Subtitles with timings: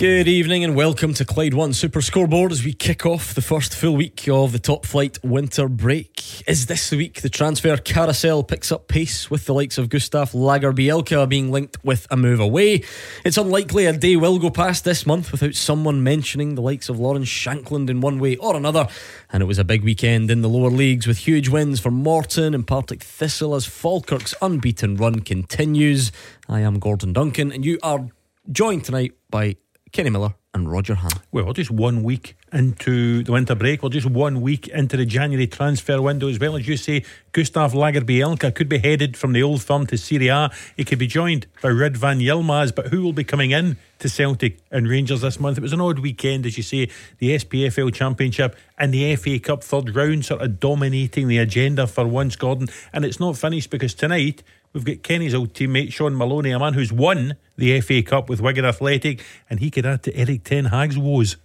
[0.00, 3.76] Good evening and welcome to Clyde One Super Scoreboard as we kick off the first
[3.76, 6.42] full week of the top flight winter break.
[6.48, 10.32] Is this the week the transfer carousel picks up pace with the likes of Gustav
[10.32, 12.82] Lagerbielke being linked with a move away?
[13.26, 16.98] It's unlikely a day will go past this month without someone mentioning the likes of
[16.98, 18.88] Lawrence Shankland in one way or another.
[19.30, 22.54] And it was a big weekend in the lower leagues with huge wins for Morton
[22.54, 26.10] and Partick Thistle as Falkirk's unbeaten run continues.
[26.48, 28.08] I am Gordon Duncan and you are
[28.50, 29.56] joined tonight by
[29.92, 31.22] Kenny Miller and Roger Hannah.
[31.32, 33.82] Well, we're just one week into the winter break.
[33.82, 36.28] We're just one week into the January transfer window.
[36.28, 39.96] As well as you say, Gustav Lagerbielke could be headed from the old firm to
[39.96, 40.50] Serie A.
[40.76, 44.58] He could be joined by Ridvan Yilmaz, but who will be coming in to Celtic
[44.70, 45.58] and Rangers this month?
[45.58, 49.62] It was an odd weekend, as you say, the SPFL Championship and the FA Cup
[49.62, 52.68] third round sort of dominating the agenda for once, Gordon.
[52.92, 56.74] And it's not finished because tonight We've got Kenny's old teammate Shaun Maloney, a man
[56.74, 60.66] who's won the FA Cup with Wigan Athletic, and he could add to Erik ten
[60.66, 61.36] Hag's woes.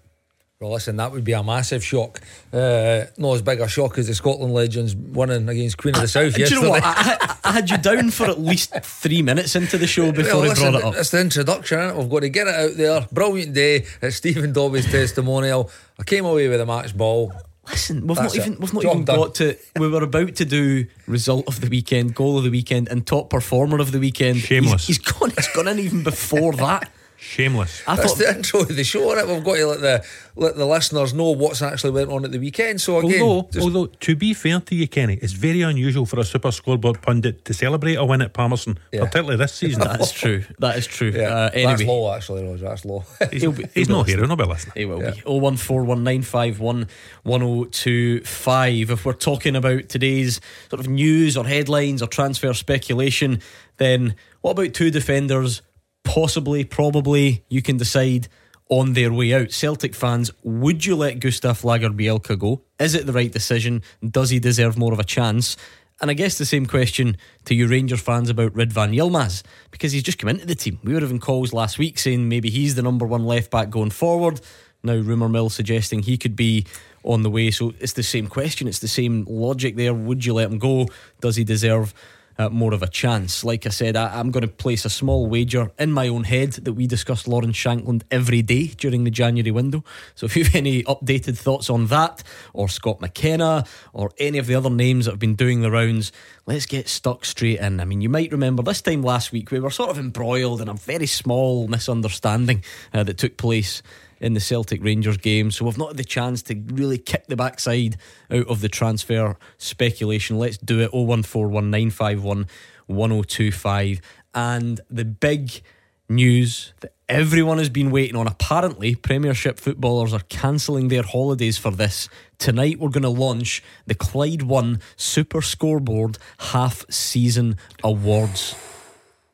[0.61, 2.21] Well, listen, that would be a massive shock.
[2.53, 6.07] Uh, not as big a shock as the Scotland legends winning against Queen of the
[6.07, 6.61] South Do yesterday.
[6.61, 6.81] you know what?
[6.85, 10.43] I, I had you down for at least three minutes into the show before Well,
[10.43, 10.95] I listen, brought it up.
[10.95, 11.97] It's the introduction, innit?
[11.97, 13.05] We've got to get it out there.
[13.11, 15.69] Brilliant day It's Stephen Dobbie's testimonial.
[15.99, 17.33] I came away with a match ball.
[17.69, 18.47] Listen, we've That's not it.
[18.49, 19.15] even we've not Job even done.
[19.17, 19.57] got to.
[19.79, 23.29] We were about to do result of the weekend, goal of the weekend, and top
[23.29, 24.37] performer of the weekend.
[24.39, 24.87] Shameless.
[24.87, 25.31] He's, he's gone.
[25.31, 26.89] He's gone in even before that.
[27.25, 27.81] Shameless.
[27.87, 28.17] I That's thought.
[28.19, 29.27] the intro of the show, innit?
[29.27, 30.05] We've got to let the
[30.37, 32.79] let the listeners know what's actually went on at the weekend.
[32.81, 36.19] So again, Although, just- although, to be fair to you, Kenny, it's very unusual for
[36.19, 39.01] a super scoreboard pundit to celebrate a win at Palmerston, Yeah.
[39.05, 39.81] particularly this season.
[39.81, 40.43] That's true.
[40.59, 41.09] That is true.
[41.15, 42.65] yeah, Uh, that's anyway, low actually, Roger.
[42.65, 43.03] That's low.
[43.31, 44.73] he's he'll be- he's he'll not be here, he'll not be listening.
[44.75, 45.11] He will Yeah.
[45.11, 45.21] be.
[45.21, 46.87] 0141951
[47.23, 48.91] 1025.
[48.91, 50.39] If we're talking about today's
[50.69, 53.41] sort of news or headlines or transfer speculation,
[53.77, 55.61] then what about two defenders,
[56.05, 58.29] possibly, probably, you can decide
[58.69, 59.51] on their way out?
[59.51, 62.61] Celtic fans, would you let Gustav Lagerbielke go?
[62.79, 63.81] Is it the right decision?
[64.07, 65.57] Does he deserve more of a chance?
[66.01, 70.03] And I guess the same question to you Rangers fans about Ridvan Yilmaz because he's
[70.03, 70.79] just come into the team.
[70.83, 73.91] We were having calls last week saying maybe he's the number one left back going
[73.91, 74.41] forward.
[74.83, 76.65] Now rumour mill suggesting he could be
[77.03, 77.49] on the way.
[77.49, 78.67] So it's the same question.
[78.67, 79.93] It's the same logic there.
[79.93, 80.87] Would you let him go?
[81.21, 81.93] Does he deserve
[82.37, 83.43] uh, more of a chance?
[83.43, 86.53] Like I said, I, I'm going to place a small wager in my own head
[86.53, 89.83] that we discuss Lawrence Shankland every day during the January window.
[90.15, 94.47] So if you have any updated thoughts on that, or Scott McKenna, or any of
[94.47, 96.11] the other names that have been doing the rounds,
[96.45, 97.79] let's get stuck straight in.
[97.79, 100.69] I mean, you might remember this time last week we were sort of embroiled in
[100.69, 102.63] a very small misunderstanding
[102.93, 103.81] uh, that took place
[104.19, 105.51] in the Celtic Rangers game.
[105.51, 107.97] So we've not had the chance to really kick the backside
[108.31, 110.37] out of the transfer speculation.
[110.37, 112.47] Let's do it 0141951
[112.87, 114.01] 1025.
[114.33, 115.61] And the big
[116.07, 121.71] news that everyone has been waiting on apparently, Premiership footballers are cancelling their holidays for
[121.71, 122.09] this.
[122.37, 128.55] Tonight, we're going to launch the Clyde One Super Scoreboard Half Season Awards.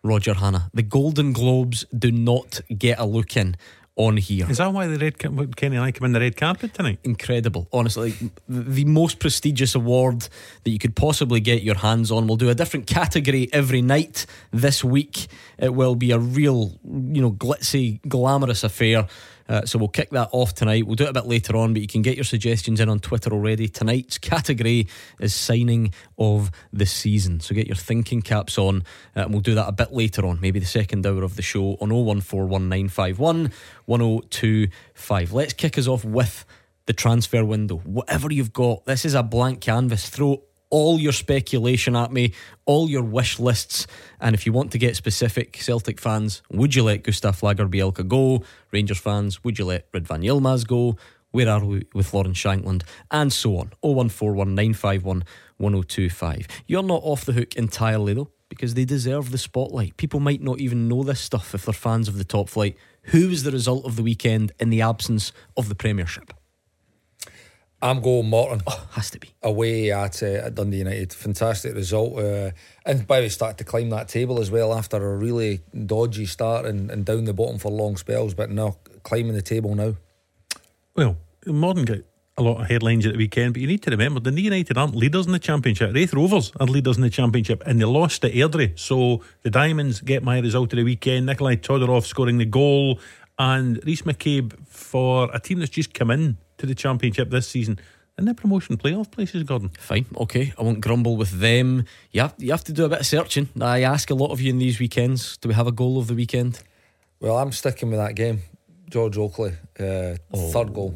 [0.03, 0.69] Roger Hannah.
[0.73, 3.55] The Golden Globes do not get a look in
[4.07, 4.50] on here.
[4.50, 7.00] Is that why the red ca- Kenny and I come in the red carpet tonight?
[7.03, 8.12] Incredible, honestly.
[8.12, 10.28] Like, the most prestigious award
[10.63, 12.28] that you could possibly get your hands on.
[12.28, 15.28] We'll do a different category every night this week.
[15.57, 19.07] It will be a real, you know, glitzy, glamorous affair.
[19.51, 20.88] Uh, so we'll kick that off tonight.
[20.88, 23.00] We'll do it a bit later on, but you can get your suggestions in on
[23.00, 23.67] Twitter already.
[23.67, 24.88] Tonight's category
[25.19, 27.41] is signing of the season.
[27.41, 30.40] So get your thinking caps on, uh, and we'll do that a bit later on,
[30.40, 33.51] maybe the second hour of the show on 0141951
[33.88, 35.34] 1025.
[35.34, 36.45] Let's kick us off with
[36.85, 37.75] the transfer window.
[37.79, 40.09] Whatever you've got, this is a blank canvas.
[40.09, 42.33] Throw all your speculation at me,
[42.65, 43.85] all your wish lists.
[44.19, 48.43] And if you want to get specific, Celtic fans, would you let Gustav Lagerbielke go?
[48.72, 50.97] Rangers fans, would you let Ridvan Yilmaz go?
[51.31, 52.84] Where are we with Lawrence Shankland?
[53.09, 53.72] And so on.
[53.81, 55.23] 0141 951
[55.57, 56.47] 1025.
[56.67, 59.96] You're not off the hook entirely, though, because they deserve the spotlight.
[59.96, 62.75] People might not even know this stuff if they're fans of the top flight.
[63.05, 66.34] Who was the result of the weekend in the absence of the Premiership?
[67.81, 68.61] I'm going Morton.
[68.67, 69.33] Oh, has to be.
[69.41, 71.13] away at, uh, at Dundee United.
[71.13, 72.17] Fantastic result.
[72.17, 72.51] Uh,
[72.85, 76.25] and by the way, started to climb that table as well after a really dodgy
[76.25, 78.33] start and, and down the bottom for long spells.
[78.33, 79.95] But now climbing the table now.
[80.95, 81.17] Well,
[81.47, 81.99] Morton got
[82.37, 84.95] a lot of headlines at the weekend, but you need to remember the United aren't
[84.95, 85.93] leaders in the championship.
[85.93, 88.77] Raith Rovers are leaders in the championship, and they lost to Airdrie.
[88.77, 91.25] So the Diamonds get my result of the weekend.
[91.25, 92.99] Nikolai Todorov scoring the goal,
[93.39, 97.79] and Rhys McCabe for a team that's just come in to the championship this season.
[98.17, 99.69] In the promotion playoff places, Gordon.
[99.79, 100.53] Fine, okay.
[100.58, 101.85] I won't grumble with them.
[102.11, 103.49] You have, you have to do a bit of searching.
[103.59, 106.08] I ask a lot of you in these weekends do we have a goal of
[106.08, 106.61] the weekend?
[107.19, 108.41] Well, I'm sticking with that game.
[108.90, 110.93] George Oakley, uh, Oh, third goal.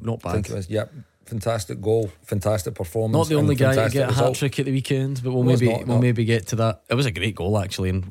[0.00, 0.52] Not I think bad.
[0.52, 0.70] it was.
[0.70, 0.92] Yep,
[1.26, 3.12] fantastic goal, fantastic performance.
[3.18, 5.42] Not the only guy to fantastic get a hat trick at the weekend, but we'll
[5.44, 6.00] Was maybe not, we'll no.
[6.02, 6.82] maybe get to that.
[6.88, 8.04] It was a great goal actually, and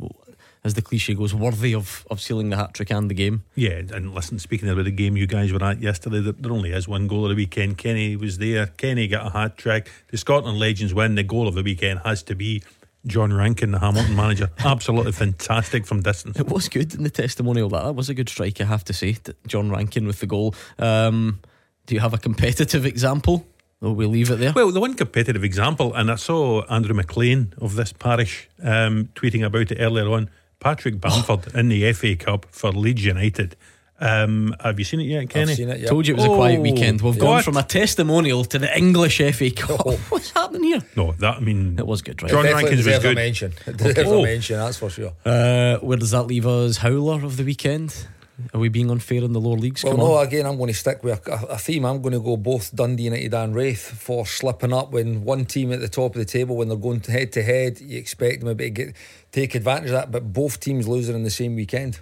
[0.63, 3.43] as the cliche goes, worthy of of sealing the hat trick and the game.
[3.55, 6.71] Yeah, and listen, speaking about the game you guys were at yesterday, there, there only
[6.71, 7.77] is one goal of the weekend.
[7.77, 8.67] Kenny was there.
[8.67, 9.91] Kenny got a hat trick.
[10.09, 11.15] The Scotland Legends win.
[11.15, 12.63] The goal of the weekend has to be
[13.05, 14.49] John Rankin, the Hamilton manager.
[14.59, 16.39] Absolutely fantastic from distance.
[16.39, 17.69] It was good in the testimonial.
[17.69, 19.17] That that was a good strike, I have to say.
[19.47, 20.55] John Rankin with the goal.
[20.79, 21.39] Um,
[21.85, 23.45] do you have a competitive example?
[23.81, 24.53] Or we'll leave it there.
[24.55, 29.45] Well, the one competitive example, and I saw Andrew McLean of this parish um, tweeting
[29.45, 30.29] about it earlier on.
[30.63, 33.55] Patrick Bamford in the FA Cup for Leeds United.
[33.99, 35.51] Um, have you seen it yet, Kenny?
[35.51, 35.79] I've seen it.
[35.81, 35.89] Yep.
[35.89, 37.01] Told you it was a quiet Oh, weekend.
[37.01, 37.45] We've gone what?
[37.45, 39.81] from a testimonial to the English FA Cup.
[39.85, 39.95] Oh.
[40.09, 40.81] What's happening here?
[40.97, 42.29] No, that I mean It was good, right?
[42.31, 43.15] John Definitely Rankins was deserves a good.
[43.15, 43.53] mention.
[43.67, 44.19] It deserves Oh.
[44.19, 45.13] a mention, that's for sure.
[45.23, 46.77] Uh, where does that leave us?
[46.77, 48.07] Howler of the weekend?
[48.53, 49.83] Are we being unfair in the lower leagues?
[49.83, 50.25] Well, Come no, on.
[50.27, 51.85] again, I'm going to stick with a, a theme.
[51.85, 55.71] I'm going to go both Dundee United and Raith for slipping up when one team
[55.71, 58.47] at the top of the table, when they're going head to head, you expect them
[58.49, 58.95] maybe to get,
[59.31, 61.99] take advantage of that, but both teams losing in the same weekend.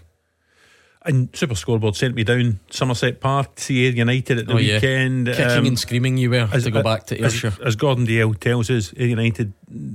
[1.04, 4.76] And Super Scoreboard sent me down Somerset Park to see United at the Oh, yeah.
[4.76, 5.26] weekend.
[5.28, 7.54] Kicking Um, and screaming you were as- to go back to as, Ayrshire.
[7.66, 9.52] as Gordon Dale tells us, Ayr United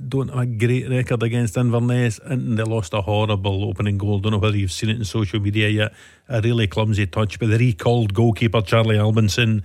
[0.09, 4.19] don't have a great record against Inverness, and they lost a horrible opening goal.
[4.19, 5.93] Don't know whether you've seen it in social media yet.
[6.29, 9.63] A really clumsy touch by the recalled goalkeeper Charlie Albinson.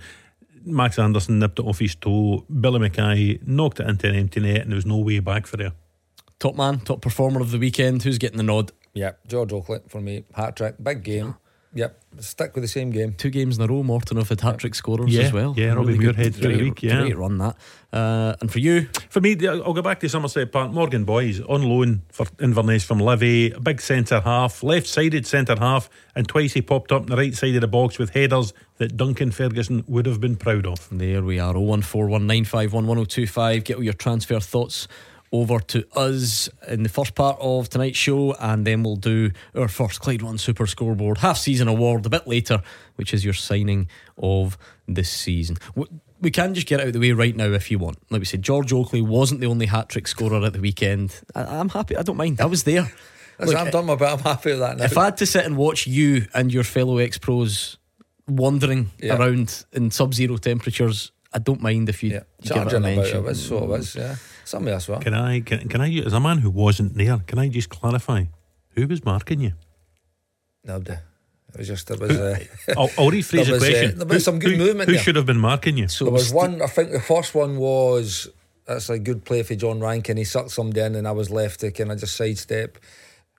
[0.64, 2.44] Max Anderson nipped it off his toe.
[2.60, 5.56] Billy Mackay knocked it into an empty net, and there was no way back for
[5.56, 5.72] there.
[6.38, 8.04] Top man, top performer of the weekend.
[8.04, 8.70] Who's getting the nod?
[8.94, 11.34] Yep, George Oakley for me, hat trick, big game.
[11.74, 13.14] Yep, stick with the same game.
[13.16, 13.82] Two games in a row.
[13.82, 15.54] Morton have had hat trick scorers Yeah, as well.
[15.56, 17.00] yeah, Robbie good- Muirhead through the week, yeah.
[17.00, 17.56] Great run that.
[17.90, 20.70] Uh, and for you, For me, I'll go back to Somerset Park.
[20.72, 23.52] Morgan Boyes on loan for Inverness from Livy.
[23.52, 27.16] A big centre half, left sided centre half, and twice he popped up on the
[27.16, 30.86] right side of the box with headers that Duncan Ferguson would have been proud of.
[30.92, 31.54] there we are.
[31.54, 33.64] 01419511025.
[33.64, 34.88] Get all your transfer thoughts
[35.32, 39.68] over to us in the first part of tonight's show, and then we'll do our
[39.68, 42.62] first Clyde One Super Scoreboard half season award a bit later,
[42.96, 43.88] which is your signing
[44.18, 45.56] of this season.
[46.20, 47.98] We can just get out of the way right now if you want.
[48.10, 51.18] Like we said, George Oakley wasn't the only hat trick scorer at the weekend.
[51.34, 51.96] I- I'm happy.
[51.96, 52.40] I don't mind.
[52.40, 52.92] I was there.
[53.38, 54.08] Listen, Look, I'm done my bit.
[54.08, 54.84] I'm happy with that now.
[54.84, 57.78] If I had to sit and watch you and your fellow ex pros
[58.28, 59.16] wandering Yeah.
[59.16, 63.16] around in sub zero temperatures, I don't mind if you yeah, give it a mention.
[63.16, 64.16] it, was, so it was, yeah.
[64.52, 64.98] Some of us were.
[64.98, 68.24] Can I, can, can I, as a man who wasn't there, can I just clarify
[68.74, 69.52] who was marking you?
[70.62, 70.92] Nobody.
[71.54, 72.38] It was just, it was, uh,
[72.76, 73.98] I'll, I'll rephrase There the was, uh, question.
[73.98, 75.02] there was some good who, movement Who there.
[75.02, 75.88] should have been marking you?
[75.88, 78.28] So there was Ste- one, I think the first one was,
[78.66, 80.18] that's a good play for John Rankin.
[80.18, 82.76] He sucked somebody in and I was left to kind of just sidestep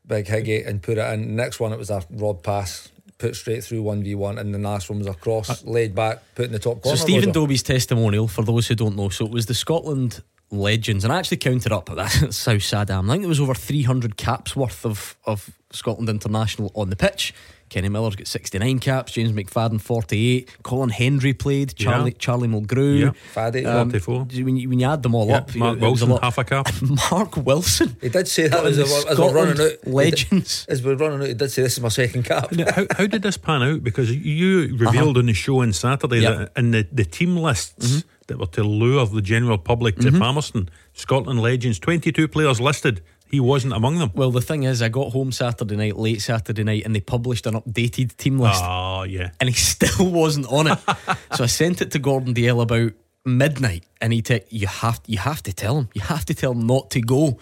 [0.08, 1.36] Big Higgy and put it in.
[1.36, 2.90] Next one, it was a rod pass,
[3.20, 4.40] put straight through 1v1.
[4.40, 6.98] And the last one was a cross, laid back, put in the top corner.
[6.98, 7.04] So.
[7.04, 7.40] Stephen Roger.
[7.42, 11.18] Dobbie's testimonial, for those who don't know, so it was the Scotland legends, and I
[11.20, 11.86] actually counted up.
[11.96, 13.10] That's how sad I am.
[13.10, 17.34] I think there was over 300 caps worth of of Scotland international on the pitch.
[17.70, 22.18] Kenny Miller's got 69 caps, James McFadden 48, Colin Henry played, Charlie Yeah.
[22.20, 23.00] Charlie Mulgrew.
[23.00, 23.12] Yeah.
[23.34, 23.66] Faddy.
[23.66, 24.26] Um, 44.
[24.46, 26.06] when, you, when you add them all Yeah, up, you Mark know, it was a
[26.06, 26.24] Wilson, lot.
[26.24, 26.68] half a cap.
[27.12, 27.98] Mark Wilson.
[28.00, 29.72] He did say that as, The as, as we're running out.
[29.72, 30.68] he did- legends.
[30.70, 32.52] As we're running out, he did say this is my second cap.
[32.52, 33.84] Now, how, how did this pan out?
[33.84, 36.42] Because you revealed on the show on Saturday Uh-huh.
[36.42, 36.46] Yeah.
[36.46, 36.54] Mm-hmm.
[36.54, 40.70] that in the, the team lists that were to lure the general public to Palmerston,
[40.94, 43.02] Scotland Legends, 22 players listed.
[43.30, 44.12] He wasn't among them.
[44.14, 47.48] Well, the thing is, I got home Saturday night, late Saturday night, and they published
[47.48, 48.62] an updated team list.
[48.64, 49.32] Ah, yeah.
[49.40, 50.78] and he still wasn't on it.
[51.36, 52.92] so I sent it to Gordon Dale about
[53.26, 56.52] midnight, and he te- you have you have to tell him, you have to tell
[56.52, 57.40] him not to go.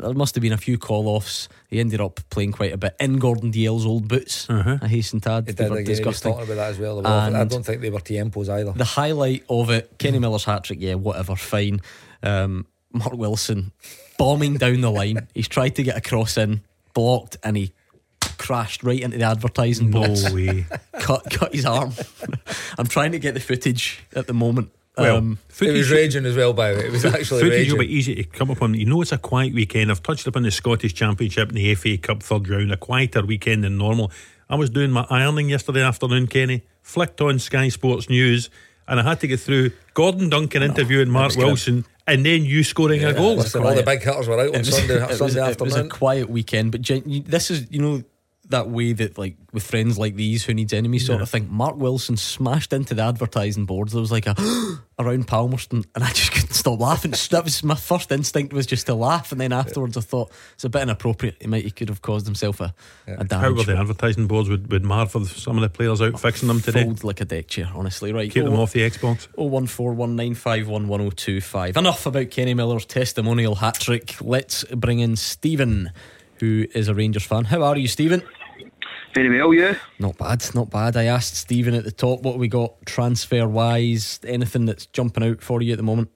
[0.00, 1.48] But there must have been a few call offs.
[1.68, 4.48] He ended up playing quite a bit in Gordon Dale's old boots.
[4.48, 4.78] Uh-huh.
[4.80, 5.86] I hasten to add, He they did were again.
[5.94, 6.32] Disgusting.
[6.32, 7.06] about that as well.
[7.06, 8.72] I don't think they were Tiempos either.
[8.72, 11.80] The highlight of it, Kenny Miller's hat trick, yeah, whatever, fine.
[12.22, 13.72] Um, Mark Wilson
[14.18, 15.26] bombing down the line.
[15.34, 16.62] He's tried to get a cross in,
[16.94, 17.72] blocked, and he
[18.38, 20.30] crashed right into the advertising No box.
[20.32, 20.64] way.
[21.00, 21.92] cut cut his arm.
[22.78, 24.70] I'm trying to get the footage at the moment.
[24.98, 26.86] Well, um, It was raging as well, by the way.
[26.86, 27.88] It was actually Footage will raging.
[27.90, 28.74] be easy to come upon.
[28.74, 29.90] You know, it's a quiet weekend.
[29.90, 33.64] I've touched upon the Scottish Championship and the FA Cup third round, a quieter weekend
[33.64, 34.10] than normal.
[34.50, 38.50] I was doing my ironing yesterday afternoon, Kenny, flicked on Sky Sports News,
[38.86, 43.04] and I had to get through Gordon Duncan interviewing Mark Wilson, and then you scoring
[43.04, 43.36] a goal.
[43.36, 45.76] Listen, all the big hitters were out on was- Sunday, it was- Sunday it was
[45.76, 48.02] a quiet weekend, but gen- this is you know
[48.50, 51.48] that way that like with friends like these who needs enemies sort of thing.
[51.50, 53.92] Mark Wilson smashed into the advertising boards.
[53.92, 54.34] There was like a
[54.98, 57.12] around Palmerston, and I just couldn't stop laughing.
[57.30, 60.64] That was my first instinct was just to laugh, and then afterwards I thought it's
[60.64, 61.36] a bit inappropriate.
[61.40, 62.74] He might he could have caused himself a,
[63.06, 63.32] a damage.
[63.32, 66.48] How were the advertising boards with, with Mar for some of the players out fixing
[66.48, 66.84] them today?
[66.84, 68.12] Fold like a deck chair, honestly.
[68.12, 69.28] Right, Keep them Oh, off the Xbox.
[69.36, 71.76] 01419511025.
[71.76, 74.14] Enough about Kenny Miller's testimonial hat trick.
[74.20, 75.90] Let's bring in Stephen,
[76.40, 77.44] who is a Rangers fan.
[77.44, 78.22] How are you, Stephen?
[79.14, 79.74] Very well, yeah.
[79.98, 80.96] Not bad, not bad.
[80.96, 85.42] I asked Stephen at the top what we got transfer wise, anything that's jumping out
[85.42, 86.10] for you at the moment.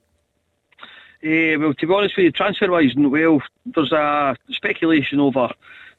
[1.25, 5.49] Uh, well, to be honest with you, transfer wise, well, there's a speculation over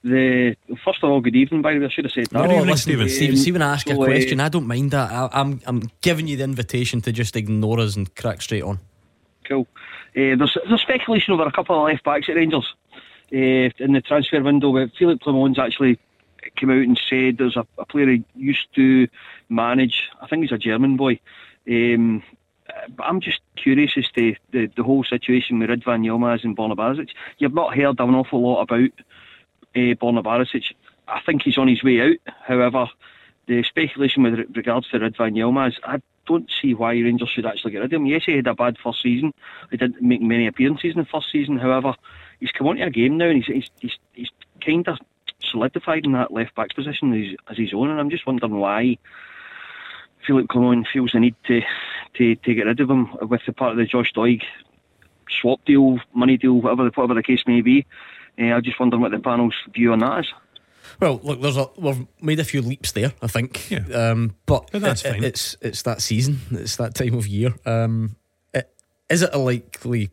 [0.03, 0.55] the.
[0.85, 1.87] First of all, good evening, by the way.
[1.87, 2.43] I should have said that.
[2.43, 3.09] Good evening, listen, Stephen.
[3.09, 5.11] Stephen, see when I ask So, a uh, question, I don't mind that.
[5.11, 8.79] I, I'm I'm giving you the invitation to just ignore us and crack straight on.
[9.49, 9.67] Cool.
[10.17, 12.75] Uh, there's, there's speculation over a couple of left backs at Rangers
[13.33, 14.73] uh, in the transfer window.
[14.73, 15.99] But Philippe Clement's actually
[16.57, 19.09] came out and said there's a, a player he used to
[19.49, 20.11] manage.
[20.21, 21.21] I think he's a German boy.
[21.69, 22.23] Um,
[22.97, 27.09] but I'm just curious as to the, the whole situation with Ridvan Yilmaz and Borna.
[27.39, 28.91] You've not heard an awful lot about
[29.77, 30.73] uh, Borna Barisic.
[31.07, 32.35] I think he's on his way out.
[32.47, 32.89] However,
[33.47, 37.79] the speculation with regards to Ridvan Yilmaz, I don't see why Rangers should actually get
[37.79, 38.07] rid of him.
[38.07, 39.35] Yes, he had a bad first season.
[39.71, 41.59] He didn't make many appearances in the first season.
[41.59, 41.95] However,
[42.41, 44.31] he's come onto a game now and he's he's, he's, he's
[44.65, 44.99] kind of
[45.51, 47.91] solidified in that left back position as, as his own.
[47.91, 48.99] And I'm just wondering why
[50.27, 51.61] Philippe Clement feels the need to,
[52.17, 54.43] to, to get rid of him with the part of the Josh Doig
[55.41, 57.87] swap deal, money deal, whatever the, whatever the case may be.
[58.39, 60.33] Uh, I'm just wondering what the panel's view on that is.
[61.01, 63.71] Well, look, there's a we've made a few leaps there, I think.
[63.71, 63.85] Yeah.
[64.11, 65.25] Um, but Yeah, that's it- fine.
[65.25, 67.55] it's it's that season, it's that time of year.
[67.65, 68.17] Um,
[68.53, 68.71] it,
[69.09, 70.11] is it a likely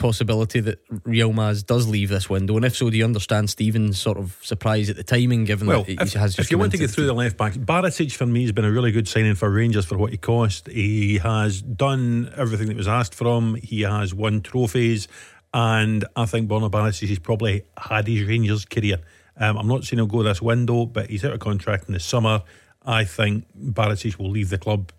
[0.00, 2.56] possibility that Yilmaz does leave this window?
[2.56, 5.84] And if so, do you understand Stephen's sort of surprise at the timing, given Well,
[5.84, 8.12] that he if, has just if you want to get through the left backs, Barisic
[8.12, 10.66] for me has been a really good signing for Rangers for what he cost.
[10.66, 13.62] He has done everything that was asked from him.
[13.62, 15.06] He has won trophies,
[15.54, 18.98] and I think Borna Barisic has probably had his Rangers career.
[19.36, 22.00] Um, I'm not saying he'll go this window, but he's out of contract in the
[22.00, 22.42] summer.
[22.84, 24.92] I think Barisic will leave the club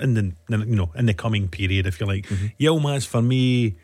[0.00, 2.26] in the you know in the coming period, if you like.
[2.26, 2.46] Mm-hmm.
[2.62, 3.76] Yilmaz for me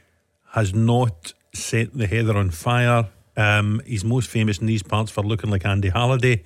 [0.56, 3.08] has not set the heather on fire.
[3.36, 6.42] Um, he's most famous in these parts for looking like Andy Halliday,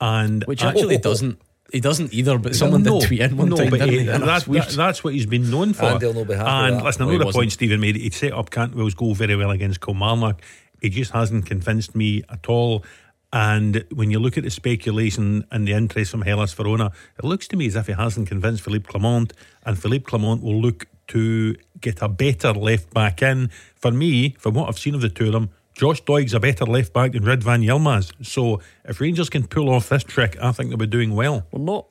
[0.00, 1.40] and which I- actually doesn't.
[1.72, 3.70] He doesn't either, but someone no, did tweet in one no, time.
[3.70, 4.04] but he- he?
[4.04, 5.86] That's, that's that's what he's been known for.
[5.86, 7.40] Andy will not be happy and with listen, I No, know he the wasn't.
[7.42, 7.96] point Stephen made.
[7.96, 10.40] He'd set up Cantwell's goal very well against Kilmarnock.
[10.82, 12.84] He just hasn't convinced me at all.
[13.32, 17.48] And when you look at the speculation and the interest from Hellas Verona, it looks
[17.48, 19.32] to me as if he hasn't convinced Philippe Clement,
[19.64, 23.50] and Philippe Clement will look to get a better left back in.
[23.76, 26.64] For me, from what I've seen of the two of them, Josh Doig's a better
[26.64, 28.12] left back than Ridvan Yilmaz.
[28.24, 31.46] So if Rangers can pull off this trick, I think they'll be doing well.
[31.50, 31.86] we're not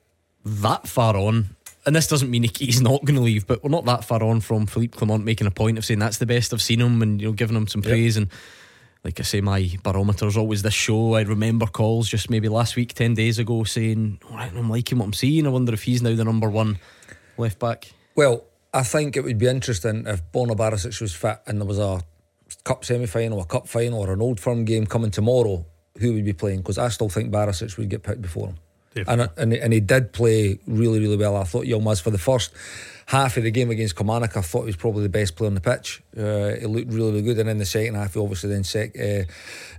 [0.45, 1.55] that far on.
[1.85, 4.39] And this doesn't mean he's not going to leave, but we're not that far on
[4.39, 7.19] from Philippe Clement making a point of saying that's the best I've seen him and
[7.19, 8.15] you know giving him some praise.
[8.15, 8.29] And
[9.03, 11.15] like I say, my barometer is always this show.
[11.15, 14.69] I remember calls just maybe last week, ten days ago, saying, oh, "All right, I'm
[14.69, 15.45] liking what I'm seeing.
[15.45, 16.79] I wonder if he's now the number one
[17.37, 21.61] left back." Well, I think it would be interesting if Borna Barisic was fit and
[21.61, 22.01] there was a
[22.63, 25.65] cup semi final, a cup final, or an old firm game coming tomorrow.
[25.99, 26.59] Who would be playing?
[26.59, 28.55] Because I still think Barisic would get picked before him.
[29.07, 31.35] And, and and he did play really really well.
[31.35, 32.51] I thought Yilmaz for the first
[33.05, 35.55] half of the game against Kilmarnock, I thought he was probably the best player on
[35.55, 36.01] the pitch.
[36.17, 38.95] Uh, he looked really, really good, and in the second half, he obviously then set
[38.95, 39.23] uh,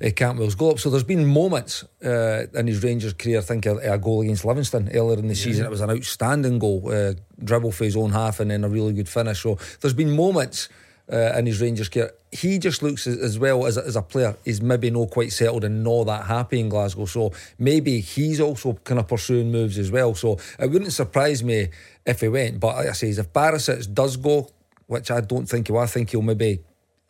[0.04, 0.78] uh, Cantwell's goal up.
[0.78, 3.38] So there's been moments uh, in his Rangers career.
[3.38, 5.64] I think a, a goal against Livingston earlier in the season.
[5.64, 8.92] It was an outstanding goal, uh, dribble for his own half, and then a really
[8.92, 9.42] good finish.
[9.42, 10.68] So there's been moments.
[11.12, 14.36] Uh, in his Rangers career, he just looks as, as well as as a player.
[14.42, 17.04] He's maybe not quite settled and not that happy in Glasgow.
[17.04, 20.14] So maybe he's also kind of pursuing moves as well.
[20.14, 21.68] So it wouldn't surprise me
[22.06, 22.58] if he went.
[22.58, 24.48] But like I say, if Barisic does go,
[24.86, 26.60] which I don't think he will, I think he'll maybe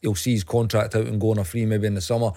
[0.05, 2.33] he'll see his contract out and go on a free maybe in the summer.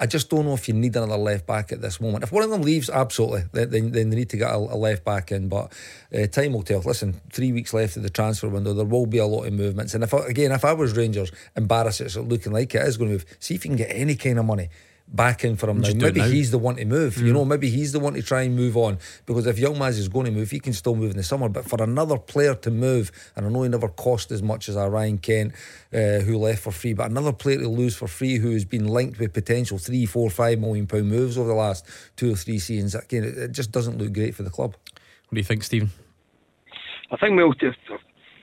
[0.00, 2.24] I just don't know if you need another left back at this moment.
[2.24, 5.04] If one of them leaves, absolutely, then, then, they need to get a, a left
[5.04, 5.48] back in.
[5.48, 5.72] But
[6.12, 6.80] uh, time will tell.
[6.80, 8.74] Listen, three weeks left of the transfer window.
[8.74, 9.94] There will be a lot of movements.
[9.94, 13.12] And if again, if I was Rangers, embarrassed it's looking like it is going to
[13.14, 13.24] move.
[13.38, 14.68] See if you can get any kind of money
[15.12, 15.84] back in for him now.
[15.84, 16.32] Just do it Maybe now.
[16.32, 17.18] he's the one to move.
[17.18, 18.98] You know, maybe he's the one to try and move on.
[19.26, 21.48] Because if Yilmaz is going to move, he can still move in the summer.
[21.48, 24.76] But for another player to move, and I know he never cost as much as
[24.76, 25.52] a Ryan Kent,
[25.92, 28.88] uh, who left for free, but another player to lose for free who has been
[28.88, 32.58] linked with potential three, four, five million pound moves over the last two or three
[32.58, 34.72] seasons, again, it, it just doesn't look great for the club.
[34.72, 35.90] What do you think, Stephen?
[37.10, 37.74] I think well, if,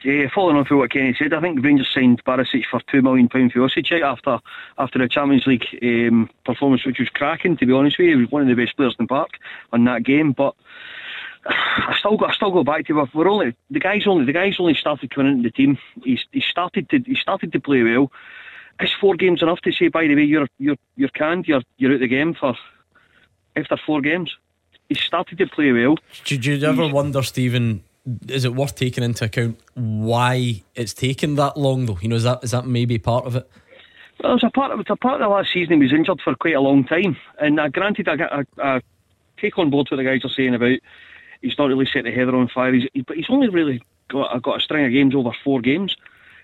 [0.04, 3.28] Yeah, following on from what Kenny said, I think Rangers signed Barisic for two million
[3.28, 4.40] pound for Osijek after
[4.78, 7.58] after the Champions League um, performance, which was cracking.
[7.58, 9.32] To be honest with you, he was one of the best players in the park
[9.74, 10.32] on that game.
[10.32, 10.56] But
[11.46, 14.56] I still go, I still go back to we're only the guys only the guys
[14.60, 15.78] only started coming into the team.
[16.04, 18.10] He's he started to he started to play well.
[18.80, 19.90] Is four games enough to say?
[19.90, 21.46] By the way, you're you're you're canned.
[21.46, 22.56] You're you're out the game for
[23.58, 24.34] after four games.
[24.88, 25.98] He started to play well.
[26.24, 27.84] Did you ever wonder, Stephen?
[28.28, 31.98] Is it worth taking into account why it's taken that long though?
[32.02, 33.50] You know, is that is that maybe part of it?
[34.22, 35.76] Well, it's a part of it's a part of the last season.
[35.76, 38.82] He was injured for quite a long time, and uh, granted, I, I, I
[39.38, 40.80] take on board what the guys are saying about
[41.42, 42.74] he's not really set the heather on fire.
[42.74, 45.96] He's, he, but he's only really got got a string of games over four games,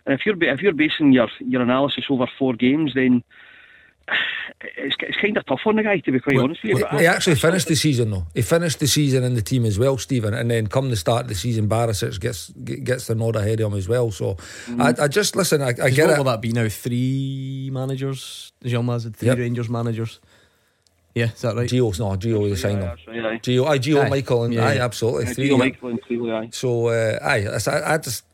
[0.06, 3.24] and if you're if you're basing your your analysis over four games, then
[4.78, 6.88] it's, it's kind of tough on the guy to be quite well, honest with you.
[6.92, 8.28] He, he actually finished the season though.
[8.34, 10.34] He finished the season in the team as well, Stephen.
[10.34, 13.72] And then come the start of the season, Barisic gets gets the nod ahead of
[13.72, 14.12] him as well.
[14.12, 14.36] So
[14.66, 14.82] mm.
[14.82, 15.62] I, I, just listen.
[15.62, 16.18] I, I get what it.
[16.18, 16.70] will that be now?
[16.70, 18.52] Three managers.
[18.64, 19.38] Jean had three yep.
[19.38, 20.20] Rangers managers.
[21.16, 21.70] Yeah, is that right?
[21.70, 22.98] Gio, no, Gio the sign on.
[23.40, 24.10] Gio, aye, Gio, aye.
[24.10, 25.24] Michael, and yeah, aye, absolutely.
[25.24, 26.50] Yeah, three, Gio, Michael, and Cleely, aye.
[26.52, 28.26] So, uh, aye, I, I just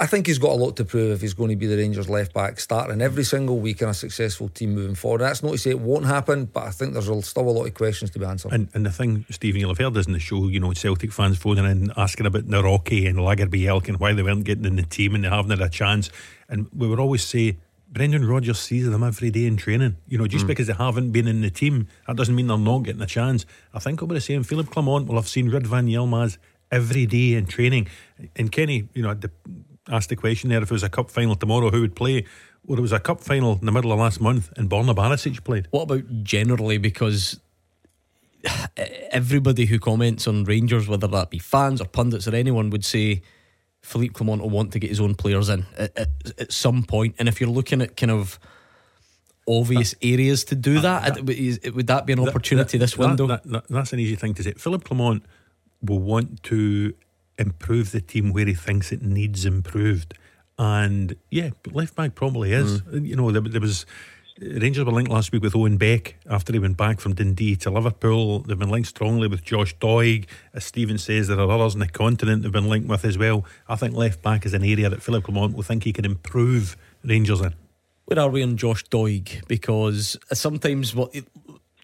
[0.00, 2.08] I think he's got a lot to prove if he's going to be the Rangers
[2.08, 5.20] left back, starting every single week in a successful team moving forward.
[5.20, 7.74] That's not to say it won't happen, but I think there's still a lot of
[7.74, 8.52] questions to be answered.
[8.52, 11.12] And, and the thing, Stephen, you'll have heard this in the show, you know, Celtic
[11.12, 14.82] fans phoning in asking about Nawrocki and Lagerbielke and why they weren't getting in the
[14.82, 16.10] team and they haven't had a chance.
[16.48, 17.58] And we would always say,
[17.92, 19.98] Brendan Rodgers sees them every day in training.
[20.08, 20.48] You know, just mm.
[20.48, 23.44] because they haven't been in the team, that doesn't mean they're not getting a chance.
[23.74, 24.42] I think I'll be the same.
[24.42, 26.38] Philippe Clement will have seen Ridvan Yilmaz
[26.70, 27.88] every day in training.
[28.34, 29.30] And Kenny, you know, the
[29.88, 32.24] asked the question there if it was a cup final tomorrow, who would play?
[32.64, 35.42] Well, it was a cup final in the middle of last month, and Borna Barisic
[35.42, 35.66] played.
[35.70, 36.78] What about generally?
[36.78, 37.40] Because
[39.10, 43.22] everybody who comments on Rangers, whether that be fans or pundits or anyone, would say
[43.82, 46.08] Philippe Clement will want to get his own players in at, at,
[46.38, 47.16] at some point.
[47.18, 48.38] And if you're looking at kind of
[49.48, 53.26] obvious areas to do that, uh, would that be an opportunity that, this window?
[53.26, 54.52] That, that, that's an easy thing to say.
[54.52, 55.24] Philippe Clement
[55.82, 56.94] will want to
[57.42, 60.14] improve the team where he thinks it needs improved.
[60.58, 62.82] And yeah, left back probably is.
[62.82, 63.06] Mm.
[63.06, 63.84] You know, there, there, was
[64.40, 67.70] Rangers were linked last week with Owen Beck after he went back from Dundee to
[67.70, 68.40] Liverpool.
[68.40, 70.26] They've been linked strongly with Josh Doig.
[70.54, 73.44] As Stephen says, there are others in the continent they've been linked with as well.
[73.68, 76.76] I think left back is an area that Philippe Clement will think he can improve
[77.04, 77.54] Rangers in.
[78.06, 79.46] Where are we on Josh Doig?
[79.48, 81.14] Because sometimes what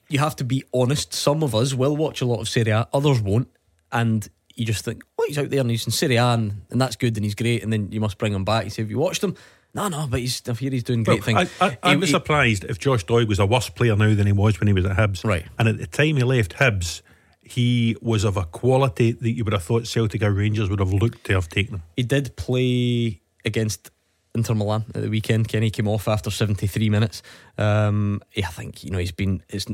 [0.08, 1.12] you have to be honest.
[1.12, 3.48] Some of us will watch a lot of Serie A, others won't,
[3.92, 6.80] and you just think, oh, he's out there and he's in Serie A and, and
[6.80, 8.64] that's good and he's great, and then you must bring him back.
[8.64, 9.36] You say, have you watched him?
[9.74, 11.52] No, no, but he's I hear he's doing great well, things.
[11.60, 14.32] I, I, I was surprised if Josh Doig was a worse player now than he
[14.32, 15.24] was when he was at Hibs.
[15.24, 15.46] Right.
[15.58, 17.02] And at the time he left Hibs,
[17.42, 20.92] he was of a quality that you would have thought Celtic or Rangers would have
[20.92, 21.82] looked to have taken him.
[21.96, 23.90] He did play against
[24.34, 25.48] Inter Milan at the weekend.
[25.48, 27.22] Kenny came off after 73 minutes.
[27.56, 29.66] Um, yeah, I think you know he's been it's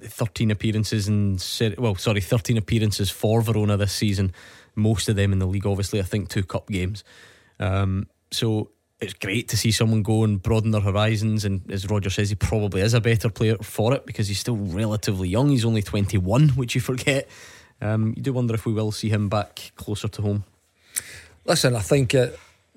[0.00, 1.38] 13 appearances in
[1.78, 4.32] well, sorry, 13 appearances for Verona this season.
[4.74, 6.00] Most of them in the league, obviously.
[6.00, 7.04] I think two cup games.
[7.58, 11.44] Um, so it's great to see someone go and broaden their horizons.
[11.44, 14.56] And as Roger says, he probably is a better player for it because he's still
[14.56, 15.50] relatively young.
[15.50, 17.28] He's only 21, which you forget.
[17.80, 20.44] Um, you do wonder if we will see him back closer to home.
[21.44, 22.14] Listen, I think.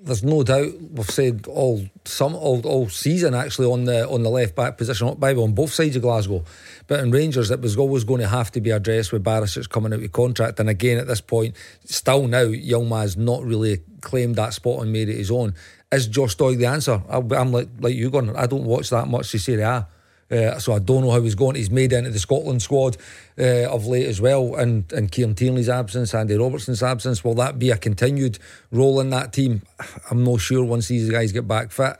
[0.04, 4.30] There's no doubt we've said all some all, all season actually on the on the
[4.30, 6.44] left back position maybe on both sides of Glasgow.
[6.88, 9.92] But in Rangers it was always going to have to be addressed with Barisic's coming
[9.92, 10.58] out of contract.
[10.58, 15.08] And again at this point still now Yilmaz not really claimed that spot and made
[15.08, 15.54] it his own.
[15.92, 17.02] Is Josh Doig the answer?
[17.08, 19.86] I'm like like you going I don't watch that much to Serie A
[20.32, 21.56] uh, so I don't know how he's going.
[21.56, 22.96] He's made into the Scotland squad
[23.38, 27.22] uh, of late as well, and and Kieran Tierney's absence, Andy Robertson's absence.
[27.22, 28.38] Will that be a continued
[28.70, 29.62] role in that team?
[30.10, 31.96] I'm not sure once these guys get back fit.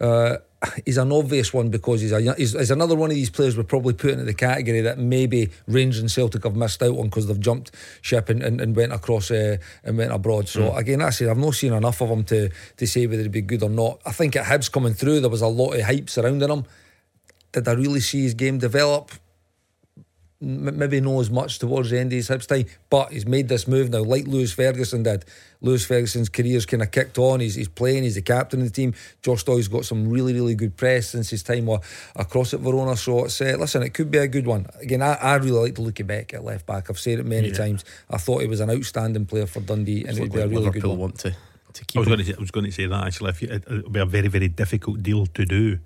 [0.00, 0.36] Uh,
[0.84, 3.62] he's an obvious one because he's, a, he's, he's another one of these players we're
[3.62, 7.26] probably putting into the category that maybe Rangers and Celtic have missed out on because
[7.26, 10.48] they've jumped ship and, and, and went across uh, and went abroad.
[10.48, 10.76] So mm.
[10.76, 13.42] again, I say I've not seen enough of him to to say whether he'd be
[13.42, 14.00] good or not.
[14.04, 16.64] I think at Hibs coming through, there was a lot of hype surrounding him
[17.52, 19.12] did I really see his game develop?
[20.40, 23.48] M- maybe not as much towards the end of his Hibs time, but he's made
[23.48, 25.24] this move now, like Lewis Ferguson did.
[25.60, 27.38] Lewis Ferguson's career's kind of kicked on.
[27.38, 28.94] He's, he's playing, he's the captain of the team.
[29.22, 31.68] Josh Doig's got some really, really good press since his time
[32.16, 32.96] across at Verona.
[32.96, 34.66] So it's, uh, listen, it could be a good one.
[34.80, 36.90] Again, I, I really like to look back at left back.
[36.90, 37.54] I've said it many yeah.
[37.54, 37.84] times.
[38.10, 40.64] I thought he was an outstanding player for Dundee, and it would be a really
[40.64, 40.98] Liverpool good one.
[40.98, 41.36] Want to,
[41.74, 43.30] to keep I was, going to say, I was going to say that actually.
[43.30, 45.78] If you, it, would be a very, very difficult deal to do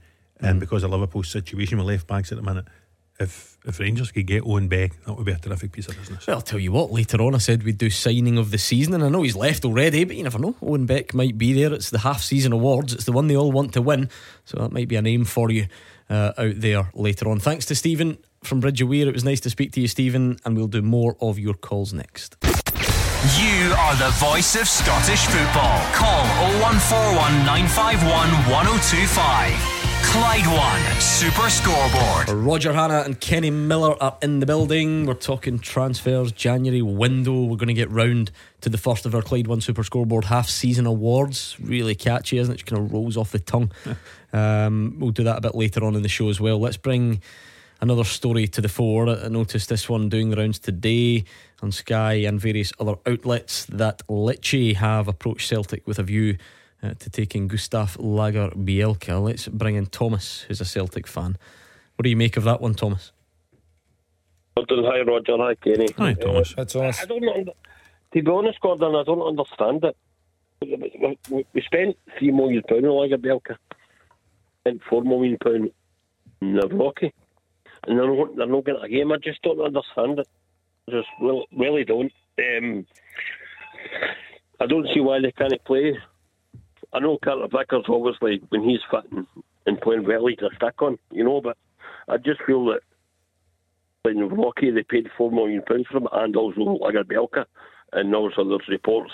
[0.43, 0.61] um, mm.
[0.61, 2.67] because of Liverpool's situation with left backs at the minute.
[3.19, 6.27] if if Rangers could get Owen Beck, that would be a terrific piece of business.
[6.27, 8.95] Well, I'll tell you what, later on I said we'd do signing of the season,
[8.95, 10.55] and I know he's left already, but you never know.
[10.63, 11.73] Owen Beck might be there.
[11.73, 14.09] It's the half season awards, it's the one they all want to win,
[14.45, 15.67] so that might be a name for you
[16.09, 17.41] uh, out there later on.
[17.41, 19.09] Thanks to Stephen from Bridge of Weir.
[19.09, 21.93] It was nice to speak to you, Stephen, and we'll do more of your calls
[21.93, 22.37] next.
[22.43, 25.81] You are the voice of Scottish football.
[25.93, 26.23] Call
[26.63, 29.76] 0141 951 1025.
[30.09, 32.29] Clyde One Super Scoreboard.
[32.29, 35.05] Roger Hannah and Kenny Miller are in the building.
[35.05, 37.45] We're talking transfers, January window.
[37.45, 40.49] We're going to get round to the first of our Clyde One Super Scoreboard half
[40.49, 41.57] season awards.
[41.61, 42.59] Really catchy, isn't it?
[42.59, 43.73] Just kind of rolls off the tongue.
[44.33, 46.59] um, we'll do that a bit later on in the show as well.
[46.59, 47.21] Let's bring
[47.81, 49.09] another story to the fore.
[49.09, 51.25] I noticed this one doing the rounds today
[51.63, 56.37] on Sky and various other outlets that Lecce have approached Celtic with a view
[56.83, 59.23] uh, to taking Gustav Lagerbielke.
[59.23, 61.37] Let's bring in Thomas, who's a Celtic fan.
[61.97, 63.13] What do you make of that one, Thomas?
[64.59, 65.37] Hi, Roger.
[65.39, 65.87] Hi, Kenny.
[65.99, 66.55] Hi, Thomas.
[66.57, 67.03] That's us.
[67.03, 67.53] I don't under,
[68.15, 69.97] to be honest, Gordon, I don't understand it.
[70.63, 73.57] We, we- we spent three million pound on Lagerbielke,
[74.65, 75.71] and four million pound
[76.43, 77.13] Nawrocki,
[77.87, 79.13] and they're not, they're not getting a game.
[79.13, 80.29] I just don't understand it.
[80.89, 82.13] Just really, really don't.
[82.39, 82.87] Um,
[84.61, 85.99] I don't see why they can't play.
[86.97, 89.27] I know Carter Vickers obviously when he's fit and,
[89.67, 91.43] and playing well, he's a stick on, you know.
[91.43, 91.59] But
[92.09, 92.81] I just feel that
[94.07, 97.45] Nawrocki they paid four million pounds for him, and also Lagerbielke,
[97.93, 99.13] and also there's reports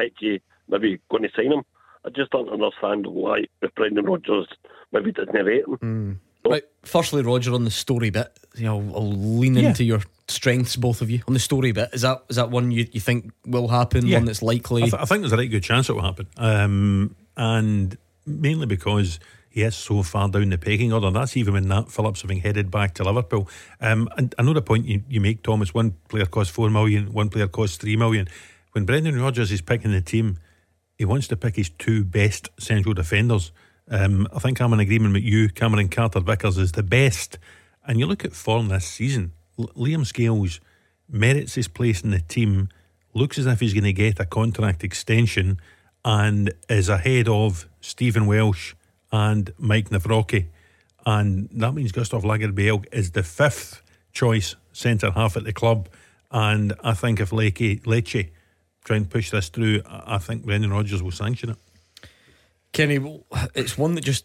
[0.00, 1.64] actually maybe going to sign him.
[2.04, 4.46] I just don't understand why if Brendan Rodgers
[4.92, 6.20] maybe doesn't rate him.
[6.50, 6.64] Right.
[6.82, 9.68] Firstly, Roger, on the story bit, you know, I'll lean Yeah.
[9.68, 11.20] into your strengths, both of you.
[11.28, 14.06] On the story bit, is that is that one you, you think will happen?
[14.06, 14.18] Yeah.
[14.18, 14.82] One that's likely?
[14.82, 16.26] I, th- I think there's a right good chance it will happen.
[16.36, 19.18] Um, and mainly because
[19.50, 21.10] he is so far down the pecking order.
[21.10, 23.48] That's even when Nat Phillips having headed back to Liverpool.
[23.80, 25.74] Um, and I know the point you, you make, Thomas.
[25.74, 28.28] One player costs four million, one player costs three million.
[28.72, 30.38] When Brendan Rodgers is picking the team,
[30.96, 33.50] he wants to pick his two best central defenders.
[33.90, 35.48] Um, I think I'm in agreement with you.
[35.48, 37.38] Cameron Carter Vickers is the best.
[37.84, 40.60] And you look at form this season, L- Liam Scales
[41.08, 42.68] merits his place in the team,
[43.14, 45.60] looks as if he's going to get a contract extension,
[46.04, 48.74] and is ahead of Stephen Welsh
[49.10, 50.46] and Maik Nawrocki.
[51.04, 55.88] And that means Gustav Lagerbielke is the fifth choice centre half at the club.
[56.30, 58.30] And I think if Lecce, Lecce
[58.84, 61.56] try and push this through, I think Brendan Rodgers will sanction it.
[62.72, 64.24] Kenny, well, it's one that just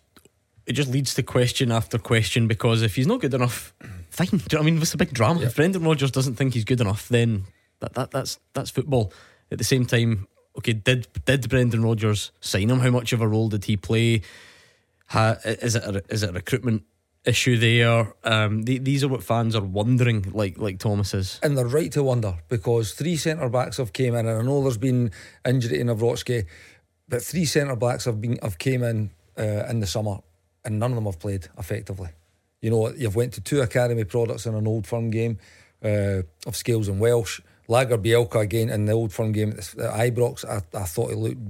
[0.65, 3.73] it just leads to question after question because if he's not good enough,
[4.10, 4.27] fine.
[4.27, 4.79] Do you know what I mean?
[4.79, 5.41] What's the big drama?
[5.41, 7.45] If Brendan Rodgers doesn't think he's good enough, then
[7.79, 9.13] that, that that's that's football.
[9.51, 10.27] At the same time,
[10.58, 12.79] okay, did did Brendan Rodgers sign him?
[12.79, 14.21] How much of a role did he play?
[15.10, 16.84] Ha, is it a, is it a recruitment
[17.25, 18.13] issue there?
[18.23, 20.31] Um, the, these are what fans are wondering.
[20.31, 21.39] Like like Thomas is.
[21.43, 24.63] And they're right to wonder because three centre backs have came in, and I know
[24.63, 25.12] there's been
[25.45, 26.45] injury in Nawrocki,
[27.08, 30.18] but three centre backs have been have came in uh, in the summer,
[30.63, 32.10] and none of them have played effectively.
[32.62, 35.38] You know, you've went to two academy products in an old firm game
[35.84, 37.41] uh, of Scales and Welsh.
[37.68, 40.46] Lagerbielke again in the old firm game at Ibrox.
[40.46, 41.41] I, I thought he looked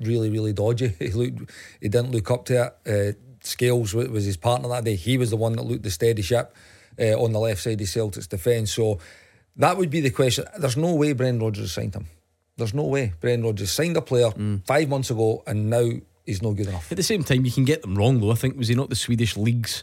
[0.00, 0.94] really, really dodgy.
[0.98, 1.50] He looked,
[1.80, 3.16] he didn't look up to it.
[3.16, 4.96] Uh, Scales wa- was his partner that day.
[4.96, 6.54] He was the one that looked the steady ship
[6.98, 8.72] uh, on the left side of Celtic's defence.
[8.72, 8.98] So
[9.56, 10.44] that would be the question.
[10.58, 12.06] There's no way Brendan Rodgers signed him.
[12.56, 14.30] There's no way Brendan Rodgers signed a player
[14.64, 15.90] five months ago and now
[16.24, 16.90] he's no good enough.
[16.90, 18.30] At the same time, you can get them wrong though.
[18.30, 19.82] I think was he not the Swedish league's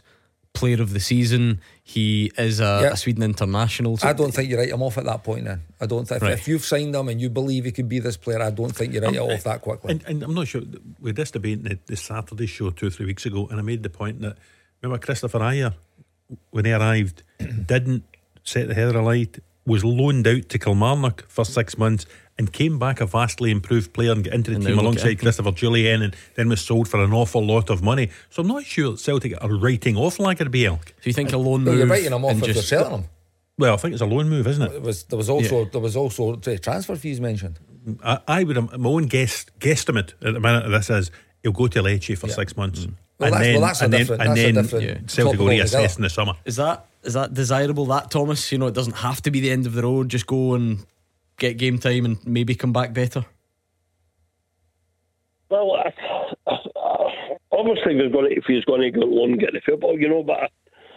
[0.54, 1.60] player of the season?
[1.82, 2.92] He is a, Yeah.
[2.92, 3.96] a Sweden international.
[3.98, 5.44] So I don't think you write him off at that point.
[5.44, 6.06] Then I don't.
[6.08, 6.32] Think, Right.
[6.32, 8.94] if you've signed him and you believe he could be this player, I don't think
[8.94, 9.92] you write it um, off that quickly.
[9.92, 10.62] And, and I'm not sure,
[11.00, 13.62] we had this debate the, the Saturday show two or three weeks ago, and I
[13.62, 14.36] made the point that,
[14.82, 15.74] remember Kristoffer Ajer,
[16.50, 17.22] when he arrived,
[17.66, 18.04] didn't
[18.44, 22.04] set the header alight, was loaned out to Kilmarnock for six months,
[22.38, 24.96] and came back a vastly improved player and got into the And team now look
[24.96, 25.18] at alongside.
[25.20, 28.10] Christopher Jullien, and then was sold for an awful lot of money.
[28.30, 30.88] So I'm not sure that Celtic are writing off Lagerbielke.
[30.88, 31.78] So you think a loan But move?
[31.80, 33.04] you're writing him off and if you're selling him.
[33.58, 34.72] Well, I think it's a loan move, isn't it?
[34.76, 37.60] It was there was also there was also uh, transfer fees mentioned.
[38.02, 41.10] I, I would my own guess guesstimate at the minute of this is
[41.42, 42.34] he'll go to Lecce for Yeah.
[42.34, 42.86] six months,
[43.18, 44.96] Well, that's- well, that's a and then, different- and that's a then different Yeah.
[45.06, 46.32] Celtic will reassess in the summer.
[46.46, 47.84] Is that is that desirable?
[47.86, 50.08] That Thomas, you know, it doesn't have to be the end of the road.
[50.08, 50.86] Just go and
[51.42, 53.24] get game time and maybe come back better.
[55.50, 55.92] Well, I,
[57.52, 60.08] obviously, if he's going to, if he's going to go loan get the football, you
[60.08, 60.50] know, but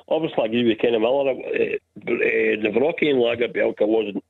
[0.08, 1.32] obviously, I agree with Kenny Miller.
[1.32, 4.24] Uh, uh, Nawrocki and Lagerbielke wasn't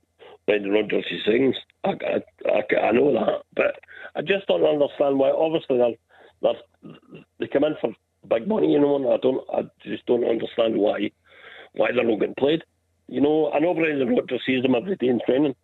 [0.47, 1.56] Brendan Rodgers' things.
[1.84, 3.75] I, I, I, I know that, but
[4.15, 5.32] I just don't understand why.
[5.32, 5.99] Obviously, they're,
[6.41, 6.95] they're,
[7.39, 7.91] they come in for
[8.30, 11.12] big money, you know, and I don't, I just don't understand why
[11.73, 12.63] why they're not getting played.
[13.08, 15.56] You know, I know Brendan Rodgers sees them every day in training,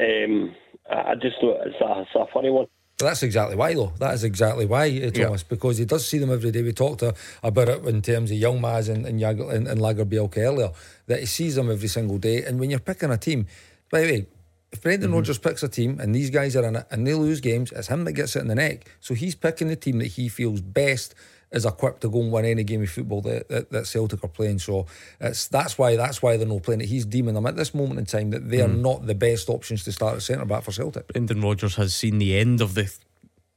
[0.00, 0.54] um,
[0.90, 2.66] I, just thought it's a, it's a funny one.
[2.98, 3.92] That's exactly why, though.
[3.98, 6.62] That is exactly why, uh, Thomas, because he does see them every day.
[6.62, 7.02] We talked
[7.42, 10.70] about it in terms of Yilmaz and, and, and, and Lagerbielke earlier,
[11.06, 12.44] that he sees them every single day.
[12.44, 13.46] And when you're picking a team,
[13.90, 14.26] by the way,
[14.72, 15.16] if Brendan mm-hmm.
[15.16, 17.88] Rodgers picks a team and these guys are in it and they lose games, it's
[17.88, 18.88] him that gets it in the neck.
[19.00, 21.14] So he's picking the team that he feels best
[21.52, 24.28] is equipped to go and win any game of football that, that, that, Celtic are
[24.28, 24.60] playing.
[24.60, 24.86] So
[25.20, 26.88] it's that's why that's why they're not playing it.
[26.88, 28.80] He's deeming them at this moment in time that they are mm.
[28.80, 31.08] not the best options to start at centre back for Celtic.
[31.08, 32.92] Brendan Rodgers has seen the end of the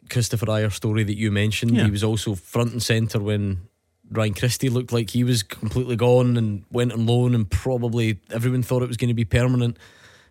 [0.10, 1.75] Kristoffer Ajer story that you mentioned.
[1.75, 1.86] Yeah.
[1.86, 3.67] He was also front and centre when
[4.10, 8.63] Ryan Christie looked like he was completely gone and went on loan, and probably everyone
[8.63, 9.77] thought it was going to be permanent.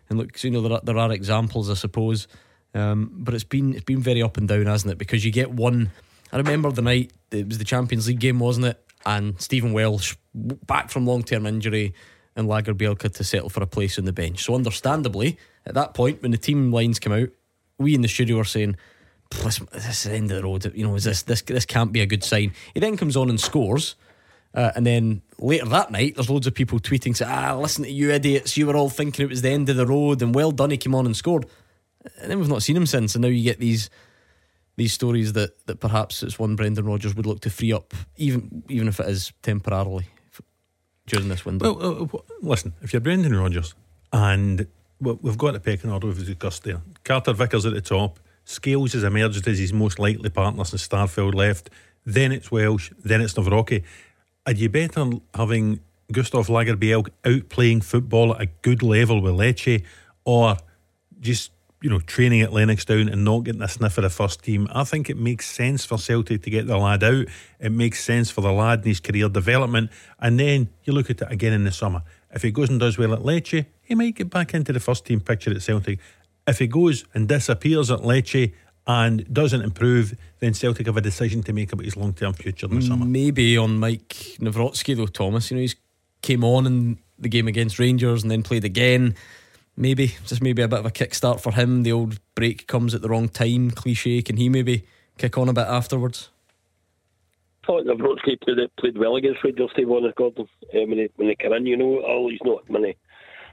[0.09, 2.27] And look, you know there are, there are examples, I suppose,
[2.73, 4.97] um, but it's been it's been very up and down, hasn't it?
[4.97, 5.91] Because you get one.
[6.33, 8.83] I remember the night it was the Champions League game, wasn't it?
[9.05, 11.93] And Stephen Welsh back from long term injury,
[12.35, 14.43] and Lagerbielke to settle for a place on the bench.
[14.43, 17.29] So understandably, at that point when the team lines come out,
[17.77, 18.77] we in the studio are saying
[19.43, 20.71] this, is the end of the road.
[20.75, 22.53] You know, is this this this can't be a good sign.
[22.73, 23.95] He then comes on and scores.
[24.55, 27.91] Uh, and then later that night, there's loads of people tweeting, saying, "Ah, listen to
[27.91, 28.55] you idiots!
[28.55, 30.77] You were all thinking it was the end of the road, and well done, he
[30.77, 31.47] came on and scored."
[32.21, 33.89] And then we've not seen him since, and now you get these
[34.75, 38.63] these stories that that perhaps it's one Brendan Rodgers would look to free up, even
[38.69, 40.07] even if it is temporarily
[41.07, 41.73] during this window.
[41.73, 43.75] Well, uh, listen, if you're Brendan Rodgers,
[44.11, 44.67] and
[44.99, 46.81] we've got a pecking order we've discussed there.
[47.03, 48.19] Carter Vickers at the top.
[48.45, 51.69] Scales has emerged as his most likely partner since Starfelt left.
[52.05, 52.91] Then it's Welsh.
[53.03, 53.83] Then it's Nawrocki.
[54.45, 55.79] Are you better having
[56.11, 59.83] Gustav Lagerbielke out playing football at a good level with Lecce
[60.25, 60.57] or
[61.21, 61.52] just
[61.83, 64.69] you know, training at Lennoxtown and not getting a sniff of the first team.
[64.73, 67.25] I think it makes sense for Celtic to get the lad out.
[67.59, 69.91] It makes sense for the lad in his career development.
[70.17, 72.03] And then you look at it again in the summer.
[72.31, 75.05] If he goes and does well at Lecce, he might get back into the first
[75.05, 75.99] team picture at Celtic.
[76.47, 78.53] If he goes and disappears at Lecce
[78.87, 82.67] and doesn't improve, then Celtic have a decision to make about his long term future
[82.67, 83.05] in the summer.
[83.05, 85.51] Maybe on Maik Nawrocki though, Thomas.
[85.51, 85.75] You know, he's
[86.21, 89.15] came on in the game against Rangers and then played again.
[89.75, 91.83] Maybe just maybe a bit of a kickstart for him.
[91.83, 94.21] The old break comes at the wrong time, cliche.
[94.21, 94.85] Can he maybe
[95.17, 96.29] kick on a bit afterwards?
[97.63, 100.47] I thought Nawrocki played, played well against Rangers, Steve Honest Gordon.
[100.73, 102.97] Uh, when, he, when he came in, you know, all he's not many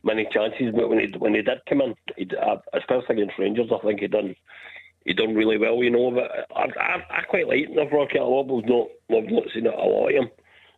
[0.03, 3.71] many chances, but when he when he did come in, he uh, especially against Rangers,
[3.73, 4.35] I think he done
[5.05, 6.11] he done really well, you know.
[6.11, 7.83] But I I, I quite like lot.
[7.83, 10.31] I've not I've not seen it a lot of him,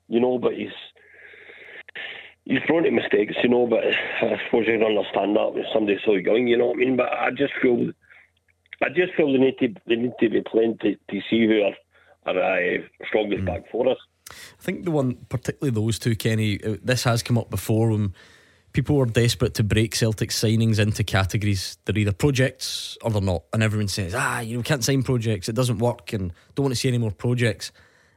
[0.09, 0.39] you know.
[0.39, 0.69] But he's
[2.45, 3.67] he's prone to mistakes, you know.
[3.67, 6.81] But I suppose you can understand that with somebody so young, you know what I
[6.81, 6.97] mean.
[6.97, 7.91] But I just feel
[8.83, 11.63] I just feel they need to they need to be playing to, to see who
[11.63, 11.75] are
[12.25, 12.79] are uh,
[13.09, 13.47] strongest mm.
[13.47, 13.99] back for us.
[14.31, 16.63] I think the one, particularly those two, Kenny.
[16.63, 18.15] Uh, this has come up before when
[18.73, 21.79] people were desperate to break Celtic signings into categories.
[21.85, 23.43] They're either projects or they're not.
[23.53, 26.65] And everyone says, ah, you know, we can't sign projects, it doesn't work, and don't
[26.65, 27.73] want to see any more projects.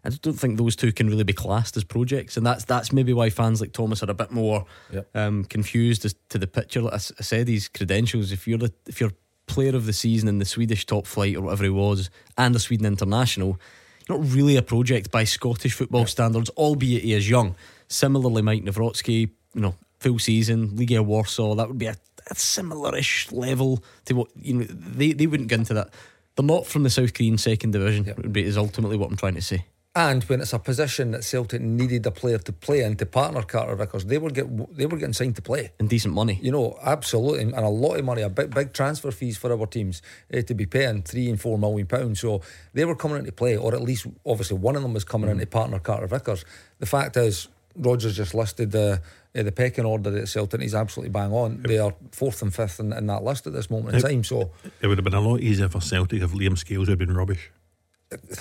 [0.06, 2.94] I just don't think those two can really be classed as projects, and that's that's
[2.94, 5.10] maybe why fans like Thomas are a bit more yep.
[5.16, 6.82] um, confused as to the picture.
[6.82, 8.32] Like I, I said, these credentials.
[8.32, 9.12] If you're the, if you're
[9.48, 12.60] player of the season in the Swedish top flight or whatever he was, and a
[12.60, 13.60] Sweden international,
[14.08, 16.10] you're not really a project by Scottish football yep.
[16.10, 17.56] standards, albeit he is young.
[17.88, 21.96] Similarly, Maik Nawrocki, you know, full season, Legia Warsaw, that would be a,
[22.30, 24.66] a similar-ish level to what you know.
[24.66, 25.90] They they wouldn't get into that.
[26.36, 28.06] They're not from the South Korean second division.
[28.06, 28.18] Yep.
[28.18, 29.66] Would be is ultimately what I'm trying to say.
[29.98, 33.42] And when it's a position that Celtic needed a player to play and to partner
[33.44, 36.38] Carter Vickers, they were get they were getting signed to play and decent money.
[36.42, 39.66] You know, absolutely, and a lot of money, a big big transfer fees for our
[39.66, 40.02] teams
[40.34, 42.20] uh, to be paying three and four million pounds.
[42.20, 42.42] So
[42.74, 45.34] they were coming into play, or at least obviously one of them was coming mm.
[45.34, 46.44] into partner Carter Vickers.
[46.80, 49.02] The fact is, Rodgers just listed the
[49.34, 50.60] uh, the pecking order at Celtic.
[50.60, 51.64] He's absolutely bang on.
[51.64, 54.26] They are fourth and fifth in, in that list at this moment in time.
[54.26, 57.14] So it would have been a lot easier for Celtic if Liam Scales had been
[57.14, 57.50] rubbish.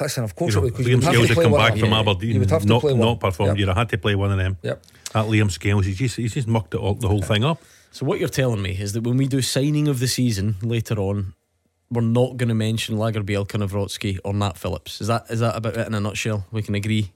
[0.01, 0.87] Listen, of course you know, it would.
[0.87, 3.51] Liam Scales had come back from Aberdeen, you would have to not, play performed.
[3.51, 3.59] Yep.
[3.59, 4.57] You'd have had to play one of them.
[4.63, 4.83] Yep.
[5.13, 7.63] That Liam Scales, he's just, he's just mucked it all, the whole thing up.
[7.93, 10.99] So what you're telling me is that when we do signing of the season later
[10.99, 11.35] on,
[11.91, 15.01] we're not going to mention Lagerbielke, Nawrocki, or Nat Phillips.
[15.01, 16.45] Is that is that about it in a nutshell?
[16.51, 17.13] We can agree.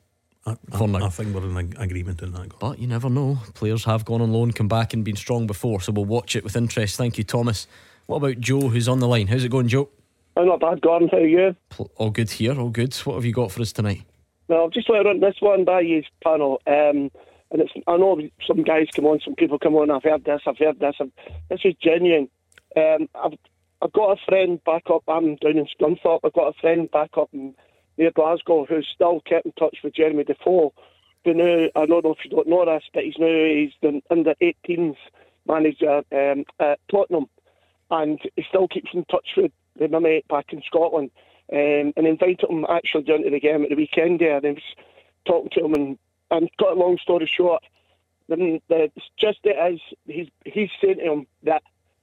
[0.46, 2.58] I, I, I think we're in agreement on that.
[2.60, 3.38] But you never know.
[3.54, 5.80] Players have gone on loan, come back, and been strong before.
[5.80, 6.96] So we'll watch it with interest.
[6.96, 7.66] Thank you, Thomas.
[8.06, 9.26] What about Joe, who's on the line?
[9.26, 9.90] How's it going, Joe?
[10.38, 11.08] I'm not bad, Gordon.
[11.10, 11.56] How are you?
[11.96, 12.94] All good here, all good.
[12.94, 14.02] What have you got for us tonight?
[14.46, 16.62] Well, I've just let run this one by you panel.
[16.66, 17.10] Um,
[17.50, 19.90] and it's I know some guys come on, some people come on.
[19.90, 20.94] I've heard this, I've heard this.
[21.00, 21.10] I've,
[21.50, 22.28] this is genuine.
[22.76, 23.38] Um, I've
[23.82, 25.02] I've got a friend back up.
[25.08, 26.20] I'm down in Scunthorpe.
[26.24, 27.54] I've got a friend back up in,
[27.96, 30.72] near Glasgow who's still kept in touch with Jeremy Defoe,
[31.24, 34.00] been now, I don't know if you don't know this, but he's now he's the
[34.10, 34.96] under 18s
[35.46, 37.26] manager um, at Tottenham,
[37.90, 41.10] and he still keeps in touch with, with my mate back in Scotland,
[41.52, 44.52] um, and invited him actually down to the game at the weekend there, and he
[44.52, 44.62] was
[45.26, 45.98] talking to him, and,
[46.30, 47.62] and got a long story short,
[48.28, 51.62] then the, just it is, he's, he's saying to him that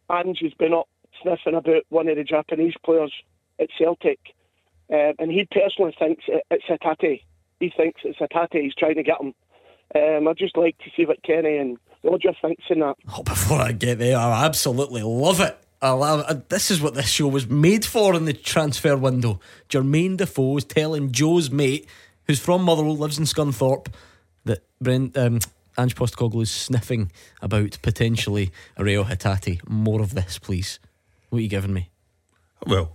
[0.09, 0.87] Ange's been up
[1.21, 3.13] sniffing about one of the Japanese players
[3.59, 4.19] at Celtic,
[4.91, 7.23] um, and he personally thinks it, it's Hatate.
[7.59, 8.61] He thinks it's Hatate.
[8.61, 9.33] He's trying to get him.
[9.95, 12.95] Um, I'd just like to see what Kenny and Roger thinks in that.
[13.15, 15.57] Oh, before I get there, I absolutely love it.
[15.85, 16.49] I love it.
[16.49, 19.39] This is what this show was made for in the transfer window.
[19.69, 21.87] Jermaine Defoe is telling Joe's mate,
[22.25, 23.93] who's from Motherwell, lives in Scunthorpe,
[24.45, 25.39] that Brent, um,
[25.77, 29.59] Ange Postecoglou is sniffing about potentially a Reo Hatate.
[29.69, 30.79] More of this, please.
[31.29, 31.91] What are you giving me?
[32.65, 32.93] Well,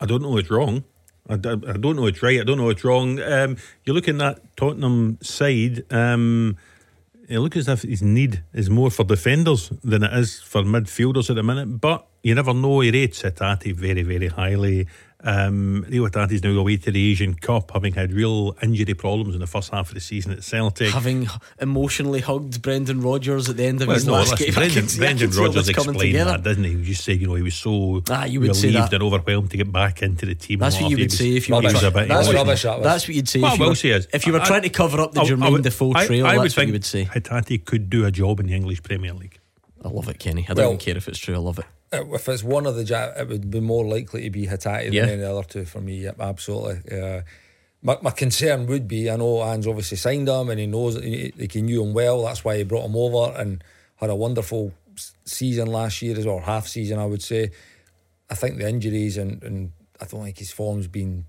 [0.00, 0.82] I don't know it's wrong.
[1.28, 2.40] I, I, I don't know it's right.
[2.40, 3.20] I don't know it's wrong.
[3.20, 5.84] Um, you look in that Tottenham side.
[5.92, 6.56] Um,
[7.32, 11.30] it looks as if his need is more for defenders than it is for midfielders
[11.30, 11.80] at the minute.
[11.80, 12.80] But you never know.
[12.80, 14.86] He rates Hatate very, very highly.
[15.24, 19.40] Um, Reo Hatate's now away to the Asian Cup, having had real injury problems in
[19.40, 20.90] the first half of the season at Celtic.
[20.90, 21.28] Having
[21.60, 24.54] emotionally hugged Brendan Rodgers at the end of Well, his no, last listen, game.
[24.54, 26.70] Brendan, can see- I can Brendan see Rodgers explained that, doesn't he?
[26.76, 28.94] He just said, you know, he was so Ah, you would say relieved that.
[28.94, 30.58] and overwhelmed to get back into the team.
[30.58, 31.70] That's what you would was- say if you were Rubbish.
[31.72, 33.58] he was a bit That's That's what, rubbish, that that's what you'd say Well, if
[33.60, 35.50] you, were, say is, if you were I- trying to cover up the I- I
[35.50, 36.26] would- Defoe trail.
[36.26, 37.04] I would that's what you think would say.
[37.04, 39.38] Hatate could do a job in the English Premier League.
[39.84, 40.46] I love it, Kenny.
[40.48, 41.34] I don't care if it's true.
[41.34, 41.64] I love it.
[41.92, 45.10] If it's one of the ja- it would be more likely to be Hatate than
[45.10, 45.98] any other two for me.
[45.98, 46.98] Yep, absolutely.
[46.98, 47.22] Uh,
[47.82, 51.32] my, my concern would be I know Ange obviously signed him and he knows he,
[51.50, 52.24] he knew him well.
[52.24, 53.62] That's why he brought him over and
[53.96, 54.72] had a wonderful
[55.24, 57.50] season last year as well, half season I would say.
[58.30, 61.26] I think the injuries and, and I don't think his form's been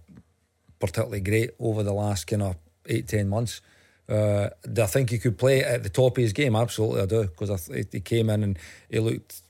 [0.80, 3.62] particularly great over the last kind of eight ten months.
[4.08, 6.56] Uh, do I think he could play at the top of his game?
[6.56, 9.42] Absolutely, I do because he came in and he looked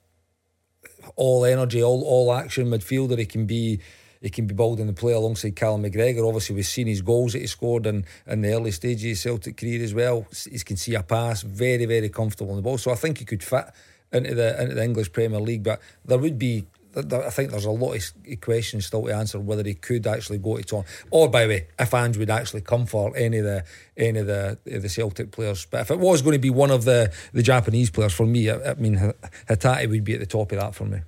[1.16, 3.18] all energy, all all action midfielder.
[3.18, 3.80] He can be
[4.22, 6.26] he can be building the play alongside Callum McGregor.
[6.26, 9.22] Obviously, we've seen his goals that he scored in, in the early stages of his
[9.22, 10.26] Celtic career as well.
[10.50, 12.78] He can see a pass, very very comfortable on the ball.
[12.78, 13.66] So I think he could fit
[14.12, 15.64] into the into the English Premier League.
[15.64, 16.66] But there would be.
[16.96, 20.58] I think there's a lot of questions still to answer whether he could actually go
[20.58, 23.64] to Tottenham, or by the way, if Ange would actually come for any of the
[23.98, 25.66] any of the the Celtic players.
[25.66, 28.50] But if it was going to be one of the the Japanese players for me,
[28.50, 29.14] I, I mean
[29.50, 31.00] Hatate would be at the top of that for me.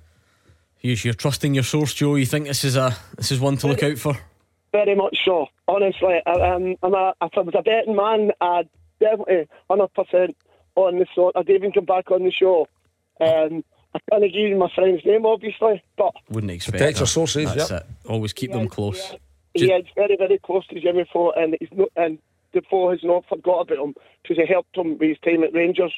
[0.80, 2.14] You- You're trusting your source, Joe.
[2.16, 4.16] You think this is a this is one to look out for?
[4.72, 5.46] Very much so.
[5.68, 8.68] Honestly, I, um, I'm a, if I was a betting man, I'd
[9.00, 10.34] definitely 100%
[10.74, 11.32] on the show.
[11.34, 12.68] I'd even come back on the show.
[13.20, 13.64] Um,
[13.96, 16.78] I can't give you my friend's name, obviously, but Wouldn't expect.
[16.78, 17.82] Protect your sources, That's yep.
[17.82, 18.10] it.
[18.10, 19.14] Always keep them close.
[19.54, 22.18] he is very, very close to Jimmy Four, and he's not, and
[22.52, 25.92] Defoe has not forgot about him because he helped him with his time at Rangers,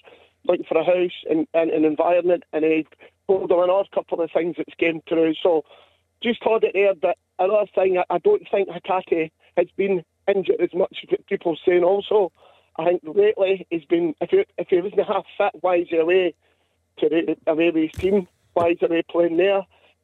[0.44, 2.86] looking for a house and, and an environment, and he
[3.26, 5.34] pulled him another couple of things that's came through.
[5.42, 5.64] So
[6.22, 6.94] just hold it there.
[6.94, 11.52] But another thing, I, I don't think Hatate has been injured as much as people
[11.52, 11.82] are saying.
[11.82, 12.32] Also,
[12.76, 15.96] I think lately he's been if he, if he wasn't half fit, why is he
[15.96, 16.34] away
[17.00, 18.28] to the, away with his team?
[18.54, 19.58] Why is he playing there?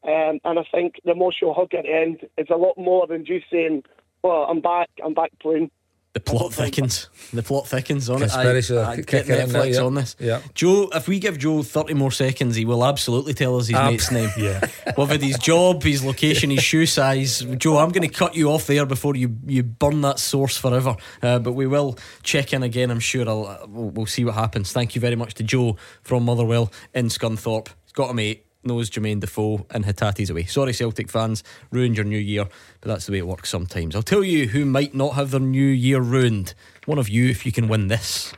[0.05, 3.25] Um, and I think the emotional hug at the end is a lot more than
[3.25, 3.85] just saying,
[4.23, 5.71] "Well, I'm back, I'm back playing."
[6.15, 7.09] The plot thickens.
[7.33, 8.33] The plot thickens on it.
[8.33, 8.61] I, I
[9.01, 9.81] get in, Netflix yeah.
[9.81, 10.15] on this.
[10.21, 10.41] Yeah.
[10.55, 13.91] Joe, if we give Joe 30 more seconds, he will absolutely tell us his Ab-
[13.91, 14.31] mate's name.
[14.39, 14.61] Yeah.
[14.97, 17.41] With his job, his location, his shoe size.
[17.57, 20.97] Joe, I'm going to cut you off there before you, you burn that source forever.
[21.21, 23.29] Uh, but we will check in again, I'm sure.
[23.29, 24.73] I'll, uh, we'll, we'll see what happens.
[24.73, 27.69] Thank you very much to Joe from Motherwell in Scunthorpe.
[27.85, 30.45] He's got a mate, knows Jermaine Defoe, and Hatate's away.
[30.45, 32.47] Sorry, Celtic fans, ruined your new year,
[32.81, 33.95] but that's the way it works sometimes.
[33.95, 36.55] I'll tell you who might not have their new year ruined.
[36.87, 38.33] One of you, if you can win this.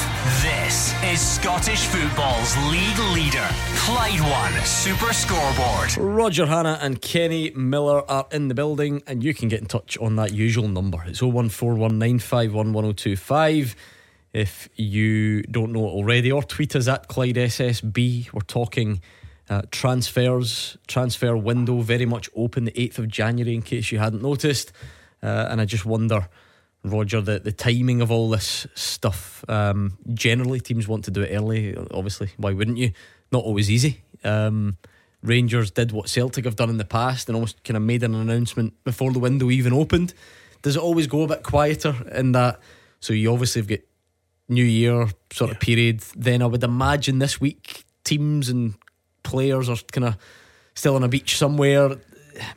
[0.41, 3.45] This is Scottish football's league leader,
[3.75, 5.97] Clyde One Super Scoreboard.
[5.97, 9.97] Roger Hannah and Kenny Miller are in the building, and you can get in touch
[9.97, 11.03] on that usual number.
[11.05, 13.75] It's 01419511025
[14.31, 18.31] if you don't know it already, or tweet us at Clyde SSB.
[18.31, 19.01] We're talking
[19.49, 24.21] uh, transfers, transfer window very much open the 8th of January, in case you hadn't
[24.21, 24.71] noticed.
[25.21, 26.29] Uh, and I just wonder
[26.83, 29.43] Roger, the, the timing of all this stuff.
[29.47, 31.75] Um, generally, teams want to do it early.
[31.91, 32.91] Obviously, why wouldn't you?
[33.31, 34.01] Not always easy.
[34.23, 34.77] Um,
[35.21, 38.13] Rangers did what Celtic have done in the past and almost kind of made an
[38.13, 40.13] announcement before the window even opened.
[40.61, 42.59] Does it always go a bit quieter in that?
[42.99, 43.79] So you obviously have got
[44.49, 45.55] New Year sort yeah.
[45.55, 46.01] of period.
[46.15, 48.75] Then I would imagine this week teams and
[49.23, 50.17] players are kind of
[50.75, 51.97] still on a beach somewhere.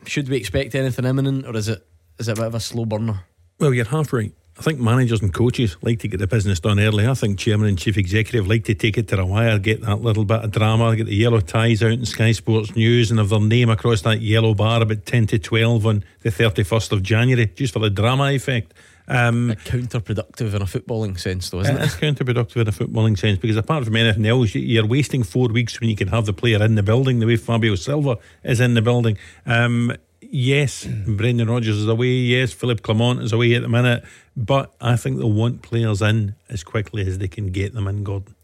[0.05, 1.85] Should we expect anything imminent, or is it
[2.19, 3.23] is it a bit of a slow burner?
[3.59, 4.33] Well, you're half right.
[4.59, 7.05] I think managers and coaches like to get the business done early.
[7.07, 10.01] I think chairman and chief executive like to take it to the wire, get that
[10.01, 13.29] little bit of drama, get the yellow ties out in Sky Sports News and have
[13.29, 17.45] their name across that yellow bar about 10 to 12 on the 31st of January,
[17.45, 18.73] just for the drama effect.
[19.07, 21.83] Um, counterproductive in a footballing sense, though, isn't it?
[21.83, 25.79] It's counterproductive in a footballing sense because apart from anything else, you're wasting four weeks
[25.79, 28.73] when you can have the player in the building the way Fabio Silva is in
[28.73, 29.17] the building.
[29.45, 29.93] Um,
[30.29, 32.07] yes, Brendan Rodgers is away.
[32.07, 34.03] Yes, Philippe Clement is away at the minute.
[34.35, 38.03] But I think they'll want players in as quickly as they can get them in,
[38.03, 38.35] Gordon.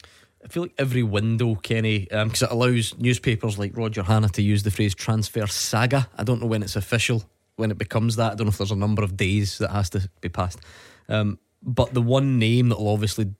[0.44, 4.42] I feel like every window, Kenny, because um, it allows newspapers like Roger Hannah to
[4.42, 6.10] use the phrase transfer saga.
[6.18, 7.24] I don't know when it's official,
[7.56, 8.34] when it becomes that.
[8.34, 10.60] I don't know if there's a number of days that has to be passed.
[11.08, 13.34] Um, but the one name that will obviously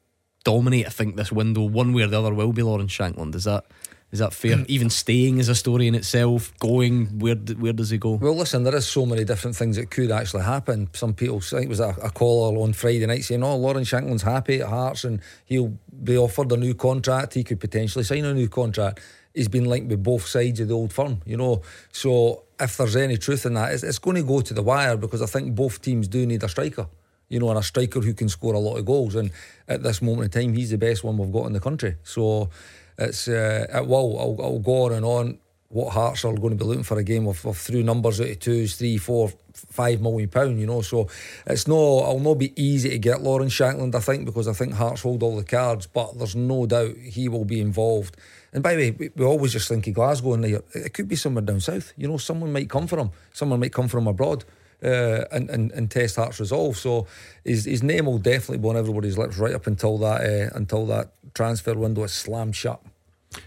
[0.46, 3.36] dominate, I think, this window, one way or the other, will be Lawrence Shankland.
[3.36, 3.66] Is that
[4.14, 4.64] is that fair?
[4.68, 6.54] Even staying is a story in itself.
[6.60, 8.12] Going, where where does he go?
[8.12, 10.88] Well, listen, there is so many different things that could actually happen.
[10.94, 13.90] Some people, I think it was a, a caller on Friday night saying, "Oh, Lawrence
[13.90, 17.34] Shankland's happy at Hearts and he'll be offered a new contract.
[17.34, 19.00] He could potentially sign a new contract."
[19.34, 21.64] He's been linked with both sides of the old firm, you know.
[21.92, 24.96] So if there's any truth in that, it's, it's going to go to the wire
[24.96, 26.88] because I think both teams do need a striker
[27.30, 29.16] you know, and a striker who can score a lot of goals.
[29.16, 29.32] And
[29.68, 31.96] at this moment in time, he's the best one we've got in the country.
[32.04, 32.52] So
[32.98, 34.20] it's uh, it will.
[34.20, 35.38] I'll, I'll go on and on.
[35.70, 38.30] What Hearts are going to be looking for a game of, of through numbers out
[38.30, 40.60] of twos, three, four, five million pound.
[40.60, 41.08] You know, so
[41.48, 42.00] it's no.
[42.00, 43.96] It'll not be easy to get Lawrence Shankland.
[43.96, 47.28] I think because I think Hearts hold all the cards, but there's no doubt he
[47.28, 48.18] will be involved.
[48.54, 51.16] And by the way, we, we always just think of Glasgow, and it could be
[51.16, 51.92] somewhere down south.
[51.98, 53.10] You know, someone might come for him.
[53.34, 54.46] Someone might come from abroad.
[54.84, 56.76] Uh, and, and, and test Hearts resolve.
[56.76, 57.08] So
[57.46, 60.86] his, his name will definitely be on everybody's lips right up until that uh, until
[60.88, 62.82] that transfer window is slammed shut.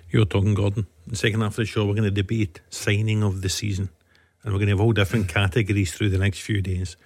[0.08, 0.86] You're talking, Gordon.
[1.06, 3.90] The second half of the show, we're going to debate signing of the season,
[4.42, 6.96] and we're going to have all different categories through the next few days.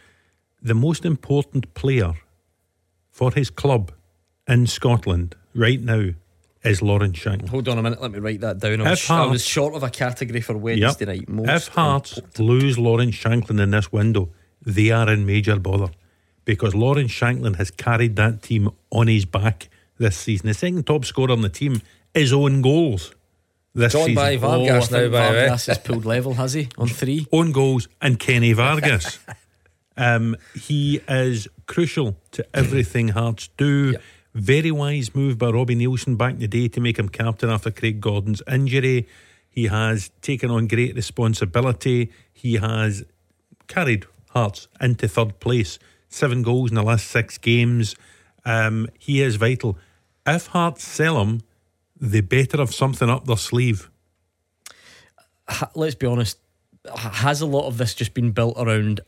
[0.63, 2.15] The most important player
[3.11, 3.93] for his club
[4.47, 6.11] in Scotland right now
[6.63, 7.49] is Lawrence Shankland.
[7.49, 8.81] Hold on a minute, let me write that down.
[8.83, 11.29] I was, Hearts, I was short of a category for Wednesday yep, night.
[11.29, 12.47] Most if Hearts important.
[12.47, 14.29] lose Lawrence Shankland in this window,
[14.65, 15.91] they are in major bother
[16.45, 20.49] because Lawrence Shankland has carried that team on his back this season.
[20.49, 21.81] The second top scorer on the team
[22.15, 23.15] his own goals.
[23.73, 24.15] This John season.
[24.17, 26.69] by Vargas oh, now, by Vargas has pulled level, has he?
[26.77, 29.21] On three own goals and Kenny Vargas.
[29.97, 33.93] um, he is crucial to everything Hearts do.
[33.93, 34.03] Yep.
[34.35, 37.71] Very wise move by Robbie Neilson back in the day to make him captain after
[37.71, 39.09] Craig Gordon's injury.
[39.49, 42.13] He has taken on great responsibility.
[42.33, 43.05] He has
[43.67, 45.81] carried Hearts into third place.
[46.09, 47.97] Seven goals in the last six games.
[48.45, 49.77] Um, he is vital.
[50.25, 51.43] If Hearts sell him,
[52.01, 53.91] they better have something up their sleeve.
[55.75, 56.39] Let's be honest.
[56.97, 59.01] Has a lot of this just been built around?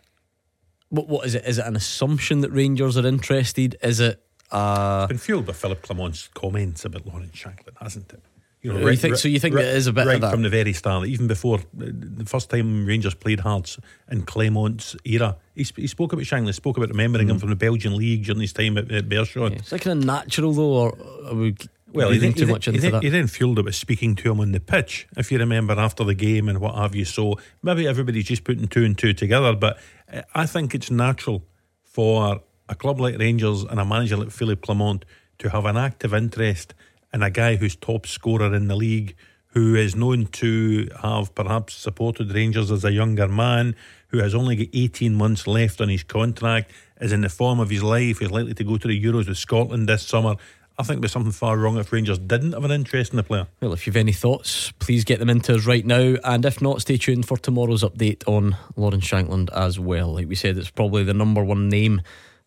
[0.89, 1.45] What what is it?
[1.47, 3.77] Is it an assumption that Rangers are interested?
[3.83, 4.21] Is it?
[4.53, 8.23] Uh, been fueled by Philippe Clement's comments about Lawrence Shankland, hasn't it?
[8.61, 10.43] You know, right, you think, so you think right, it is a bit right from
[10.43, 13.77] the very start, even before the first time Rangers played Hearts
[14.09, 15.37] in Clement's era.
[15.57, 17.33] He, he spoke about Shankland, spoke about remembering mm.
[17.33, 19.51] him from the Belgian league during his time at, at Beerschot.
[19.51, 21.57] Yeah, it's like kind of natural though, or are we
[21.93, 23.03] well, he didn't too much into he that.
[23.03, 26.05] He then fueled it with speaking to him on the pitch, if you remember after
[26.05, 27.05] the game and what have you.
[27.05, 29.79] So maybe everybody's just putting two and two together, but
[30.13, 31.45] uh, I think it's natural
[31.83, 32.43] for
[32.73, 35.05] a club like Rangers and a manager like Philippe Clement
[35.39, 36.75] to have an active interest
[37.13, 39.15] in a guy who's top scorer in the league,
[39.49, 43.77] who is known to have perhaps supported Rangers as a younger man,
[44.09, 47.69] who has only got 18 months left on his contract, is in the form of
[47.69, 50.37] his life, is likely to go to the Euros with Scotland this summer.
[50.79, 53.47] I think there's something far wrong if Rangers didn't have an interest in the player.
[53.61, 56.17] Well, if you've any thoughts, please get them into us right now.
[56.25, 60.15] And if not, stay tuned for tomorrow's update on Lawrence Shankland as well.
[60.15, 62.01] Like we said, it's probably the number one name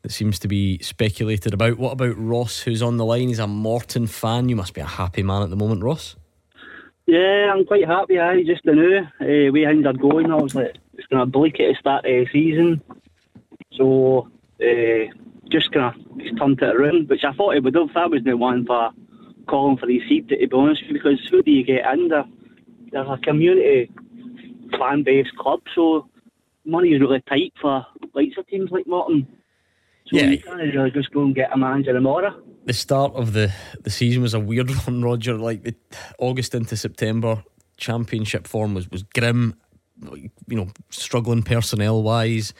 [0.06, 1.80] that seems to be speculated about.
[1.80, 3.30] What about Ross, who's on the line?
[3.30, 4.49] He's a Morton fan.
[4.49, 6.16] You must be a happy man at the moment, Ross.
[7.08, 8.20] Yeah, I'm quite happy.
[8.20, 10.32] I just knew uh, way things are going.
[10.32, 12.84] I was like, it's going to bleak at the start of the season.
[13.74, 14.30] So,
[14.62, 15.12] uh,
[15.49, 17.91] just kind of just turned it around, which I thought it would have.
[17.95, 18.91] That was the one for
[19.47, 22.26] calling for the seat, to be honest, because who do you get in there?
[22.91, 23.89] There's a community
[24.78, 26.08] fan based club, so
[26.64, 29.35] money is really tight for lights of teams like Morton.
[30.08, 30.30] So Yeah.
[30.30, 32.39] you can't just go and get a manager tomorrow.
[32.66, 33.51] The start of the,
[33.82, 35.36] the season was a weird one, Roger.
[35.38, 35.76] Like the
[36.20, 37.43] August into September,
[37.78, 39.56] championship form was, was grim,
[40.12, 42.53] you know, struggling personnel wise.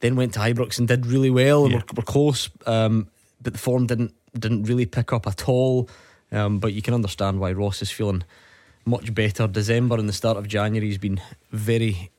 [0.00, 1.78] Then went to Ibrox and did really well, and Yeah.
[1.78, 3.08] were, were close, um,
[3.40, 5.88] but the form didn't didn't really pick up at all.
[6.32, 8.24] Um, but you can understand why Ross is feeling
[8.86, 9.46] much better.
[9.46, 12.10] December and the start of January has been very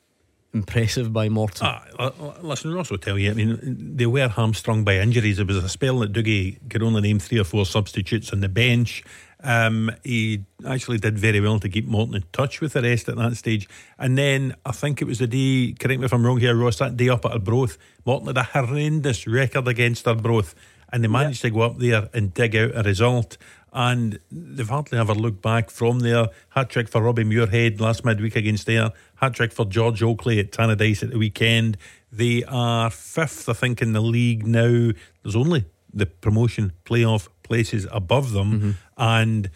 [0.53, 1.65] impressive by Morton.
[1.65, 1.83] Ah,
[2.41, 3.31] listen, Ross will tell you.
[3.31, 5.39] I mean, they were hamstrung by injuries.
[5.39, 8.49] It was a spell that Dougie could only name three or four substitutes on the
[8.49, 9.03] bench.
[9.43, 13.17] Um, he actually did very well to keep Morton in touch with the rest at
[13.17, 13.67] that stage.
[13.97, 16.77] And then I think it was the day, correct me if I'm wrong here, Ross,
[16.77, 20.55] that day up at Arbroath, Morton had a horrendous record against Arbroath.
[20.91, 23.37] And they managed to go up there and dig out a result.
[23.73, 26.27] And they've hardly ever looked back from there.
[26.49, 28.91] Hat trick for Robbie Muirhead last midweek against there.
[29.23, 31.77] Hat trick for George Oakley at Tannadice at the weekend.
[32.11, 34.91] They are fifth, I think, in the league now.
[35.21, 35.63] There's only
[35.93, 38.51] the promotion playoff places above them.
[38.51, 38.71] Mm-hmm.
[38.97, 39.49] And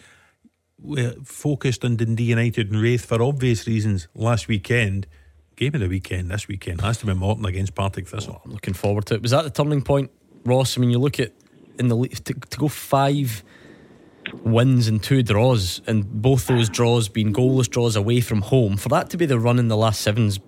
[0.79, 5.05] we're focused on Dundee United and Raith for obvious reasons last weekend.
[5.57, 8.41] Game of the weekend this weekend has to be Morton against Partick Thistle.
[8.45, 9.21] I'm looking forward to it.
[9.21, 10.11] Was that the turning point,
[10.45, 10.77] Ross?
[10.77, 11.33] I mean, you look at
[11.77, 13.43] in the to, to go five
[14.43, 18.77] wins and two draws, and both those draws being goalless draws away from home.
[18.77, 20.39] For that to be the run in the last sevens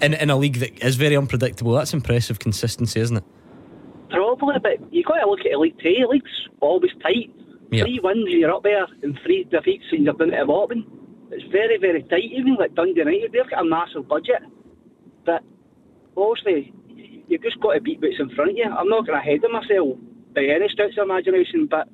[0.00, 3.24] in in a league that is very unpredictable, that's impressive consistency, isn't it?
[4.10, 6.06] Probably, but you've got to look at Elite Two.
[6.08, 7.30] League's always tight.
[7.70, 7.84] Yeah.
[7.84, 10.86] Three wins, you're up there, and three defeats, and you're down to the bottom.
[11.30, 12.30] It's very, very tight.
[12.30, 14.42] Even like Dundee United, they've got a massive budget,
[15.24, 15.42] but
[16.16, 16.72] obviously
[17.26, 18.64] you've just got to beat what's in front of you.
[18.64, 19.98] I'm not going to head of myself
[20.34, 21.88] by any stretch of imagination, but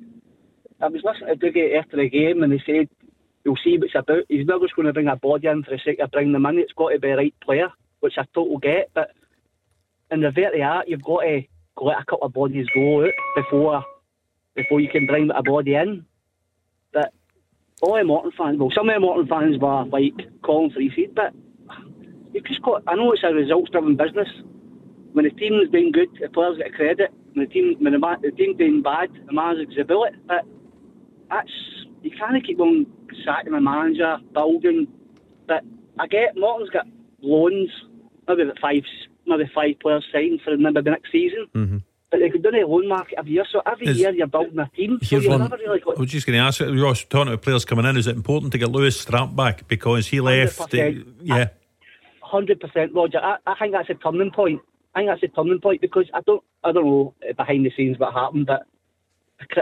[0.81, 2.89] I was listening to Dougie after the game, and he said
[3.43, 4.23] you'll see what it's about.
[4.29, 6.45] He's not just going to bring a body in for the sake of bringing them
[6.47, 6.59] in.
[6.59, 7.69] It's got to be a right player,
[7.99, 9.11] which I total get, but
[10.09, 11.43] in the very art, you've got to
[11.77, 13.83] let a couple of bodies go out before
[14.55, 16.05] before you can bring a body in.
[16.91, 17.13] But
[17.81, 21.15] all the Morton fans, well, some of the Morton fans were like calling for seat,
[21.15, 21.33] but
[22.33, 22.83] you've just got.
[22.87, 24.27] I know it's a results-driven business.
[25.13, 27.13] When the team's doing good, the players get a credit.
[27.33, 30.15] When the team, when the, the team doing bad, the manager exhibit it.
[30.27, 30.45] But
[31.31, 31.49] that's
[32.01, 32.85] you can't keep on
[33.25, 34.87] sacking the manager, building.
[35.47, 35.63] But
[35.99, 36.85] I get Morton's got
[37.21, 37.69] loans,
[38.27, 38.83] maybe about five,
[39.25, 41.47] maybe five players signed for maybe the next season.
[41.55, 41.77] Mm-hmm.
[42.09, 44.59] But they could do the loan market every year, so every Is- year you're building
[44.59, 44.99] a team.
[45.01, 45.97] So you're one- never really got.
[45.97, 48.15] I was just going to ask you, Ross, talking about players coming in, is it
[48.17, 50.59] important to get Lewis Strapp back because he left?
[50.59, 51.05] uh, 100%.
[51.21, 51.49] yeah.
[52.21, 53.19] hundred percent, Roger.
[53.19, 54.61] I, I think that's a turning point.
[54.93, 57.97] I think that's a turning point because I don't, I don't know behind the scenes
[57.97, 58.63] what happened, but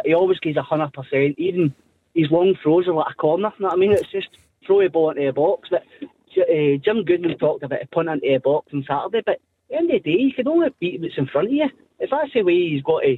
[0.06, 1.36] he always gives a hundred percent.
[1.38, 1.74] Even
[2.14, 3.52] his long throws are like a corner.
[3.58, 3.92] You know what I mean?
[3.94, 4.30] It's just
[4.66, 5.70] throw a ball into the box.
[5.70, 9.22] But uh, Jim Goodwin talked about a punt into the box on Saturday.
[9.26, 11.54] But at the end of the day, you can only beat what's in front of
[11.54, 11.70] you.
[12.00, 13.18] If that's the way he's got to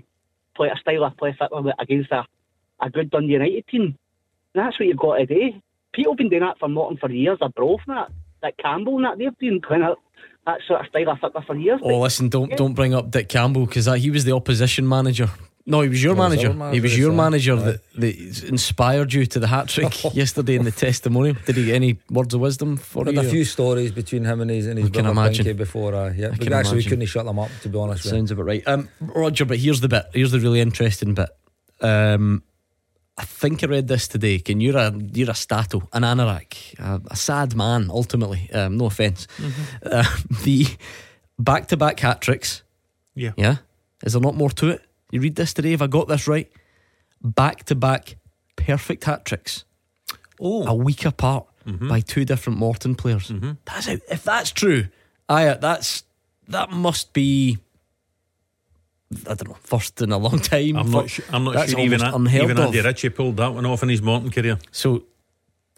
[0.56, 2.26] play a style of play with- against a,
[2.80, 3.98] a good Dundee United team,
[4.54, 5.52] that's what you've got to do.
[5.94, 7.38] People have been doing that for Morton for years.
[7.40, 8.12] They're broke and that.
[8.44, 9.98] Like Campbell and that, they've been kind of
[10.48, 11.80] that sort of style of football for years.
[11.84, 15.30] Oh, listen, don't don't bring up Dick Campbell because he was the opposition manager.
[15.72, 16.54] No, he was your was manager.
[16.54, 17.62] manager, He was your so, manager aye.
[17.68, 19.94] that, that inspired you to the hat trick
[20.24, 21.36] yesterday in the testimonial.
[21.46, 23.22] Did he get any words of wisdom for Had you?
[23.22, 25.30] a few stories between him and his and his I brother.
[25.32, 25.96] Pinky before.
[25.96, 28.04] Uh, yeah, but can actually we couldn't shut them up to be honest.
[28.04, 28.14] with.
[28.14, 28.64] Sounds about right.
[28.68, 30.06] Um, Roger, but here's the bit.
[30.14, 31.30] Here's the really interesting bit.
[31.80, 32.44] Um,
[33.18, 34.40] I think I read this today.
[34.40, 37.90] Can you're a you're a stato, an anorak, a, a sad man.
[37.90, 39.28] Ultimately, um, no offense
[39.84, 40.04] Uh,
[40.44, 40.66] the
[41.40, 42.64] back to back hat tricks.
[43.16, 43.34] Yeah.
[43.38, 43.58] Yeah,
[44.06, 44.82] is there not more to it?
[45.12, 45.72] You read this today.
[45.72, 46.52] Have I got this right?
[47.22, 48.16] Back to back
[48.56, 49.66] perfect hat tricks.
[50.44, 50.66] Oh.
[50.66, 51.88] a week apart mm-hmm.
[51.88, 53.28] by two different Morton players.
[53.30, 53.52] Mm-hmm.
[53.66, 54.02] That's it.
[54.10, 54.88] If that's true,
[55.30, 56.04] I that's
[56.48, 57.60] that must be
[59.28, 60.78] I don't know, first in a long time.
[60.78, 61.10] I'm not.
[61.10, 62.82] Sh- I'm not That's sure even almost a- even Andy.
[62.82, 64.58] Ritchie pulled that one off in his Morton career.
[64.72, 65.04] So,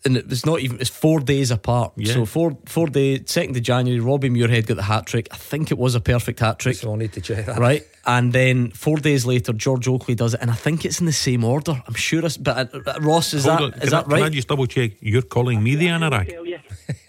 [0.05, 0.79] and it was not even.
[0.79, 1.93] It's four days apart.
[1.95, 2.13] Yeah.
[2.13, 3.99] So four four day second of January.
[3.99, 5.27] Robbie Muirhead got the hat trick.
[5.31, 6.75] I think it was a perfect hat trick.
[6.75, 7.57] So I'll need to check that.
[7.57, 11.05] Right, and then four days later, George Oakley does it, and I think it's in
[11.05, 11.81] the same order.
[11.87, 12.37] I'm sure it's.
[12.37, 14.67] But uh, Ross, is Hold that on, is can that I, Can I just double
[14.67, 14.91] check?
[14.99, 16.59] You're calling me the I anorak?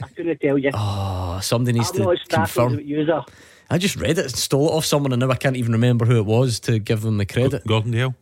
[0.02, 0.70] I couldn't tell you.
[0.74, 2.80] Oh, somebody needs I'm to not as staffed as confirm.
[2.86, 3.22] user.
[3.70, 6.04] I just read it, and stole it off someone, and now I can't even remember
[6.04, 7.66] who it was to give them the credit.
[7.66, 8.14] Gordon Gordondale.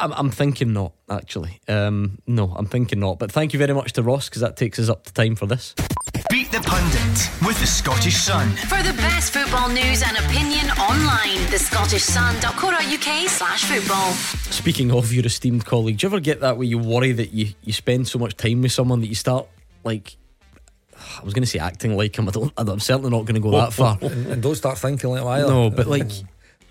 [0.00, 1.60] I'm, I'm thinking not, actually.
[1.68, 3.18] Um, no, I'm thinking not.
[3.18, 5.44] But thank you very much to Ross because that takes us up to time for
[5.46, 5.74] this.
[6.30, 8.48] Beat the Pundit with the Scottish Sun.
[8.56, 14.12] For the best football news and opinion online, thescottishsun.co.uk slash football.
[14.50, 17.48] Speaking of your esteemed colleague, do you ever get that where you worry that you,
[17.62, 19.46] you spend so much time with someone that you start
[19.84, 20.16] like?
[21.18, 22.28] I was going to say acting like him.
[22.28, 22.52] I don't.
[22.56, 23.98] I'm certainly not going to go that far.
[24.00, 25.48] And, and don't start thinking like him either.
[25.48, 26.10] No, but like,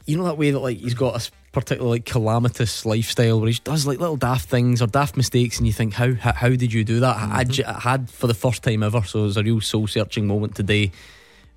[0.06, 3.50] you know that way that like he's got a s- particular like calamitous lifestyle where
[3.50, 6.50] he does like little daft things or daft mistakes, and you think, how how, how
[6.50, 7.16] did you do that?
[7.18, 9.88] I, j- I had for the first time ever, so it was a real soul
[9.88, 10.92] searching moment today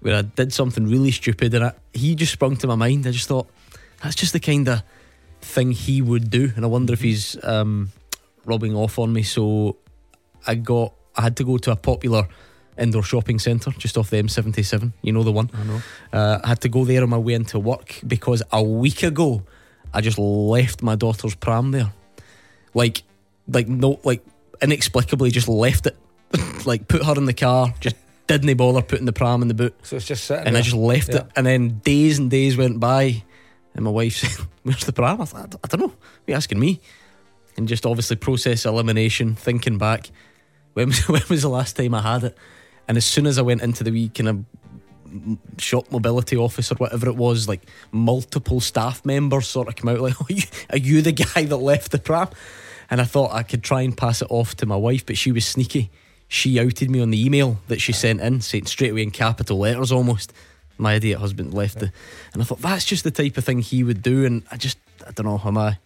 [0.01, 3.07] where I did something really stupid, and I, he just sprung to my mind.
[3.07, 3.49] I just thought
[4.03, 4.83] that's just the kind of
[5.41, 7.93] thing he would do, and I wonder if he's um,
[8.45, 9.23] rubbing off on me.
[9.23, 9.77] So
[10.47, 12.27] I got I had to go to a popular
[12.79, 14.93] indoor shopping centre just off the M77.
[15.03, 15.51] You know the one.
[15.55, 15.83] I know.
[16.13, 19.43] Uh, I had to go there on my way into work because a week ago
[19.95, 21.93] I just left my daughter's pram there,
[22.75, 23.03] like,
[23.49, 24.25] like no, like
[24.61, 25.97] inexplicably just left it,
[26.67, 29.75] like put her in the car, just didn't bother putting the pram in the boot,
[29.83, 31.17] So it's just sitting and I just left Yeah.
[31.17, 31.27] it.
[31.37, 33.23] And then days and days went by,
[33.75, 35.87] and my wife said, "Where's the pram?" I thought, "I don't know.
[35.89, 36.81] What are you asking me?"
[37.57, 40.11] And just obviously process elimination, thinking back,
[40.75, 42.39] when was when was the last time I had it?
[42.89, 44.45] And as soon as I went into the wee kind of
[45.59, 50.01] shop mobility office or whatever it was, like multiple staff members sort of come out
[50.01, 50.27] like, "Oh,
[50.71, 52.29] are you the guy that left the pram?"
[52.91, 55.33] And I thought I could try and pass it off to my wife, but she
[55.33, 55.91] was sneaky.
[56.29, 59.59] She outed me on the email that she sent in, saying straight away in capital
[59.59, 60.33] letters almost.
[60.79, 61.93] My idiot husband left the,
[62.33, 64.25] and I thought that's just the type of thing he would do.
[64.25, 65.79] And I just, I don't know, am I,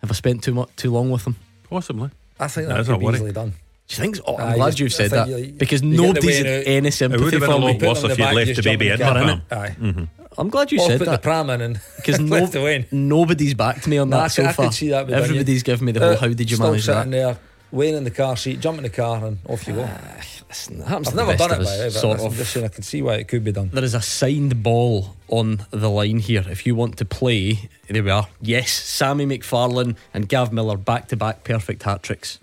[0.00, 1.36] have I spent too much, too long with him?
[1.68, 2.10] Possibly.
[2.38, 3.14] I think No, that that's could not be worry.
[3.16, 3.52] easily done.
[3.90, 4.16] Do you think?
[4.16, 4.22] so?
[4.26, 6.66] Oh, I'm Aye, glad you've said that you- because you get the nobody's way out.
[6.66, 7.86] any It would have been for a lot me.
[7.88, 9.42] Worse if you'd left the baby in jump the in pram.
[9.48, 9.56] the.
[9.56, 9.76] Aye.
[9.80, 10.04] Mm-hmm.
[10.38, 12.48] I'm glad you Or said put the that pram in and because no,
[12.92, 14.66] nobody's backed me on No, that I so could- I far.
[14.66, 15.10] could see that.
[15.10, 16.10] Everybody's given me the whole.
[16.10, 17.34] Uh, How did you still manage sitting that?
[17.34, 17.38] there,
[17.72, 19.88] Wayne in the car seat, jump in the car, and off you go.
[19.88, 20.16] Ah,
[20.48, 22.36] listen, I've never done it, by us, the way, but sort I'm of.
[22.36, 23.70] just saying I can see why it could be done.
[23.72, 26.44] There is a signed ball on the line here.
[26.48, 28.28] If you want to play, there we are.
[28.40, 32.38] Yes, Sammy McFarlane and Gav Miller back to back perfect hat tricks.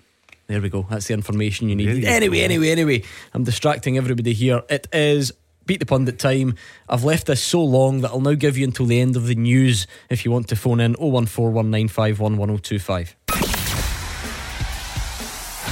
[0.47, 0.85] There we go.
[0.89, 1.89] That's the information you need.
[2.03, 2.43] you Anyway, go.
[2.45, 3.03] anyway, anyway.
[3.33, 4.61] I'm distracting everybody here.
[4.69, 5.33] It is
[5.65, 6.55] beat the pundit time.
[6.87, 9.35] I've left this so long that I'll now give you until the end of the
[9.35, 13.15] news if you want to phone in 01419511025.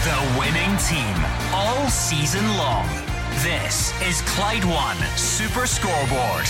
[0.04, 1.16] The winning team
[1.54, 2.86] all season long.
[3.44, 6.46] This is Clyde One Super Scoreboard.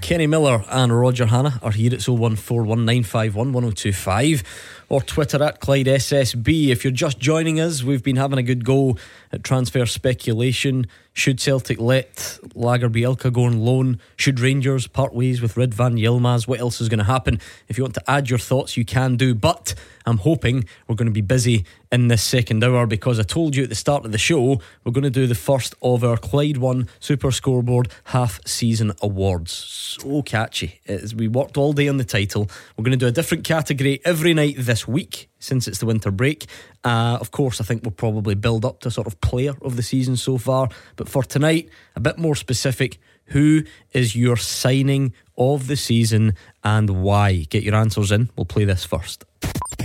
[0.00, 4.42] Kenny Miller and Roger Hannah are here at 01419511025
[4.88, 6.68] or Twitter at Clyde SSB.
[6.68, 8.96] If you're just joining us, we've been having a good go
[9.32, 10.86] at transfer speculation.
[11.12, 13.98] Should Celtic let Lagerbielke go on loan?
[14.16, 16.46] Should Rangers part ways with Ridvan Yilmaz?
[16.46, 17.40] What else is going to happen?
[17.66, 19.34] If you want to add your thoughts, you can do.
[19.34, 19.74] But
[20.06, 23.64] I'm hoping we're going to be busy in this second hour because I told you
[23.64, 26.58] at the start of the show we're going to do the first of our Clyde
[26.58, 29.52] One Super Scoreboard half season awards.
[29.52, 30.80] So catchy.
[30.86, 34.00] As we worked all day on the title, we're going to do a different category
[34.04, 36.46] every night this week since it's the winter break.
[36.84, 39.82] Uh, of course, I think we'll probably build up to sort of player of the
[39.82, 40.68] season so far.
[40.96, 42.98] But for tonight, a bit more specific.
[43.26, 46.34] Who is your signing of the season
[46.64, 47.44] and why?
[47.50, 48.30] Get your answers in.
[48.36, 49.24] We'll play this first.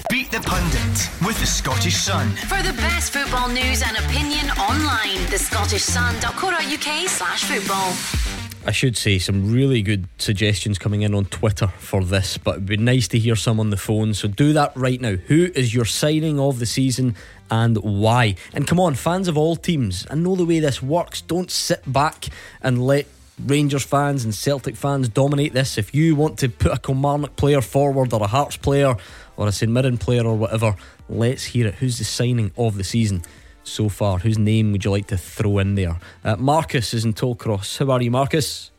[0.10, 2.30] Beat the Pundit with the Scottish Sun.
[2.48, 8.33] For the best football news and opinion online, thescottishsun.co.uk slash football.
[8.66, 12.66] I should say some really good suggestions coming in on Twitter for this, but it'd
[12.66, 14.14] be nice to hear some on the phone.
[14.14, 15.16] So do that right now.
[15.16, 17.16] Who is your signing of the season
[17.52, 18.36] and why?
[18.54, 21.20] And come on, fans of all teams, I know the way this works.
[21.20, 22.28] Don't sit back
[22.62, 23.06] and let
[23.38, 25.78] Rangers fans and Celtic fans dominate this.
[25.78, 28.96] If you want to put a Kilmarnock player forward or a Hearts player
[29.36, 30.76] or a St Mirren player or whatever,
[31.10, 31.76] let's hear it.
[31.76, 33.24] Who's the signing of the season?
[33.64, 35.98] So far, whose name would you like to throw in there?
[36.24, 37.80] Uh, Marcus is in Tollcross.
[37.80, 38.72] How are you, Marcus?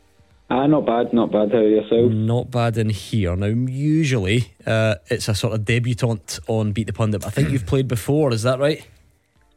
[0.49, 1.51] Ah, not bad, not bad.
[1.51, 2.11] How are yourself?
[2.11, 3.35] Not bad in here.
[3.35, 7.21] Now, usually uh, it's a sort of debutante on Beat the Pundit.
[7.21, 8.85] but I think you've played before, is that right?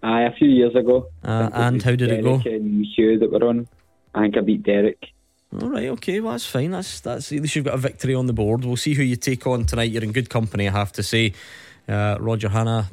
[0.03, 1.09] Aye, a few years ago.
[1.23, 2.39] Uh, and how did it go?
[2.39, 3.69] Derek and Hugh that were on.
[4.15, 5.09] I think I beat Derek.
[5.61, 6.71] All right, okay, well that's fine.
[6.71, 8.65] That's that's at least you've got a victory on the board.
[8.65, 9.91] We'll see who you take on tonight.
[9.91, 11.33] You're in good company, I have to say.
[11.89, 12.91] Uh, Roger Hannah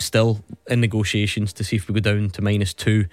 [0.00, 3.06] still in negotiations to see if we go down to minus two,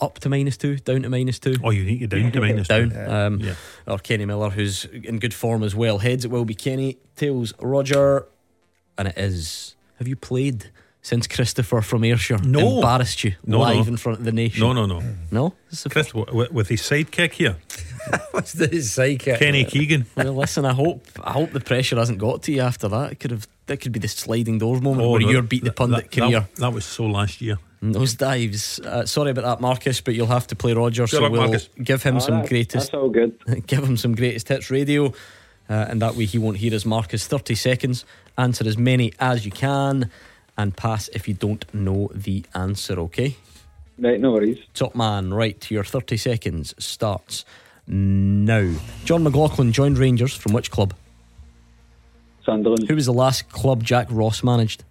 [0.00, 1.54] up to minus two, down to minus two.
[1.62, 2.90] Oh, you need to down to minus down.
[2.90, 2.98] two.
[2.98, 3.54] Um, Yeah.
[3.86, 5.98] Or Kenny Miller, who's in good form as well.
[5.98, 6.98] Heads it will be Kenny.
[7.16, 8.26] Tails Roger,
[8.98, 9.76] and it is.
[9.98, 10.70] Have you played
[11.04, 12.76] since Christopher from Ayrshire No.
[12.76, 13.92] embarrassed you No, live no.
[13.92, 14.60] in front of the nation?
[14.60, 15.02] No, no, no.
[15.30, 15.54] no.
[15.70, 17.56] This the Chris, w- w- with his sidekick here,
[18.32, 19.38] What's the psychic?
[19.38, 20.06] Kenny Keegan.
[20.16, 20.64] Well, listen.
[20.64, 23.12] I hope I hope the pressure hasn't got to you after that.
[23.12, 23.46] It could have.
[23.66, 26.10] That could be the sliding doors moment where Oh, no, you're beat the that- pundit
[26.10, 26.40] that, career.
[26.40, 27.58] That, that was so last year.
[27.80, 28.78] Those dives.
[28.80, 31.06] Uh, sorry about that, Marcus, but you'll have to play Roger.
[31.06, 31.68] so luck, we'll Marcus.
[31.82, 32.90] give him Oh, some that's- greatest.
[32.92, 33.38] That's all good.
[33.66, 35.06] give him some greatest hits radio,
[35.68, 36.84] uh, and that way he won't hear us.
[36.86, 38.04] Marcus, thirty seconds.
[38.38, 40.10] Answer as many as you can,
[40.56, 42.98] and pass if you don't know the answer.
[43.00, 43.36] Okay.
[43.98, 44.58] Right, no worries.
[44.74, 47.44] Top man, right, your 30 seconds starts
[47.86, 48.74] now.
[49.04, 50.94] John McLaughlin joined Rangers from which club?
[52.44, 52.88] Sunderland.
[52.88, 54.84] Who was the last club Jack Ross managed?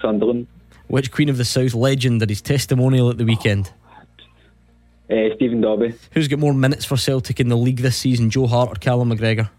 [0.00, 0.46] Sunderland.
[0.88, 3.70] Which Queen of the South legend did his testimonial at the weekend?
[5.10, 5.94] Uh, Stephen Dobbie.
[6.12, 9.10] Who's got more minutes for Celtic in the league this season, Joe Hart or Callum
[9.10, 9.50] McGregor?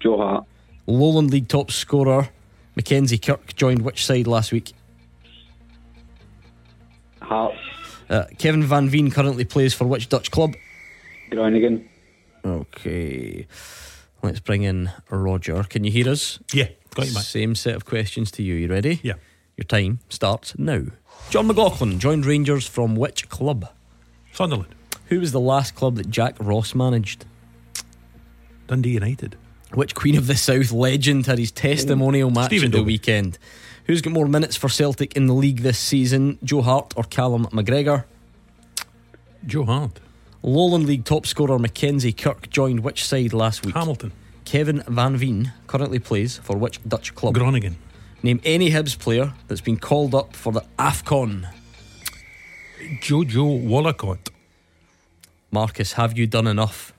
[0.00, 0.44] Joe Hart.
[0.86, 2.28] Lowland League top scorer
[2.74, 4.72] Mackenzie Kirk joined which side last week?
[7.20, 7.54] Hart.
[8.08, 10.54] Uh, Kevin Van Veen currently plays for which Dutch club?
[11.30, 11.88] Groningen.
[12.44, 13.46] Okay.
[14.22, 15.62] Let's bring in Roger.
[15.64, 16.38] Can you hear us?
[16.52, 17.22] Yeah, got you, mate.
[17.22, 18.54] Same set of questions to you.
[18.54, 19.00] You ready?
[19.02, 19.14] Yeah.
[19.56, 20.84] Your time starts now.
[21.30, 23.68] John McLaughlin joined Rangers from which club?
[24.32, 24.74] Sunderland.
[25.06, 27.26] Who was the last club that Jack Ross managed?
[28.66, 29.36] Dundee United.
[29.74, 32.92] Which Queen of the South legend had his testimonial match Stephen at the Dobbie.
[32.92, 33.38] weekend?
[33.86, 37.46] Who's got more minutes for Celtic in the league this season, Joe Hart or Callum
[37.46, 38.04] McGregor?
[39.46, 39.98] Joe Hart.
[40.42, 43.74] Lowland League top scorer Mackenzie Kirk joined which side last week?
[43.74, 44.12] Hamilton.
[44.44, 47.34] Kevin Van Veen currently plays for which Dutch club?
[47.34, 47.76] Groningen.
[48.22, 51.48] Name any Hibs player that's been called up for the AFCON.
[53.00, 54.28] Jojo Wollacott.
[55.50, 56.92] Marcus, have you done enough?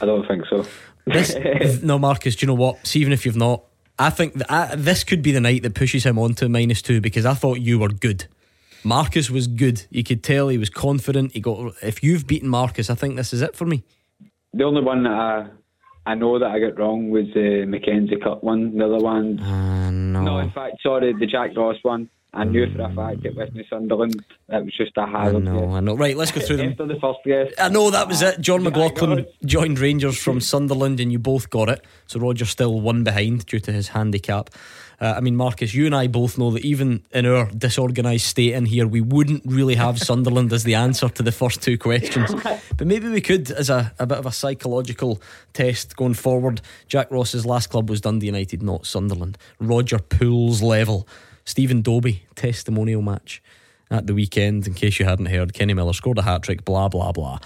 [0.00, 0.64] I don't think so.
[1.08, 2.86] This, no, Marcus, do you know what?
[2.86, 3.64] See, even if you've not,
[3.98, 6.82] I think that I, this could be the night that pushes him on to minus
[6.82, 8.26] two because I thought you were good.
[8.84, 9.84] Marcus was good.
[9.90, 11.32] You could tell he was confident.
[11.32, 11.74] He got.
[11.82, 13.82] If you've beaten Marcus, I think this is it for me.
[14.54, 15.48] The only one that I,
[16.06, 18.78] I know that I got wrong was the Mackenzie Cup one.
[18.78, 19.40] The other one.
[19.40, 20.22] Uh, no.
[20.22, 22.08] No, in fact, sorry, the Jack Ross one.
[22.34, 24.24] I knew for a fact it wasn't Sunderland.
[24.50, 25.44] It was just a I hazard.
[25.44, 25.96] know, I know.
[25.96, 26.70] Right, let's go through them.
[26.70, 27.52] After the first guess.
[27.58, 28.40] I know that was it.
[28.40, 31.84] John McLaughlin joined Rangers from Sunderland, and you both got it.
[32.06, 34.50] So Roger still one behind due to his handicap.
[35.00, 38.52] Uh, I mean, Marcus, you and I both know that even in our disorganised state
[38.54, 42.34] in here, we wouldn't really have Sunderland as the answer to the first two questions.
[42.76, 45.20] But maybe we could, as a, a bit of a psychological
[45.52, 46.60] test going forward.
[46.86, 49.36] Jack Ross's last club was Dundee United, not Sunderland.
[49.58, 51.08] Roger Poole's level.
[51.48, 53.42] Stephen Dobbie, testimonial match
[53.90, 54.66] at the weekend.
[54.66, 57.38] In case you hadn't heard, Kenny Miller scored a hat trick, blah, blah, blah.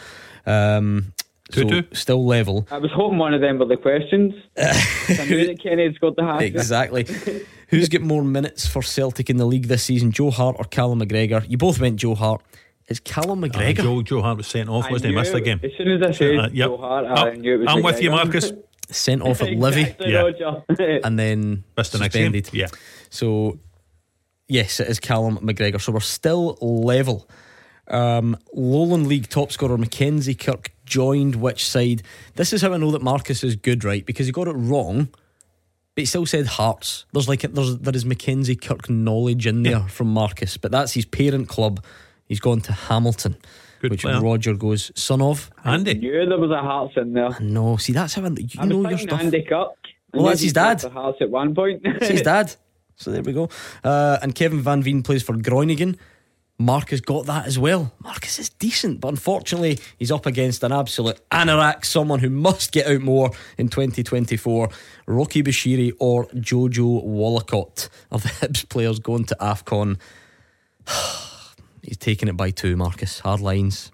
[0.45, 1.13] Um,
[1.53, 1.97] so 2-2.
[1.97, 2.67] still level.
[2.73, 4.35] I was hoping one of them were the questions.
[4.59, 6.43] I knew that Kenny had scored the hat.
[6.43, 7.07] Exactly.
[7.69, 11.01] Who's got more minutes for Celtic in the league this season, Joe Hart or Callum
[11.01, 11.49] McGregor?
[11.49, 12.43] You both went Joe Hart.
[12.89, 13.77] It's Callum Uh, McGregor.
[13.77, 15.15] Joe, Joe Hart was sent off, wasn't he?
[15.15, 15.61] knew Missed the game.
[15.63, 16.69] As soon as I said Uh, yep.
[16.69, 18.11] Joe Hart, I Oh, knew it was I'm the with you.
[18.11, 18.53] Marcus.
[18.91, 20.31] Sent off at Livy Yeah.
[21.05, 22.33] And then Missed the next game.
[22.33, 22.51] suspended.
[22.53, 22.67] Yeah.
[23.11, 23.59] So,
[24.53, 25.81] yes, it is Callum McGregor.
[25.81, 27.29] So we're still level.
[27.89, 32.03] Um, Lowland League top scorer Mackenzie Kirk joined which side?
[32.35, 34.05] This is how I know that Marcus is good, right?
[34.05, 35.09] Because he got it wrong,
[35.95, 37.07] but he still said Hearts.
[37.13, 41.07] There's like there's there is Mackenzie Kirk knowledge in there from Marcus, but that's his
[41.07, 41.85] parent club.
[42.27, 43.37] He's gone to Hamilton,
[43.81, 44.21] Good which player.
[44.21, 45.51] Roger goes son of.
[45.65, 45.95] Andy.
[45.95, 47.37] knew there was a Hearts in there.
[47.41, 49.21] No, see that's how I, you I know your thinking stuff.
[49.21, 49.69] Andy Kirk.
[50.15, 50.81] Well, that's his dad.
[50.81, 51.83] scored for Hearts at one point.
[51.85, 52.55] It's his dad.
[52.97, 53.49] So there we go.
[53.83, 55.97] Uh, and Kevin Van Veen plays for Groningen.
[56.59, 57.93] Marcus got that as well.
[58.01, 62.87] Marcus is decent, but unfortunately, he's up against an absolute anorak, someone who must get
[62.87, 64.69] out more in 2024.
[65.07, 69.99] Rocky Bushiri or Jojo Wollacott are the Hibs players going to AFCON.
[71.83, 73.21] he's taking it by two, Marcus.
[73.21, 73.91] Hard lines.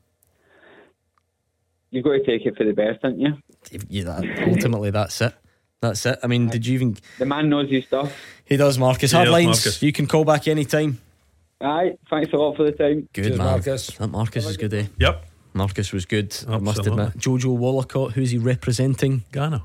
[1.90, 3.34] You've got to take it for the best, haven't you?
[3.88, 5.34] Yeah, that, ultimately, that's it.
[5.80, 6.18] That's it.
[6.22, 6.96] I mean, did you even.
[7.18, 8.12] The man knows his stuff.
[8.44, 9.10] He does, Marcus.
[9.12, 9.46] He Hard does, lines.
[9.46, 9.82] Marcus.
[9.82, 11.00] You can call back anytime.
[11.60, 13.08] Aye, thanks a lot for the time.
[13.12, 13.46] Good Cheers, man.
[13.46, 13.86] Marcus.
[13.98, 14.86] That Marcus is good, eh?
[14.98, 15.24] Yep.
[15.54, 17.16] Marcus was good, I must admit.
[17.18, 19.24] Jojo Wollacott, who's he representing?
[19.32, 19.64] Ghana.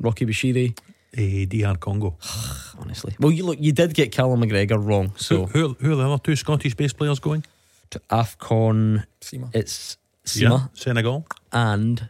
[0.00, 0.76] Rocky Bushiri,
[1.16, 2.16] Eh, DR Congo.
[2.78, 3.14] honestly.
[3.20, 6.02] Well, you look, you did get Callum McGregor wrong, so Who, who, who are the
[6.10, 7.44] other two Scottish bass players going?
[7.90, 9.04] to AFCON.
[9.20, 9.54] Sima.
[9.54, 9.96] It's
[10.34, 11.26] Yeah, Senegal.
[11.52, 12.08] and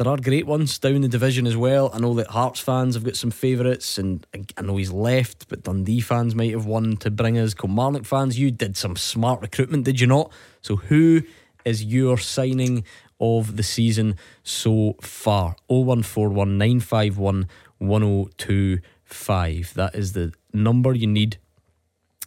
[0.00, 1.90] There are great ones down the division as well.
[1.92, 4.26] I know that Hearts fans have got some favourites, and
[4.56, 7.52] I know he's left, but Dundee fans might have one to bring us.
[7.52, 10.32] Kilmarnock fans, you did some smart recruitment, did you not?
[10.62, 11.24] So, who
[11.66, 12.84] is your signing
[13.20, 15.56] of the season so far?
[15.66, 17.46] 0141 951
[17.76, 19.74] 1025.
[19.74, 21.36] That is the number you need.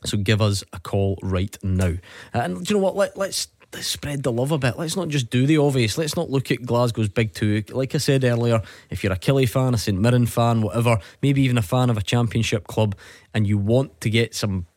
[0.05, 1.95] So give us a call right now.
[2.35, 2.95] Uh, and do you know what?
[2.95, 4.77] Let, let's, let's spread the love a bit.
[4.77, 5.97] Let's not just do the obvious.
[5.97, 7.63] Let's not look at Glasgow's big two.
[7.69, 11.41] Like I said earlier, if you're a Killie fan, a St Mirren fan, whatever, maybe
[11.41, 12.95] even a fan of a championship club,
[13.33, 14.67] and you want to get some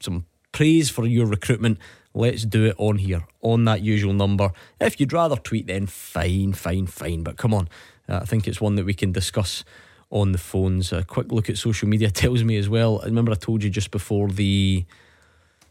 [0.00, 1.78] some praise for your recruitment,
[2.12, 4.50] let's do it on here, on that usual number.
[4.80, 7.22] If you'd rather tweet, then fine, fine, fine.
[7.22, 7.68] But come on,
[8.08, 9.64] uh, I think it's one that we can discuss
[10.10, 10.92] on the phones.
[10.92, 13.00] A quick look at social media tells me as well.
[13.02, 14.84] I remember I told you just before the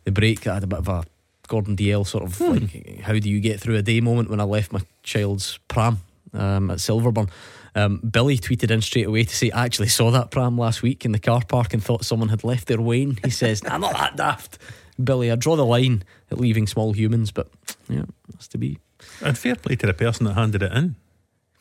[0.03, 1.03] the break, I had a bit of a
[1.47, 4.43] Gordon Dalziel sort of like, how do you get through a day moment when I
[4.43, 5.99] left my child's pram
[6.33, 7.29] um, at Silverburn.
[7.73, 11.05] Um, Billy tweeted in straight away to say, I actually saw that pram last week
[11.05, 13.17] in the car park and thought someone had left their Wayne.
[13.23, 14.57] He says, nah, I'm not that daft.
[15.01, 17.49] Billy, I draw the line at leaving small humans, but
[17.87, 18.77] yeah, that's to be.
[19.23, 20.95] And fair play to the person that handed it in.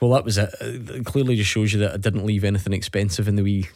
[0.01, 0.51] Well, that was it.
[0.61, 3.68] It clearly just shows you that I didn't leave anything expensive in the wee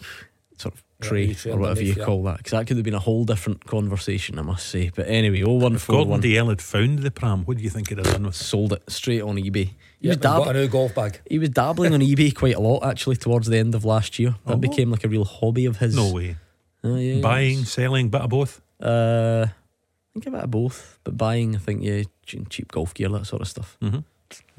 [0.58, 3.24] sort of tray or whatever you call that, because that could have been a whole
[3.24, 4.90] different conversation, I must say.
[4.94, 7.98] But anyway, If Gordon 0141 Dalziel had found the pram, what do you think he'd
[7.98, 8.38] have done with it?
[8.38, 9.54] sold it straight on eBay.
[9.66, 11.20] He, Yeah, was we've got a new golf bag.
[11.28, 14.36] he was dabbling on eBay quite a lot actually towards the end of last year.
[14.46, 14.56] That Oh.
[14.56, 15.94] became like a real hobby of his.
[15.96, 16.36] No way.
[16.84, 18.60] Uh, yeah, Buying, selling, bit of both.
[18.80, 23.08] Uh, I think a bit of both, but buying, I think, yeah, cheap golf gear,
[23.08, 23.76] that sort of stuff.
[23.80, 23.98] hmm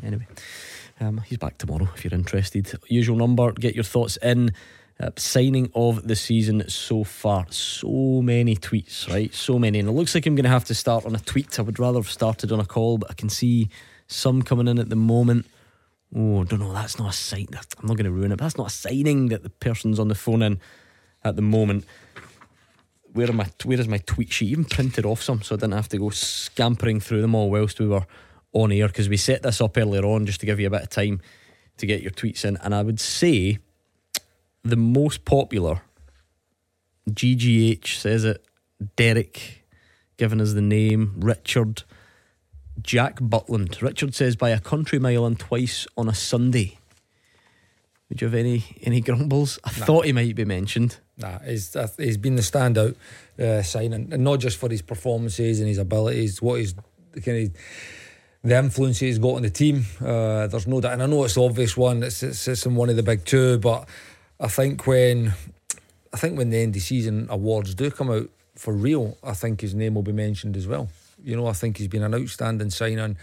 [0.04, 0.28] Anyway,
[1.02, 2.72] um, he's back tomorrow if you're interested.
[2.88, 4.52] Usual number, get your thoughts in.
[4.98, 7.46] Uh, signing of the season so far.
[7.50, 9.34] So many tweets, right?
[9.34, 9.80] So many.
[9.80, 11.60] And it looks like I'm going to have to start on a tweet.
[11.60, 13.70] I would rather have started on a call, but I can see
[14.08, 15.48] some coming in at the moment.
[16.16, 16.72] Oh, I don't know.
[16.72, 17.48] That's not a sign.
[17.52, 18.38] I'm not going to ruin it.
[18.38, 20.62] That's not a signing that the person's on the phone in
[21.26, 21.84] at the moment.
[23.12, 23.48] Where am I?
[23.66, 24.50] Where is my tweet sheet?
[24.50, 27.80] Even printed off some, so I didn't have to go scampering through them all whilst
[27.80, 28.06] we were
[28.54, 30.84] on air because we set this up earlier on just to give you a bit
[30.84, 31.20] of time
[31.78, 32.58] to get your tweets in.
[32.58, 33.60] And I would say
[34.66, 35.82] the most popular
[37.10, 38.44] GGH says it.
[38.98, 39.64] Derek
[40.18, 41.84] giving us the name Richard
[42.82, 43.82] Jack Butland.
[43.82, 46.78] Richard says by a country mile and twice on a Sunday.
[48.10, 49.60] Would you have any any grumbles?
[49.64, 50.98] I thought he might be mentioned.
[51.18, 52.96] Nah, he's uh, he's been the standout
[53.40, 56.76] uh, signing, and not just for his performances and his abilities, what he's
[57.14, 57.54] the kind of
[58.44, 59.86] the influence he's got on the team.
[60.00, 62.04] Uh, there's no doubt, and I know it's the obvious one.
[62.04, 63.88] It's, it's it's in one of the big two, but
[64.40, 65.34] I think when
[66.14, 69.62] I think when the end of season awards do come out for real, I think
[69.62, 70.90] his name will be mentioned as well.
[71.24, 73.18] You know, I think he's been an outstanding signing,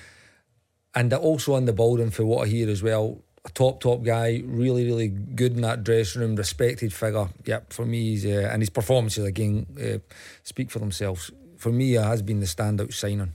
[0.95, 3.19] and also on the building for what I hear as well.
[3.45, 7.29] A top top guy, really really good in that dressing room, respected figure.
[7.45, 9.99] Yep, for me, he's, uh, and his performances again uh,
[10.45, 11.31] speak for themselves.
[11.57, 13.33] For me, it has been the standout signing.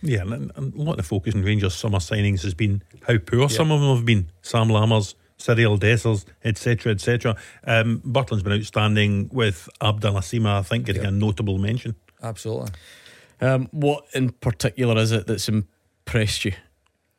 [0.00, 3.18] Yeah, and, and a lot of the focus in Rangers summer signings has been how
[3.18, 4.28] poor some of them have been.
[4.42, 7.36] Sam Lammers, Cyril Dessers, etc., etc.
[7.64, 11.08] Um, Butland's been outstanding with Abdallah Sima, I think, getting Yeah.
[11.08, 11.94] a notable mention.
[12.22, 12.70] Absolutely.
[13.40, 16.52] Um, what in particular is it that's impressed you?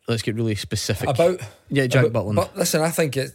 [0.08, 1.10] Let's get really specific.
[1.10, 2.36] About yeah, Jack about- Butland.
[2.36, 3.32] But listen, I think it.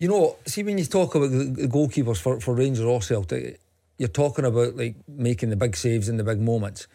[0.00, 3.58] You know, see when you talk about the, the goalkeepers for, for Rangers or Celtic,
[3.98, 6.86] you're talking about like making the big saves in the big moments.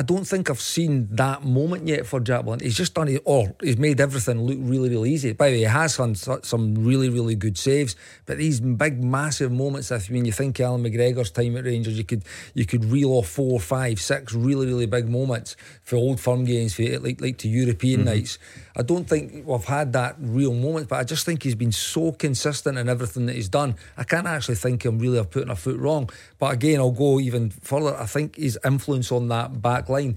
[0.00, 2.62] I don't think I've seen that moment yet for Jack Butland.
[2.62, 5.34] He's just done it, or he's made everything look really, really easy.
[5.34, 9.52] By the way, he has done some really, really good saves, but these big, massive
[9.52, 9.90] moments.
[9.90, 12.24] If when you think Allan McGregor's time at Rangers, you could
[12.54, 16.72] you could reel off four, five, six really, really big moments for old firm games,
[16.72, 18.08] for like like to European mm-hmm.
[18.08, 18.38] nights.
[18.76, 22.12] I don't think we've had that real moment, but I just think he's been so
[22.12, 23.76] consistent in everything that he's done.
[23.96, 26.08] I can't actually think him really have putting a foot wrong.
[26.38, 27.96] But again, I'll go even further.
[27.96, 30.16] I think his influence on that back line,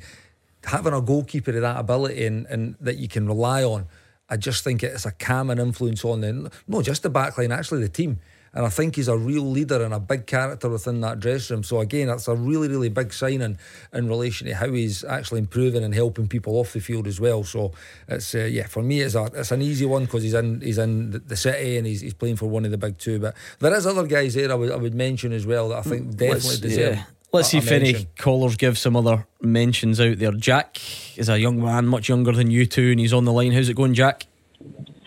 [0.65, 3.87] having a goalkeeper of that ability and, and that you can rely on,
[4.29, 7.81] I just think it's a calming influence on the not just the back line, actually
[7.81, 8.19] the team.
[8.55, 11.63] And I think he's a real leader and a big character within that dressing room.
[11.63, 13.57] So again, that's a really, really big sign in,
[13.91, 17.43] in relation to how he's actually improving and helping people off the field as well.
[17.43, 17.71] So
[18.07, 20.77] it's uh, yeah, for me, it's a it's an easy one because he's in he's
[20.77, 23.17] in the, the city and he's, he's playing for one of the big two.
[23.19, 25.81] But there is other guys there I would I would mention as well that I
[25.81, 26.95] think definitely Let's- deserve.
[26.97, 27.03] yeah.
[27.31, 30.31] Let's see a- a if any callers give some other mentions out there.
[30.33, 30.77] Jack
[31.17, 33.51] is a young man, much younger than you two, and he's on the line.
[33.51, 34.27] How's it going, Jack?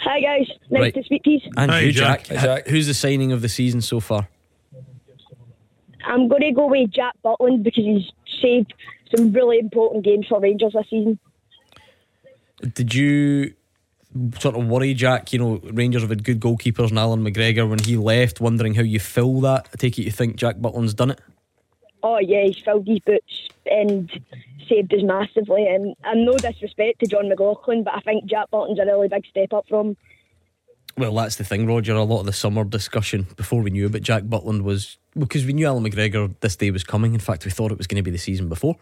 [0.00, 0.94] Hi guys, nice Right.
[0.94, 1.40] to speak to you.
[1.56, 2.24] And Hi, you, Jack.
[2.24, 2.36] Jack.
[2.38, 2.66] Hi, Jack.
[2.68, 4.28] Who's the signing of the season so far?
[6.04, 8.10] I'm going to go with Jack Butland because he's
[8.40, 8.72] saved
[9.14, 11.18] some really important games for Rangers this season.
[12.74, 13.54] Did you
[14.38, 15.32] sort of worry, Jack?
[15.32, 18.82] You know, Rangers have had good goalkeepers and Allan McGregor when he left, wondering how
[18.82, 19.68] you fill that.
[19.72, 21.20] I take it you think Jack Butland's done it?
[22.02, 24.08] Oh yeah, he's filled his boots and
[24.68, 25.66] saved us massively.
[25.66, 29.26] And and no disrespect to Jon McLaughlin, but I think Jack Butland's a really big
[29.26, 29.96] step up from.
[30.98, 31.94] Well, that's the thing, Roger.
[31.94, 35.52] A lot of the summer discussion before we knew about Jack Butland was because we
[35.52, 37.12] knew Allan McGregor this day was coming.
[37.12, 38.76] In fact, we thought it was going to be the season before.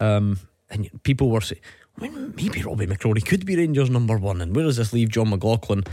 [0.00, 0.38] Um,
[0.70, 1.60] and people were saying,
[1.98, 4.40] well, maybe Robby McCrorie could be Rangers number one.
[4.40, 5.84] And where does this leave Jon McLaughlin?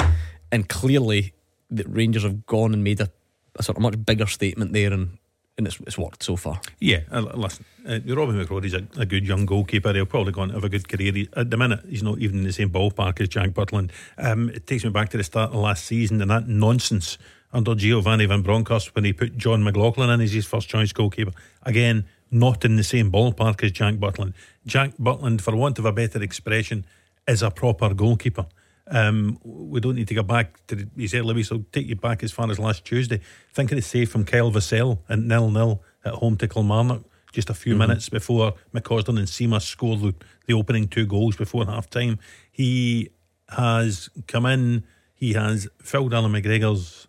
[0.53, 1.33] And clearly,
[1.69, 3.11] the Rangers have gone and made a,
[3.55, 5.17] a sort of much bigger statement there, and,
[5.57, 6.61] and it's, it's worked so far.
[6.79, 9.93] Yeah, uh, listen, uh, Robby McCrorie's a, a good young goalkeeper.
[9.93, 11.11] He'll probably go on to have a good career.
[11.11, 13.91] He, at the minute, he's not even in the same ballpark as Jack Butland.
[14.17, 17.17] Um, it takes me back to the start of last season and that nonsense
[17.53, 21.31] under Giovanni Van Bronckhorst when he put Jon McLaughlin in as his first choice goalkeeper.
[21.63, 24.33] Again, not in the same ballpark as Jack Butland.
[24.65, 26.85] Jack Butland, for want of a better expression,
[27.27, 28.45] is a proper goalkeeper.
[28.89, 31.51] Um, we don't need to go back to the, his early weeks.
[31.51, 33.19] I'll take you back as far as last Tuesday.
[33.53, 37.49] Think of the save from Kyle Vassell and nil nil at home to Kilmarnock just
[37.49, 40.15] a few minutes before McCausland and Seamus scored the,
[40.47, 42.17] the opening two goals before half time.
[42.51, 43.09] He
[43.49, 47.07] has come in, he has filled Allan McGregor's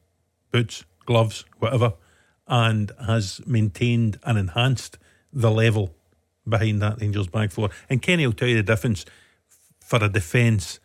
[0.51, 1.95] boots, gloves, whatever,
[2.47, 4.99] and has maintained and enhanced
[5.33, 5.95] the level
[6.49, 7.71] behind that Rangers back four.
[7.89, 9.05] And Kenny will tell you the difference
[9.81, 10.81] for a defence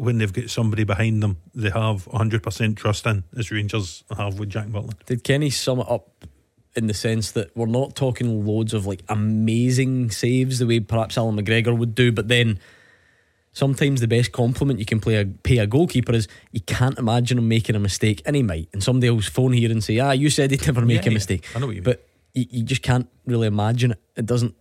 [0.00, 4.48] when they've got somebody behind them they have 100% trust in, as Rangers have with
[4.50, 5.04] Jack Butland.
[5.06, 6.24] Did Kenny sum it up
[6.74, 11.18] in the sense that we're not talking loads of like amazing saves the way perhaps
[11.18, 12.58] Allan McGregor would do, but then
[13.52, 17.38] sometimes the best compliment you can play a, pay a goalkeeper is you can't imagine
[17.38, 18.68] him making a mistake, and he might.
[18.72, 21.12] And somebody will phone here and say, "Ah, you said he'd never make Yeah, a
[21.12, 21.14] yeah.
[21.14, 21.84] mistake." I know what you mean.
[21.92, 23.98] but you, you just can't really imagine it.
[24.16, 24.54] It doesn't.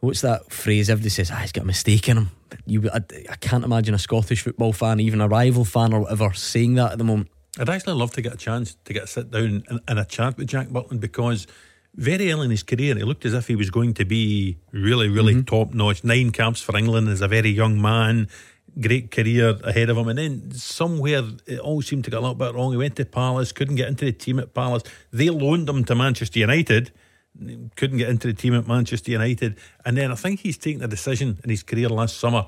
[0.00, 0.88] What's that phrase?
[0.90, 2.30] Everybody says, "Ah, he's got a mistake in him."
[2.66, 6.32] You, I, I can't imagine a Scottish football fan, even a rival fan or whatever,
[6.32, 7.28] saying that at the moment.
[7.58, 10.04] I'd actually love to get a chance to get a sit down and, and a
[10.04, 11.46] chat with Jack Butland because
[11.94, 15.08] very early in his career, he looked as if he was going to be really,
[15.08, 15.44] really mm-hmm.
[15.44, 16.04] top notch.
[16.04, 18.28] Nine caps for England as a very young man,
[18.80, 20.08] great career ahead of him.
[20.08, 22.70] And then somewhere it all seemed to get a little bit wrong.
[22.70, 24.84] He went to Palace, couldn't get into the team at Palace.
[25.12, 26.92] They loaned him to Manchester United.
[27.76, 29.56] Couldn't get into the team at Manchester United.
[29.84, 32.46] And then I think he's taken a decision in his career last summer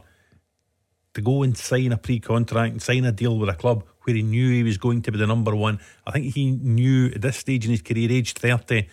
[1.14, 4.16] to go and sign a pre contract and sign a deal with a club where
[4.16, 5.78] he knew he was going to be the number one.
[6.06, 8.88] I think he knew at this stage in his career, age 30,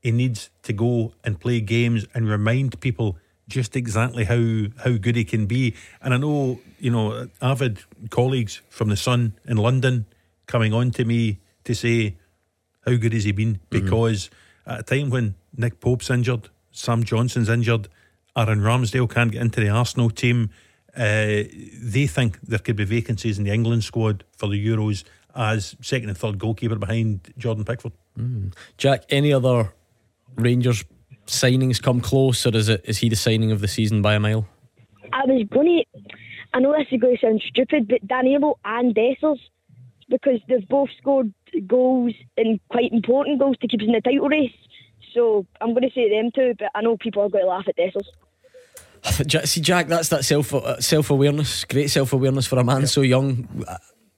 [0.00, 3.18] he needs to go and play games and remind people
[3.48, 5.74] just exactly how, how good he can be.
[6.02, 10.06] And I know, you know, avid colleagues from the Sun in London
[10.46, 12.16] coming on to me to say,
[12.86, 13.54] how good has he been?
[13.54, 13.84] Mm-hmm.
[13.84, 14.30] Because
[14.68, 17.88] at a time when Nick Pope's injured, Sam Johnstone's injured,
[18.36, 20.50] Aaron Ramsdale can't get into the Arsenal team,
[20.96, 21.44] uh,
[21.80, 25.04] they think there could be vacancies in the England squad for the Euros
[25.34, 27.92] as second and third goalkeeper behind Jordan Pickford.
[28.76, 29.72] Jack, any other
[30.34, 30.84] Rangers
[31.26, 34.20] signings come close, or is it is he the signing of the season by a
[34.20, 34.46] mile?
[35.12, 36.00] I was going to.
[36.54, 39.38] I know this is going to sound stupid, but Danilo and Dessers,
[40.08, 41.32] because they've both scored
[41.66, 44.52] goals and quite important goals to keep us in the title race.
[45.14, 47.64] So I'm going to say them two, but I know people are going to laugh
[47.68, 48.06] at Dessers.
[49.32, 51.64] Ja- See, Jack, that's that self uh, self awareness.
[51.64, 53.48] Great self awareness for a man so young.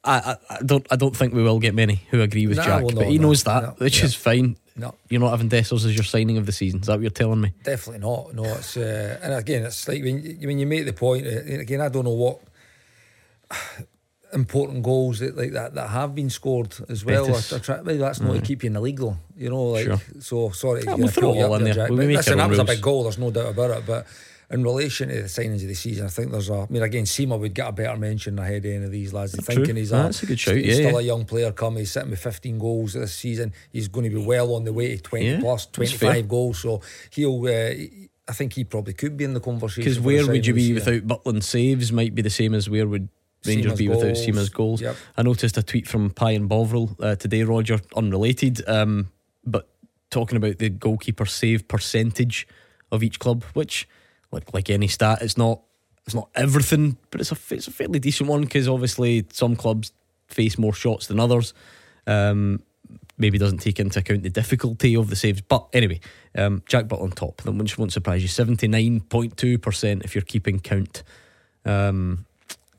[0.03, 2.65] I, I, I don't I don't think we will get many who agree with No,
[2.65, 4.07] Jack, well, but he no, knows that, no, which yeah.
[4.07, 4.57] is fine.
[4.77, 4.95] No.
[5.11, 6.81] You're not having Dessers as your signing of the season.
[6.81, 7.53] Is that what you're telling me?
[7.63, 8.35] Definitely not.
[8.35, 11.27] No, it's uh, and again, it's like when you, when you make the point.
[11.27, 12.41] uh, Again, I don't know what
[14.33, 17.27] important goals that like that that have been scored as well.
[17.35, 18.45] I, I try, well, that's not to Mm.
[18.45, 19.17] keep you in the league though.
[19.37, 20.01] You know, like Sure.
[20.21, 20.51] so.
[20.51, 21.75] Sorry, Yeah, to we'll throw it all in there.
[21.75, 23.03] Jack, We'll listen, that was a big goal.
[23.05, 23.87] There's no doubt about it.
[23.87, 24.07] But
[24.51, 26.55] in relation to the signings of the season, I think there's a.
[26.55, 29.33] I mean, again, Sima would get a better mention ahead of any of these lads.
[29.33, 29.43] True.
[29.57, 30.99] Thinking he's Ah, a, that's a good shout, He's yeah, still yeah.
[30.99, 31.53] a young player.
[31.53, 33.53] Come, he's sitting with 15 goals this season.
[33.71, 36.11] He's going to be well on the way to 20 Yeah, plus, that's fair.
[36.11, 36.59] 25 goals.
[36.61, 37.45] So he'll.
[37.47, 37.75] Uh,
[38.29, 39.83] I think he probably could be in the conversation.
[39.83, 41.91] Because where would you be without Butland saves?
[41.91, 43.09] Might be the same as where would
[43.47, 44.17] Rangers be without.
[44.17, 44.83] Sima's goals.
[44.83, 44.97] Yep.
[45.17, 49.09] I noticed a tweet from Pie and Bovril uh, today, Roger, unrelated, um,
[49.45, 49.69] but
[50.11, 52.47] talking about the goalkeeper save percentage
[52.93, 53.89] of each club, which,
[54.31, 55.63] like like any stat, it's not
[56.07, 59.93] it's not everything, but it's a it's a fairly decent one because obviously some clubs
[60.29, 61.55] face more shots than others.
[62.07, 62.63] Um,
[63.17, 65.43] maybe doesn't take into account the difficulty of the saves.
[65.43, 66.01] But anyway,
[66.37, 68.29] um, Jack Butland top, that which won't surprise you.
[68.29, 71.03] Seventy nine point two percent if you're keeping count.
[71.65, 72.27] Um,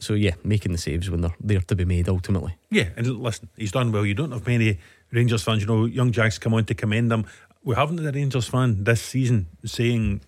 [0.02, 2.56] so yeah, making the saves when they're there to be made ultimately.
[2.70, 4.06] Yeah, and listen, he's done well.
[4.06, 4.80] You don't have many
[5.12, 5.62] Rangers fans.
[5.62, 7.26] You know, young Jack's come on to commend him.
[7.64, 10.22] We haven't had a Rangers fan this season saying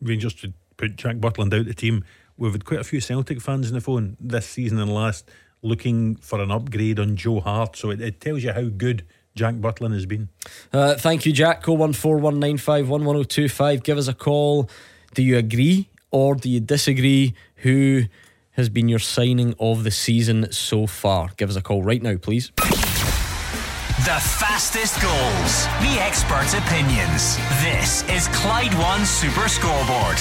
[0.00, 2.04] Rangers should put Jack Butland out the team.
[2.36, 5.30] We've had quite a few Celtic fans on the phone this season and last
[5.62, 7.76] looking for an upgrade on Joe Hart.
[7.76, 9.04] So it, it tells you how good
[9.36, 10.30] Jack Butland has been.
[10.72, 11.62] Uh, thank you, Jack.
[11.62, 13.84] Call one four one nine five one one zero two five.
[13.84, 14.68] Give us a call.
[15.14, 17.34] Do you agree or do you disagree?
[17.56, 18.04] Who
[18.52, 21.30] has been your signing of the season so far?
[21.36, 22.52] Give us a call right now, please.
[22.56, 27.36] The fastest goals, the experts' opinions.
[27.62, 30.18] This is Clyde One Super Scoreboard.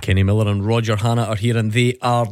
[0.00, 2.28] Kenny Miller and Roger Hannah are here, and they are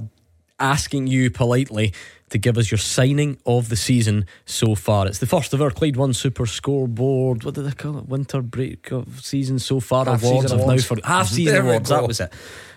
[0.60, 1.92] asking you politely
[2.32, 5.06] to give us your signing of the season so far.
[5.06, 7.44] It's the first of our Clyde One Super Scoreboard.
[7.44, 8.06] What did they call it?
[8.08, 10.42] Winter break of season so far Half awards.
[10.50, 10.90] season awards.
[10.90, 11.90] now for half season There awards.
[11.90, 12.32] That was it.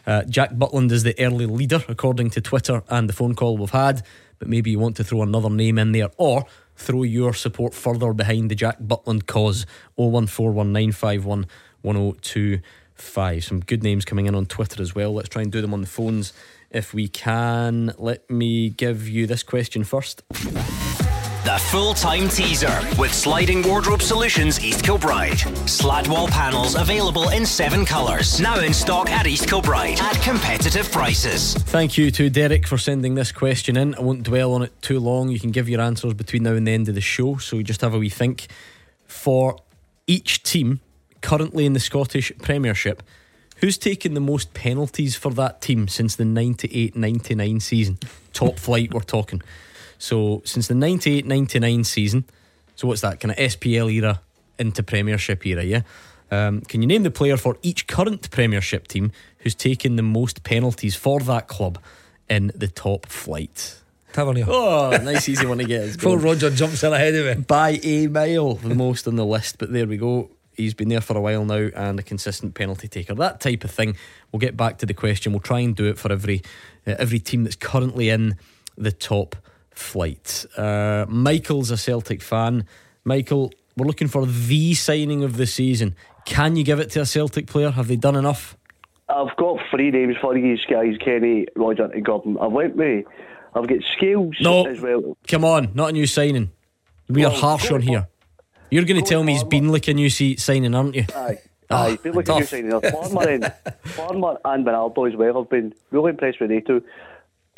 [0.05, 3.69] Uh, Jack Butland is the early leader according to Twitter and the phone call we've
[3.71, 4.03] had.
[4.39, 6.45] But maybe you want to throw another name in there or
[6.75, 9.65] throw your support further behind the Jack Butland cause.
[9.97, 11.45] 0141951
[11.81, 13.43] 1025.
[13.43, 15.13] Some good names coming in on Twitter as well.
[15.13, 16.33] Let's try and do them on the phones
[16.75, 17.93] if we can.
[17.97, 20.23] Let me give you this question first.
[20.29, 25.37] The full time teaser with Sliding Wardrobe Solutions East Kilbride.
[25.69, 28.41] Slat wall panels available in seven colours.
[28.41, 31.53] Now in stock at East Kilbride at competitive prices.
[31.53, 33.95] Thank you to Derek for sending this question in.
[33.95, 35.29] I won't dwell on it too long.
[35.29, 37.37] You can give your answers between now and the end of the show.
[37.37, 38.47] So we just have a wee think.
[39.05, 39.57] For
[40.07, 40.81] each team
[41.21, 43.03] currently in the Scottish Premiership,
[43.55, 47.97] who's taken the most penalties for that team since the 98 99 season?
[48.33, 49.41] Top flight, we're talking.
[49.97, 52.25] So since the 98 99 season,
[52.75, 54.21] so what's that kind of SPL era
[54.59, 55.81] into Premiership era, yeah?
[56.31, 60.43] Um, can you name the player for each current Premiership team who's taken the most
[60.43, 61.79] penalties for that club
[62.29, 63.79] in the top flight?
[64.11, 64.45] Tavernier.
[64.47, 65.93] Oh, nice easy one to get.
[65.97, 66.17] Before.
[66.17, 67.43] Roger jumps in ahead of me.
[67.43, 69.57] By a mile, the most on the list.
[69.57, 70.29] But there we go.
[70.55, 73.13] He's been there for a while now and a consistent penalty taker.
[73.15, 73.95] That type of thing.
[74.31, 75.31] We'll get back to the question.
[75.33, 76.41] We'll try and do it for every
[76.87, 78.37] uh, every team that's currently in
[78.77, 79.35] the top
[79.71, 80.45] flight.
[80.57, 82.65] Uh, Michael's a Celtic fan.
[83.03, 85.95] Michael, we're looking for the signing of the season.
[86.25, 87.71] Can you give it to a Celtic player?
[87.71, 88.57] Have they done enough?
[89.07, 92.37] I've got three names for you guys, Kenny, Roger, and Gordon.
[92.41, 93.05] I've went with,
[93.53, 94.65] I've got Scales No.
[94.65, 95.15] as well.
[95.27, 96.49] Come on, not a new signing.
[97.07, 98.07] We are harsh on here.
[98.71, 99.49] You're going to tell me he's Farmer.
[99.49, 101.05] been like a new se- signing, aren't you?
[101.15, 101.37] Aye.
[101.69, 102.81] Ah, Aye, been looking at you tough.
[102.91, 102.91] saying.
[103.11, 103.53] Farmer and
[103.85, 105.39] Farmer and Bernardo as well.
[105.41, 106.83] I've been really impressed with they two.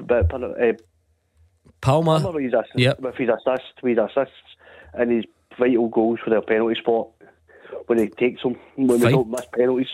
[0.03, 0.73] But uh,
[1.81, 2.19] Palma.
[2.19, 2.99] Farmer with his, assists, Yep.
[3.01, 4.35] with his assists, with his assists,
[4.93, 5.25] and his
[5.57, 7.07] vital goals for their penalty spot
[7.87, 9.11] when he takes them when we Fine.
[9.11, 9.87] don't miss penalties.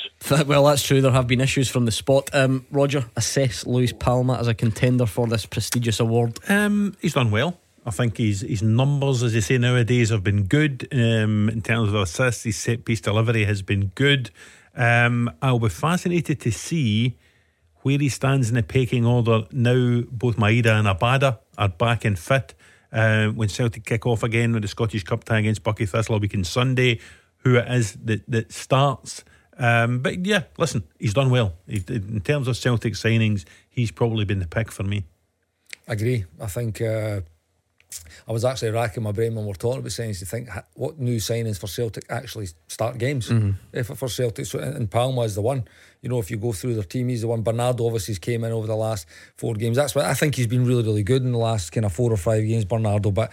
[0.48, 1.02] Well, that's true.
[1.02, 2.30] There have been issues from the spot.
[2.34, 6.38] Um, Roger, assess Luis Palma as a contender for this prestigious award.
[6.50, 7.60] Um, he's done well.
[7.86, 11.90] I think his his numbers, as they say nowadays, have been good um, in terms
[11.90, 12.44] of assists.
[12.44, 14.32] His set piece delivery has been good.
[14.76, 17.18] Um, I'll be fascinated to see
[17.82, 20.04] where he stands in the pecking order now.
[20.10, 22.54] Both Maeda and Abada are back and fit.
[22.92, 26.36] Uh, when Celtic kick off again with the Scottish Cup tie against Buckie Thistle week
[26.36, 27.00] on Sunday,
[27.38, 29.24] who it is that that starts.
[29.58, 31.54] Um, but yeah, listen, he's done well.
[31.68, 35.04] He, in terms of Celtic signings, he's probably been the pick for me.
[35.88, 36.26] I agree.
[36.40, 37.22] I think uh,
[38.28, 41.00] I was actually racking my brain when we are talking about signings to think what
[41.00, 43.30] new signings for Celtic actually start games.
[43.30, 43.56] Mhm.
[43.72, 45.66] If for Celtic, so and and Palma is the one.
[46.02, 47.42] You know, if you go through their team, he's the one.
[47.44, 49.06] Bernardo obviously came in over the last
[49.38, 49.78] four games.
[49.78, 52.12] That's why I think he's been really, really good in the last kind of four
[52.12, 52.66] or five games.
[52.66, 53.32] Bernardo, but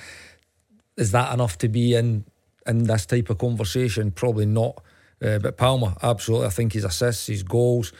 [0.96, 2.24] is that enough to be in
[2.66, 4.10] in this type of conversation?
[4.10, 4.82] Probably not.
[5.22, 6.46] Uh, but Palma, absolutely.
[6.46, 7.92] I think his assists, his goals.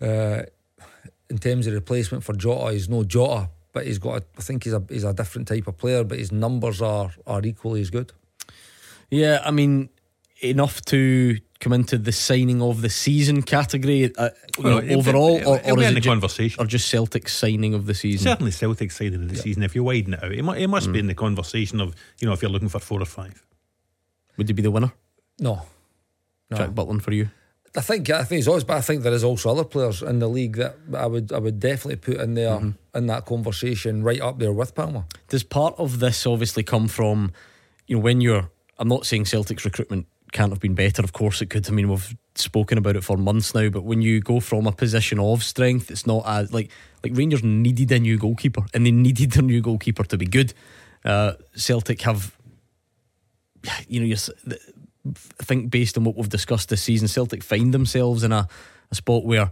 [0.00, 0.42] Uh,
[1.28, 4.22] in terms of replacement for Jota, he's no Jota, but he's got.
[4.22, 7.10] A, I think he's a he's a different type of player, but his numbers are
[7.26, 8.12] are equally as good.
[9.10, 9.88] Yeah, I mean,
[10.42, 14.92] enough to come into the signing of the season category uh, you know, Well, it-
[14.96, 16.62] overall, it- or, or is it the ju- conversation.
[16.62, 18.24] or just Celtic signing of the season?
[18.24, 19.62] Certainly Celtic signing of the season.
[19.62, 21.00] If you're widen it out, it, mu- it must be Mm.
[21.00, 23.44] in the conversation of you know if you're looking for four or five.
[24.36, 24.92] Would he be the winner?
[25.38, 25.66] No,
[26.50, 26.56] no.
[26.56, 27.28] Jack Butland for you.
[27.76, 30.18] I think I think he's always, but I think there is also other players in
[30.18, 32.98] the league that I would I would definitely put in there Mm-hmm.
[32.98, 35.04] in that conversation, right up there with Palma.
[35.28, 37.32] Does part of this obviously come from,
[37.86, 38.50] you know, when you're?
[38.78, 41.02] I'm not saying Celtic's recruitment can't have been better.
[41.02, 41.68] Of course it could.
[41.68, 43.68] I mean, we've spoken about it for months now.
[43.68, 46.70] But when you go from a position of strength, it's not as like
[47.04, 50.54] like Rangers needed a new goalkeeper, and they needed their new goalkeeper to be good.
[51.04, 52.36] Uh, Celtic have,
[53.88, 54.16] you know,
[55.10, 58.24] you're, s- th- I think based on what we've discussed this season, Celtic find themselves
[58.24, 58.46] in a,
[58.90, 59.50] a spot where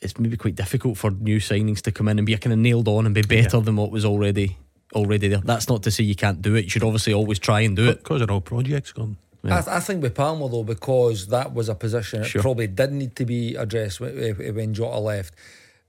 [0.00, 2.88] it's maybe quite difficult for new signings to come in and be kind of nailed
[2.88, 4.56] on and be better than what was already
[4.94, 5.38] already there.
[5.44, 6.64] That's not to say you can't do it.
[6.64, 7.98] You should obviously always try and do it.
[7.98, 9.16] Because they're all projects gone.
[9.44, 9.58] Yeah.
[9.58, 12.42] I, th- I think with Palma though, because that was a position that Sure.
[12.42, 14.16] probably did need to be addressed when,
[14.54, 15.34] when Jota left.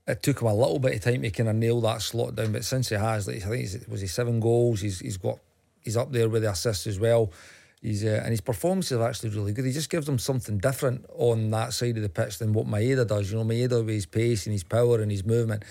[0.06, 2.52] It took him a little bit of time to kind of nail that slot down,
[2.52, 4.80] but since he has, like I think he's, was he seven goals.
[4.80, 5.38] He's he's got
[5.80, 7.30] he's up there with the assists as well.
[7.82, 9.64] He's uh, and his performances are actually really good.
[9.64, 13.06] He just gives them something different on that side of the pitch than what Maeda
[13.06, 13.32] does.
[13.32, 15.64] You know, Maeda with his pace and his power and his movement.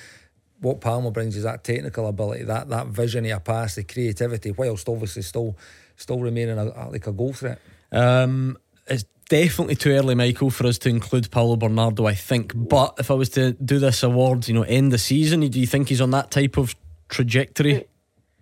[0.59, 4.51] What Palma brings is that technical ability, that that vision of a pass, the creativity,
[4.51, 5.55] whilst obviously still
[5.95, 7.59] still remaining a, a- like a goal threat.
[7.93, 8.57] Um,
[8.88, 12.05] it's definitely too early, Michael, for us to include Paulo Bernardo.
[12.05, 15.39] I think, but if I was to do this award, you know, end the season,
[15.39, 16.75] do you think he's on that type of
[17.07, 17.85] trajectory?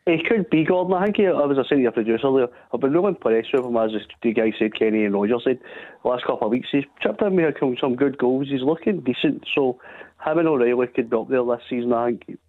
[0.09, 0.93] He could be Gordon.
[0.95, 2.47] I think he, I was saying to your producer there.
[2.73, 3.91] I've been really impressed with him, as
[4.23, 5.59] the guy said, Kenny and Roger said.
[6.03, 8.47] The last couple of weeks, he's chipped in with some- some good goals.
[8.49, 9.45] He's looking decent.
[9.53, 9.79] So,
[10.25, 12.39] him and O'Riley could be up there this season, I think.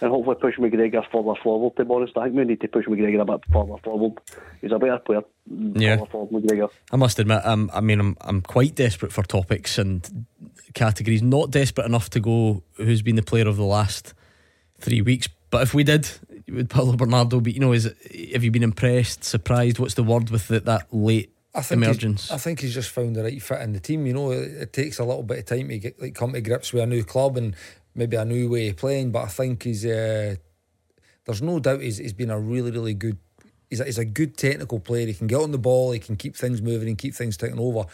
[0.00, 2.18] And hopefully push McGregor further forward, to be honest.
[2.18, 4.18] I think we need to push McGregor a bit further forward.
[4.60, 5.22] He's a better player.
[5.48, 6.04] Yeah.
[6.06, 10.26] Forward, I must admit, I'm, I mean, I'm, I'm quite desperate for topics and
[10.74, 11.22] categories.
[11.22, 14.12] Not desperate enough to go who's been the player of the last
[14.78, 15.28] three weeks.
[15.50, 16.10] But if we did,
[16.48, 17.52] would Paulo Bernardo be?
[17.52, 19.78] You know, is it, have you been impressed, surprised?
[19.78, 22.30] What's the word with the, that late I think emergence?
[22.30, 24.06] I think he's just found the right fit in the team.
[24.06, 26.40] You know, it, it takes a little bit of time to get like come to
[26.40, 27.54] grips with a new club and
[27.94, 29.12] maybe a new way of playing.
[29.12, 30.36] But I think he's uh,
[31.24, 33.18] there's no doubt he's, he's been a really really good.
[33.70, 35.06] He's a, he's a good technical player.
[35.06, 35.92] He can get on the ball.
[35.92, 37.86] He can keep things moving and keep things taking over.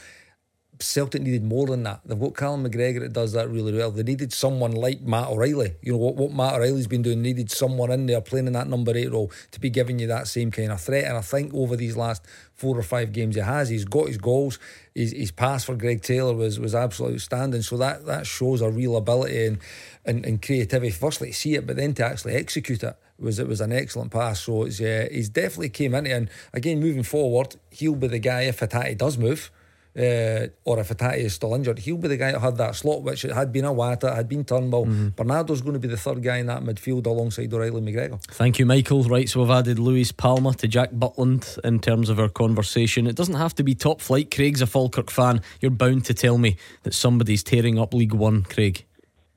[0.82, 2.00] Celtic needed more than that.
[2.04, 3.90] They've got Callum McGregor that does that really well.
[3.90, 5.74] They needed someone like Matt O'Riley.
[5.82, 7.22] You know what, what Matt O'Riley's been doing.
[7.22, 10.26] Needed someone in there playing in that number eight role to be giving you that
[10.26, 11.04] same kind of threat.
[11.04, 12.24] And I think over these last
[12.54, 14.58] four or five games he has, he's got his goals.
[14.94, 17.62] His, his pass for Greg Taylor was was absolutely outstanding.
[17.62, 19.58] So that that shows a real ability and
[20.04, 20.90] and, and creativity.
[20.90, 24.10] Firstly to see it, but then to actually execute it was it was an excellent
[24.10, 24.40] pass.
[24.40, 26.06] So it's uh, he's definitely came in.
[26.06, 29.50] And again, moving forward, he'll be the guy if Hatate does move
[29.96, 33.02] uh, or if Hatate is still injured, he'll be the guy that had that slot,
[33.02, 34.86] which it had been a Iwata, had been Turnbull.
[35.16, 38.22] Bernardo's going to be the third guy in that midfield alongside O'Riley McGregor.
[38.26, 39.02] Thank you, Michael.
[39.04, 43.06] Right, so we've added Luis Palma to Jack Butland in terms of our conversation.
[43.06, 44.30] It doesn't have to be top flight.
[44.30, 45.40] Craig's a Falkirk fan.
[45.60, 48.84] You're bound to tell me that somebody's tearing up League One, Craig.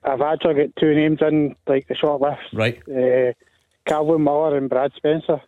[0.04, 2.42] I've actually got two names in like the short list.
[2.54, 2.82] Right.
[2.88, 3.34] Uh,
[3.88, 5.42] Calvin Miller and Brad Spencer.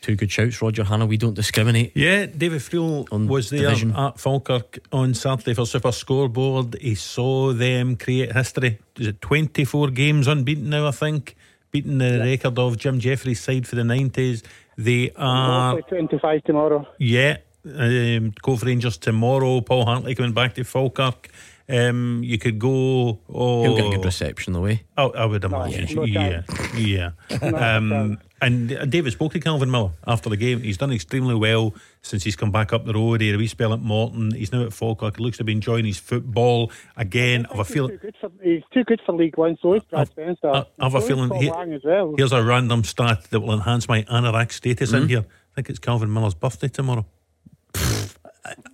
[0.00, 1.04] Two good shouts, Roger Hannah.
[1.04, 1.92] We don't discriminate.
[1.94, 3.92] Yeah, David Friel On was there division.
[3.94, 6.76] at Falkirk on Saturday for Super Scoreboard.
[6.80, 8.78] He saw them create history.
[8.96, 11.36] Is it 24 games unbeaten now, I think?
[11.70, 14.42] Beating the record of Jim Jeffries' side for the 90s.
[14.78, 15.72] They are.
[15.76, 16.88] Hopefully 25 tomorrow.
[16.98, 17.36] Yeah,
[17.66, 19.60] um, Cove Rangers tomorrow.
[19.60, 21.28] Paul Hartley coming back to Falkirk.
[21.70, 23.20] Um, you could go.
[23.32, 24.82] Oh, He'll get a good reception, the way.
[24.96, 25.94] Oh, I would imagine.
[25.94, 26.42] no yeah,
[26.76, 27.10] yeah.
[27.42, 30.62] um, and uh, David spoke to Calvin Miller after the game.
[30.62, 33.20] He's done extremely well since he's come back up the road.
[33.20, 34.32] He had a wee spell at Morton.
[34.34, 35.18] He's now at Falkirk.
[35.18, 37.46] He looks to be enjoying his football again.
[37.46, 37.90] I have a feeling.
[37.92, 40.48] Too good for, he's too good for League One, so is Brad Spencer.
[40.48, 41.28] I have a So is feeling.
[41.28, 42.14] Paul he- Lang as well.
[42.16, 45.08] Here's a random stat that will enhance my anorak status in Mhm.
[45.08, 45.24] here.
[45.28, 47.04] I think it's Calvin Miller's birthday tomorrow.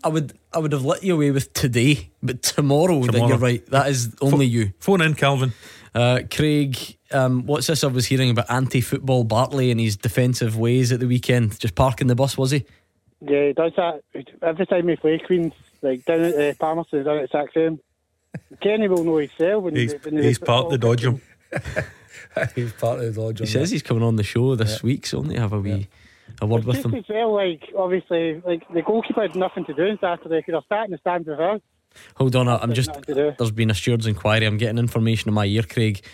[0.05, 3.29] I would I would have let you away with today, but tomorrow, that Tomorrow.
[3.29, 3.67] you're right.
[3.67, 4.73] That is only you.
[4.79, 5.53] Phone in, Calvin.
[5.95, 7.83] Uh, Craig, um, what's this?
[7.83, 11.59] I was hearing about anti-football Bartley and his defensive ways at the weekend.
[11.59, 12.65] Just parking the bus, was he?
[13.21, 14.03] Yeah, he does that
[14.43, 17.81] every time we play Queens, like down at uh, Palmerston, down at Saxon.
[18.61, 19.65] Kenny will know himself.
[19.65, 21.21] When He's, when he's part of the dodgem.
[22.55, 23.41] he's part of the dodgem.
[23.41, 25.89] He says he's coming on the show this week, so only have a wee
[26.41, 26.95] a word with Just him.
[26.95, 30.61] as well, like obviously, like the goalkeeper had nothing to do on Saturday because they're
[30.67, 31.61] starting to stand with us.
[32.17, 32.89] Hold on, I- I'm just.
[32.89, 33.33] nothing to do.
[33.39, 34.45] There's been a steward's inquiry.
[34.47, 36.05] I'm getting information in my ear, Craig.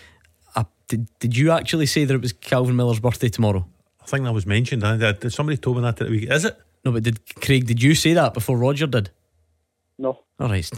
[0.55, 3.67] Uh, did, did you actually say that it was Calvin Miller's birthday tomorrow?
[4.01, 4.83] I think that was mentioned.
[4.85, 6.29] I, I, somebody told me that at the week.
[6.29, 6.57] Is it?
[6.85, 7.65] No, but did Craig?
[7.65, 9.09] Did you say that before Roger did?
[9.97, 10.19] No.
[10.39, 10.69] All right.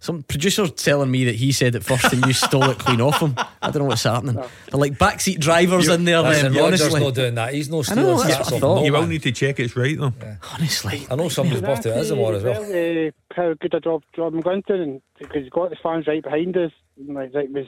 [0.00, 3.20] Some producer's telling me that he said it first and you stole it clean off
[3.20, 3.34] him.
[3.60, 4.34] I don't know what's happening.
[4.34, 6.22] They're like backseat drivers in there.
[6.22, 7.52] Listen, Then Roger's honestly, not doing that.
[7.52, 8.84] He's no I know, stealing that's stats what I off thought.
[8.86, 10.12] you will need to check it's right though.
[10.54, 12.62] honestly, I know somebody's birthday is tomorrow as well.
[12.62, 16.56] Uh, how good a job John McGlynn and because he's got the fans right behind
[16.56, 16.72] us.
[16.98, 17.66] And, like, like was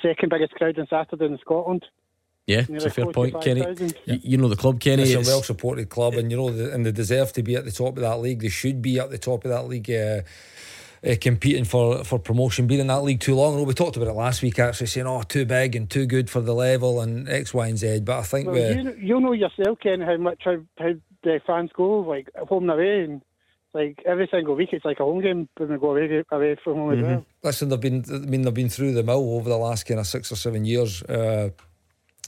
[0.00, 1.84] second biggest crowd on Saturday in Scotland.
[2.46, 3.60] yeah, it's a fair point, Kenny.
[3.62, 3.94] 45,000.
[4.06, 5.02] You, you know the club, Kenny.
[5.02, 7.64] It's a well supported club, and you know, the, and they deserve to be at
[7.66, 8.40] the top of that league.
[8.40, 9.90] They should be at the top of that league.
[9.90, 10.22] Uh,
[11.06, 13.58] uh, competing for, for promotion, being in that league too long.
[13.58, 16.30] I we talked about it last week, actually saying, "Oh, too big and too good
[16.30, 19.20] for the level and X, Y, and Z." But I think Well, we, you, you
[19.20, 23.22] know yourself, Ken, how much how, how the fans go, like home and away, and
[23.74, 26.76] like every single week it's like a home game when we go away, away from
[26.76, 27.26] home as well.
[27.42, 30.06] listen, they've been, I mean, they've been through the mill over the last kind of
[30.06, 31.02] six or seven years.
[31.02, 31.50] Uh,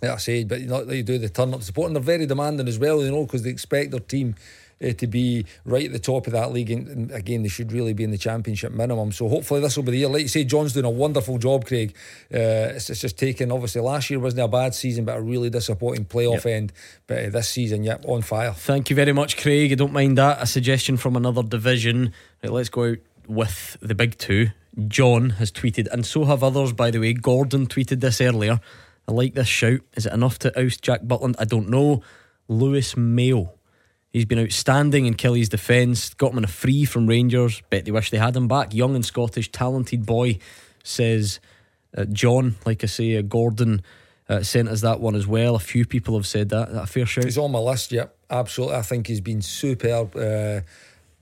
[0.03, 2.27] like I said, but you know, they do the turn up support, and they're very
[2.27, 3.03] demanding as well.
[3.03, 4.35] You know, because they expect their team.
[4.79, 7.95] Uh, to be right at the top of that league, and, again, they should really
[7.95, 9.11] be in the championship minimum.
[9.11, 10.09] So hopefully, this will be the year.
[10.09, 11.97] Like you say, John's doing a wonderful job, Craig.
[12.31, 13.51] Uh, it's, it's just taken.
[13.51, 16.75] Obviously, last year wasn't a bad season, but a really disappointing playoff end.
[17.07, 18.53] But uh, this season, yep, on fire.
[18.53, 19.73] Thank you very much, Craig.
[19.73, 20.43] I don't mind that.
[20.43, 22.13] A suggestion from another division.
[22.45, 24.49] Right, let's go out with the big two.
[24.89, 27.15] John has tweeted, and so have others, by the way.
[27.15, 28.61] Gordon tweeted this earlier.
[29.09, 29.81] I like this shout.
[29.95, 31.37] Is it enough to oust Jack Butland?
[31.39, 32.03] I don't know.
[32.47, 33.55] Lewis Mayo.
[34.17, 36.15] He's been outstanding in Killie's defence.
[36.15, 37.61] Got him on a free from Rangers.
[37.69, 38.73] Bet they wish they had him back.
[38.73, 40.39] Young and Scottish, talented boy,
[40.83, 41.39] says
[41.95, 42.55] uh, John.
[42.65, 43.83] Like I say, uh, Gordon
[44.27, 45.55] uh, sent us that one as well.
[45.55, 46.73] A few people have said that.
[46.73, 47.25] That fair shout?
[47.25, 48.77] He's on my list, yep, absolutely.
[48.77, 50.17] I think he's been superb.
[50.17, 50.63] Uh,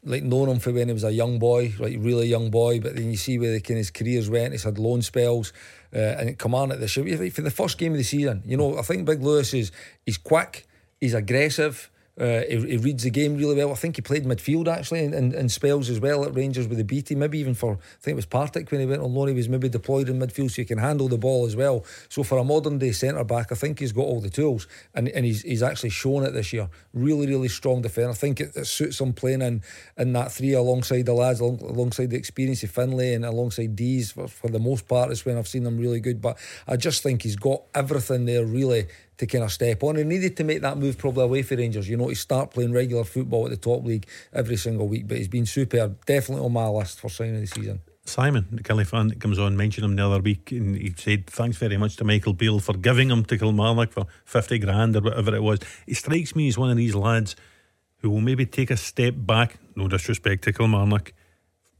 [0.04, 2.78] like known him for when he was a young boy, like really young boy.
[2.78, 4.52] But then you see where the kind of his careers went.
[4.52, 5.52] He's had loan spells,
[5.92, 8.44] uh, and come on at the show for the first game of the season.
[8.46, 9.72] You know, I think Big Lewis is
[10.06, 10.68] he's quick,
[11.00, 11.90] he's aggressive.
[12.18, 13.72] Uh, he, he reads the game really well.
[13.72, 16.78] I think he played midfield actually and, in, in spells as well at Rangers with
[16.78, 17.18] the B team.
[17.18, 19.28] Maybe even for I think it was Partick when he went on loan.
[19.28, 21.84] He was maybe deployed in midfield so he can handle the ball as well.
[22.08, 25.08] So for a modern day centre back, I think he's got all the tools and,
[25.08, 26.68] and he's he's actually shown it this year.
[26.92, 28.10] Really, really strong defender.
[28.10, 29.62] I think it, it suits him playing in
[29.96, 34.12] in that three alongside the lads, along, alongside the experience of Findlay and alongside Deas
[34.12, 35.10] for, for the most part.
[35.10, 36.22] Is when I've seen them really good.
[36.22, 36.38] But
[36.68, 38.86] I just think he's got everything there really
[39.18, 39.96] to kind of step on.
[39.96, 42.72] He needed to make that move probably away for Rangers, you know, to start playing
[42.72, 45.08] regular football at the top league every single week.
[45.08, 46.04] But he's been superb.
[46.04, 47.80] Definitely on my list for signing the season.
[48.06, 51.26] Simon, the Killie fan that comes on, mentioned him the other week, and he said
[51.26, 55.00] thanks very much to Michael Beale for giving him to Kilmarnock for fifty grand or
[55.00, 55.60] whatever it was.
[55.86, 57.34] He strikes me as one of these lads
[57.98, 59.58] who will maybe take a step back.
[59.74, 61.14] No disrespect to Kilmarnock.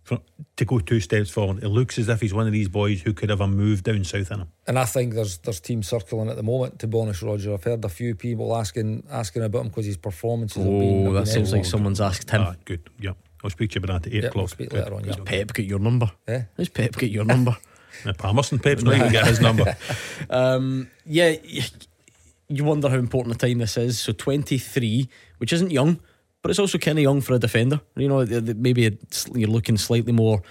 [0.05, 0.18] For,
[0.56, 3.14] to go two steps forward, it looks as if he's one of these boys who
[3.14, 4.48] could have a move down south in him.
[4.66, 6.78] And I think there's there's teams circling at the moment.
[6.81, 9.97] To be honest, Roger, I've heard a few people asking asking about him because his
[9.97, 10.59] performances.
[10.62, 12.43] have been, Oh, have that been sounds like someone's asked him.
[12.43, 12.89] Ah, good.
[13.01, 13.12] Yeah,
[13.43, 14.43] I'll speak to you about that at eight Yeah, o'clock.
[14.43, 15.14] we'll speak later on, yeah.
[15.24, 16.10] Pep get your number?
[16.28, 16.43] Eh?
[16.59, 17.56] How's Pep get your number?
[18.05, 19.76] Uh, Palmerston Pep's not even get his number.
[20.28, 21.36] Um, yeah,
[22.48, 24.01] you wonder how important a time this is.
[24.01, 25.09] So 23,
[25.39, 26.01] which isn't young,
[26.44, 27.80] but it's also kind of young for a defender.
[27.96, 28.22] You know,
[28.54, 28.98] maybe
[29.32, 30.42] you're looking slightly more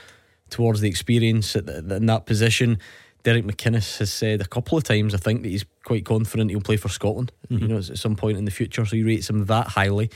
[0.50, 2.80] towards the experience at the, in that position.
[3.22, 6.62] Derek McInnes has said a couple of times, I think, that he's quite confident he'll
[6.62, 7.32] play for Scotland.
[7.62, 8.84] You know, at some point in the future.
[8.88, 10.10] So he rates him that highly.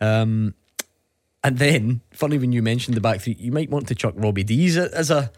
[0.00, 0.54] Um,
[1.42, 4.44] and then, funny when you mentioned the back three, you might want to chuck Robbie
[4.44, 5.32] Deas as a,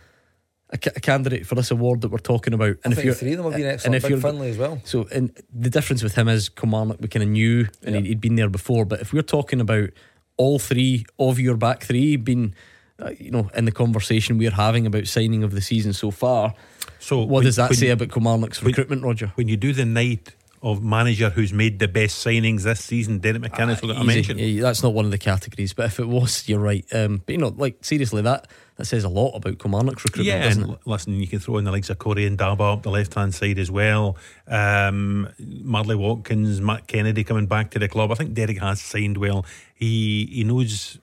[0.73, 2.77] a, candidate for this award that we're talking about.
[2.85, 4.03] And I think three of them have been excellent.
[4.03, 4.81] Big Findlay as well.
[4.85, 8.21] So, and the difference with him is Kilmarnock we kind of knew, and he'd, he'd
[8.21, 8.85] been there before.
[8.85, 9.91] But if we're talking about
[10.37, 12.55] all three of your back three being,
[12.99, 16.55] uh, you know, in the conversation we're having about signing of the season so far,
[16.99, 19.33] So, what when- does that when say you- about Kilmarnock's when- recruitment, Roger?
[19.35, 23.41] When you do the night of manager who's made the best signings this season, Derek
[23.43, 24.07] McInnes, will get a Ah, Easy.
[24.15, 24.39] mention.
[24.39, 26.85] Yeah, that's not one of the categories, but if it was, you're right.
[26.93, 28.47] Um, but you know, like seriously, that
[28.81, 30.79] that says a lot about Kilmarnock's recruitment, Yeah, doesn't it?
[30.87, 33.59] listen, you can throw in the likes of Corrie Ndaba up the left hand side
[33.59, 34.17] as well.
[34.49, 38.11] Um, Marley Watkins, Matt Kennedy coming back to the club.
[38.11, 39.45] I think Derek has signed well.
[39.75, 40.99] He he knows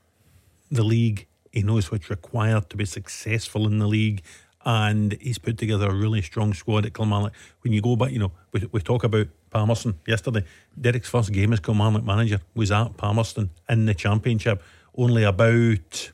[0.70, 1.28] the league.
[1.52, 4.22] He knows what's required to be successful in the league.
[4.66, 7.32] and he's put together a really strong squad at Kilmarnock.
[7.62, 10.44] When you go back, you know, we, we talk about Palmerston yesterday.
[10.80, 14.62] Derek's first game as Kilmarnock manager was at Palmerston in the Championship
[14.98, 16.12] only about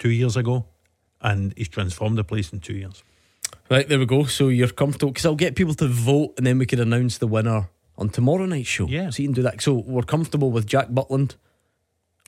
[0.00, 0.66] two years ago,
[1.20, 3.04] and he's transformed the place in two years.
[3.70, 4.24] Right, there we go.
[4.24, 7.28] So you're comfortable because I'll get people to vote and then we could announce the
[7.28, 8.86] winner on tomorrow night's show.
[8.86, 9.10] Yeah.
[9.10, 9.62] So you can do that.
[9.62, 11.36] So we're comfortable with Jack Butland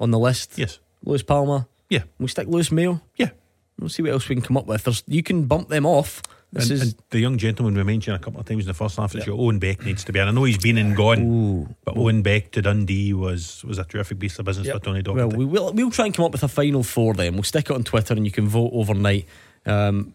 [0.01, 0.57] on the list.
[0.57, 0.79] Yes.
[1.05, 1.67] Luis Palma.
[1.89, 2.05] Yeah.
[2.21, 3.01] We stick Lewis Mayo.
[3.17, 3.31] Yeah.
[3.79, 4.85] We'll see what else we can come up with.
[4.85, 6.23] There's, you can bump them off.
[6.53, 8.75] This And, is and the young gentleman we mentioned a couple of times in the
[8.75, 10.19] first half of the show, Owen Beck needs to be.
[10.19, 13.85] And I know he's been and gone, but Owen Beck to Dundee was was a
[13.85, 15.17] terrific piece of business for Tony Docherty.
[15.17, 17.35] Well, we will we'll try and come up with a final four then.
[17.35, 19.27] We'll stick it on Twitter and you can vote overnight.
[19.65, 20.15] Um,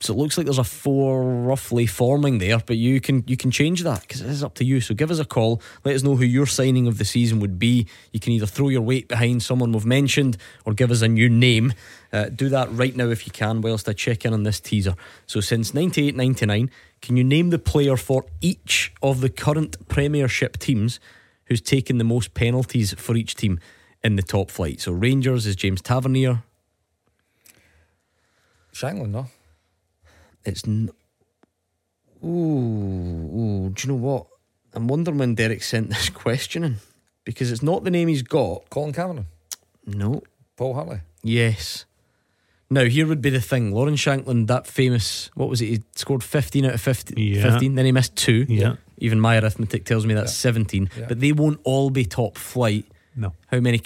[0.00, 3.50] so it looks like there's a four roughly forming there, but you can you can
[3.50, 4.80] change that because it is up to you.
[4.80, 5.60] So give us a call.
[5.84, 7.88] Let us know who your signing of the season would be.
[8.12, 11.28] You can either throw your weight behind someone we've mentioned or give us a new
[11.28, 11.72] name.
[12.12, 14.94] Uh, do that right now if you can, whilst I check in on this teaser.
[15.26, 16.70] So since 98 99,
[17.02, 21.00] can you name the player for each of the current Premiership teams
[21.46, 23.58] who's taken the most penalties for each team
[24.04, 24.80] in the top flight?
[24.80, 26.44] So Rangers is James Tavernier.
[28.72, 29.26] Shankland, no?
[30.48, 30.66] It's.
[30.66, 30.90] N-
[32.24, 34.26] ooh, ooh, do you know what?
[34.74, 36.76] I'm wondering when Derek sent this questioning
[37.24, 38.68] because it's not the name he's got.
[38.70, 39.26] Colin Cameron?
[39.86, 40.22] No.
[40.56, 41.00] Paul Hartley?
[41.22, 41.84] Yes.
[42.70, 43.72] Now, here would be the thing.
[43.72, 45.66] Lawrence Shankland, that famous, what was it?
[45.66, 47.42] He scored 15 out of 50, Yeah.
[47.50, 48.44] 15, then he missed two.
[48.48, 48.76] Yeah.
[48.98, 50.90] Even my arithmetic tells me that's 17.
[50.98, 51.06] Yeah.
[51.08, 52.84] But they won't all be top flight.
[53.16, 53.32] No.
[53.46, 53.80] How many?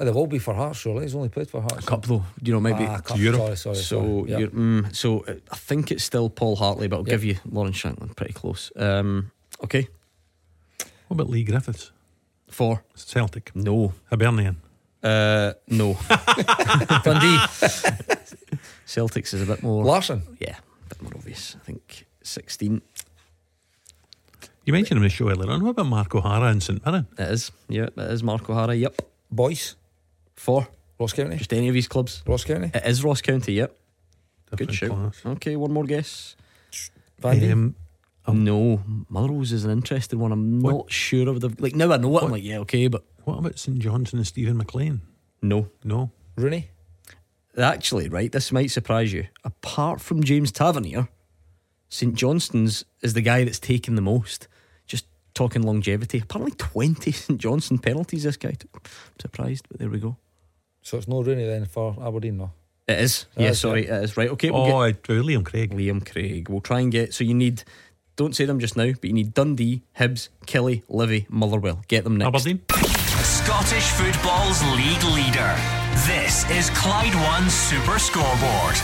[0.00, 1.02] Ca- Uh, They'll all be for Hearts, surely.
[1.02, 1.84] He's only played for Hearts.
[1.84, 2.24] A couple, though.
[2.42, 2.84] You know, maybe.
[2.86, 3.22] Ah, a couple.
[3.32, 4.30] Sorry, sorry, So, sorry.
[4.30, 4.38] Yeah.
[4.38, 7.10] you're, mm, so uh, I think it's still Paul Hartley, but I'll Yeah.
[7.14, 8.72] give you Lawrence Shankland pretty close.
[8.76, 9.30] Um,
[9.64, 9.88] okay.
[11.08, 11.92] What about Leigh Griffiths?
[12.48, 12.82] Four.
[12.94, 13.52] Celtic.
[13.54, 13.92] No.
[14.10, 14.56] Hibernian.
[15.02, 15.96] Uh, no.
[17.04, 17.38] Dundee.
[18.86, 19.84] Celtics is a bit more.
[19.84, 20.22] Larsson?
[20.40, 21.56] Yeah, a bit more obvious.
[21.60, 22.82] I think 16.
[24.66, 25.62] You mentioned him in the show earlier on.
[25.64, 27.06] What about Mark O'Hara and St Mirren?
[27.18, 27.50] It is.
[27.68, 28.74] Yeah, it is Mark O'Hara.
[28.74, 29.02] Yep.
[29.30, 29.74] Boyce?
[30.40, 30.66] Four.
[30.98, 31.36] Ross County?
[31.36, 32.22] Just any of his clubs.
[32.26, 32.70] Ross County?
[32.72, 33.76] It is Ross County, yep.
[34.56, 34.88] Good Different show.
[34.88, 35.20] class.
[35.36, 36.34] Okay, one more guess.
[37.18, 37.74] Van Veen?
[38.26, 40.32] Um, no, Motherwell's is an interesting one.
[40.32, 41.54] I'm not sure of the.
[41.58, 44.26] Like, now I know it, I'm like, yeah, okay, but What about St Johnstone and
[44.26, 45.02] Steven MacLean?
[45.42, 45.68] no.
[45.84, 46.10] No.
[46.36, 46.70] Rooney?
[47.58, 49.26] Actually, right, this might surprise you.
[49.44, 51.08] Apart from James Tavernier,
[51.90, 54.48] St Johnstone's is the guy that's taken the most.
[54.86, 55.04] Just
[55.34, 56.18] talking longevity.
[56.20, 58.70] Apparently, 20 St Johnstone penalties this guy took.
[58.84, 60.16] I'm surprised, but there we go.
[60.82, 62.52] So it's no Rooney then for Aberdeen, no?
[62.88, 63.26] It is.
[63.36, 63.98] It yeah, is, sorry, yeah.
[63.98, 64.16] it is.
[64.16, 64.50] Right, okay.
[64.50, 65.72] We'll Oh, get uh, Liam Craig.
[65.72, 66.48] Liam Craig.
[66.48, 67.14] We'll try and get.
[67.14, 67.62] So you need.
[68.16, 71.82] Don't say them just now, but you need Dundee, Hibs, Killie, Livy, Motherwell.
[71.88, 72.28] Get them next.
[72.28, 72.60] Aberdeen.
[73.22, 75.54] Scottish football's league leader.
[76.06, 78.76] This is Clyde One Super Scoreboard.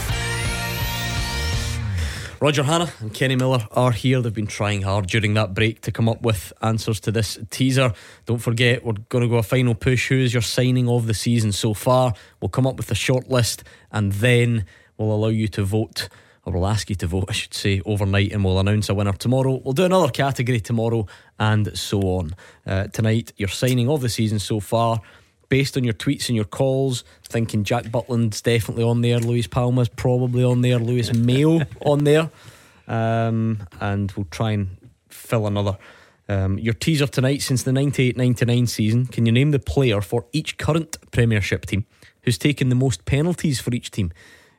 [2.39, 4.21] Roger Hannah and Kenny Miller are here.
[4.21, 7.95] They've been trying hard during that break to come up with answers to this teaser.
[8.27, 10.09] Don't forget, we're going to go a final push.
[10.09, 12.13] Who is your signing of the season so far?
[12.41, 14.67] We'll come up with a short list and then
[14.99, 16.11] we'll allow you to vote,
[16.45, 19.15] or we'll ask you to vote, I should say, overnight, and we'll announce a winner
[19.15, 19.63] tomorrow.
[19.65, 21.07] We'll do another category tomorrow
[21.39, 22.35] and so on.
[22.67, 25.01] Uh, tonight, your signing of the season so far.
[25.49, 29.89] Based on your tweets and your calls, thinking Jack Butland's definitely on there, Luis Palma's
[29.89, 32.31] probably on there, Lewis Mayo on there,
[32.89, 34.77] um, and we'll try and
[35.09, 35.79] fill another.
[36.29, 40.27] Um, your teaser tonight since the 98 99 season, can you name the player for
[40.33, 41.87] each current Premiership team
[42.23, 44.13] who's taken the most penalties for each team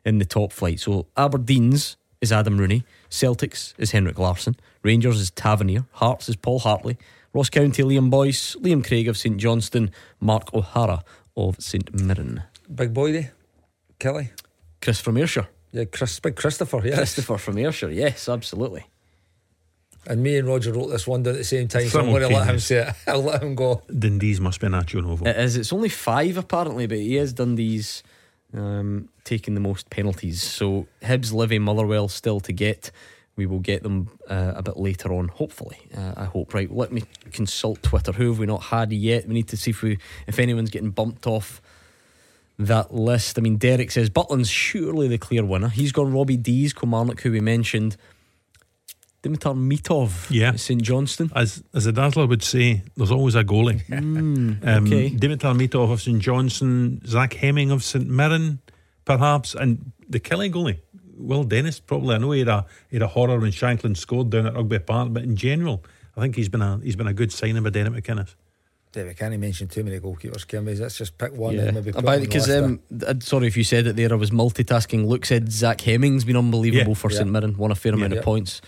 [0.06, 0.80] in the top flight?
[0.80, 6.60] So Aberdeen's is Adam Rooney, Celtics is Henrik Larsson, Rangers is Tavernier, Hearts is Paul
[6.60, 6.98] Hartley,
[7.34, 11.04] Ross County Liam Boyce, Liam Craig of St Johnstone, Mark O'Hara
[11.36, 12.44] of St Mirren,
[12.74, 13.32] Big boy day?
[14.00, 14.30] Killie?
[14.82, 15.48] Chris from Ayrshire.
[15.72, 16.96] Yeah, Chris, Big Christopher, yes.
[16.96, 18.86] Christopher from Ayrshire, yes, absolutely.
[20.06, 22.22] And me and Roger wrote this one down at the same time, so I'm going
[22.22, 22.96] to let him say it.
[23.08, 23.82] I'll let him go.
[23.88, 25.26] Dundee's must be Nacho Novo.
[25.26, 25.58] It is.
[25.58, 28.04] It's only five apparently, but he has Dundee's
[28.54, 30.42] um, taking the most penalties.
[30.42, 32.92] So Hibs, Livy, Motherwell still to get.
[33.38, 35.78] We will get them uh, a bit later on, hopefully.
[35.96, 36.54] Uh, I hope.
[36.54, 36.70] Right.
[36.70, 38.12] Let me consult Twitter.
[38.12, 39.28] Who have we not had yet?
[39.28, 41.62] We need to see if we if anyone's getting bumped off
[42.60, 43.38] that list.
[43.38, 45.70] I mean, Derek says Butland's surely the clear winner.
[45.70, 47.96] He's gone Robbie Deas, Kilmarnock, who we mentioned.
[49.24, 50.56] Dimitar Mitov, Yeah.
[50.56, 51.32] St Johnstone.
[51.36, 53.84] As as the Dazzler would say, there's always a goalie.
[53.88, 55.10] Mm, Um, okay.
[55.10, 58.60] Dimitar Mitov of St Johnstone, Zach Hemming of St Mirren,
[59.06, 60.80] perhaps, and the Killie goalie,
[61.18, 61.80] Will Dennis.
[61.80, 64.54] Probably, I know he had a he had a horror when Shankland scored down at
[64.56, 65.84] Rugby Park, but in general,
[66.16, 68.36] I think he's been a he's been a good signing by Derek McInnes.
[68.96, 70.74] Yeah, we can't mention too many goalkeepers, can we?
[70.74, 73.46] Let's just pick one and maybe put About him on the because um, uh, sorry
[73.48, 74.12] if you said it there.
[74.12, 75.06] I was multitasking.
[75.06, 76.96] Luke said Zach Hemming's been unbelievable Yeah.
[76.96, 77.18] for Yeah.
[77.18, 77.58] St Mirren.
[77.58, 78.20] Won a fair amount Yeah.
[78.20, 78.62] of points.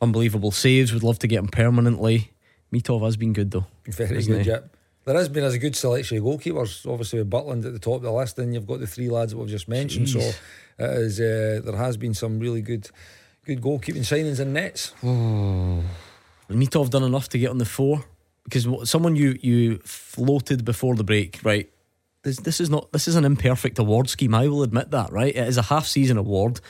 [0.00, 0.92] Unbelievable saves.
[0.92, 2.32] Would love to get him permanently.
[2.72, 3.66] Mitov has been good though.
[3.86, 4.48] Very good, he?
[4.48, 4.71] yep.
[5.04, 6.90] There has been as a good selection of goalkeepers.
[6.90, 9.32] Obviously, with Butland at the top of the list, and you've got the three lads
[9.32, 10.08] that we've just mentioned.
[10.08, 10.36] So, it
[10.78, 12.88] is, uh, there has been some really good,
[13.44, 14.92] good goalkeeping signings and nets.
[15.02, 15.82] Oh.
[16.48, 18.04] Mitov done enough to get on the four
[18.44, 21.70] because someone you you floated before the break, right?
[22.22, 24.34] This this is not this is an imperfect award scheme.
[24.34, 25.34] I will admit that, right?
[25.34, 26.60] It is a half season award.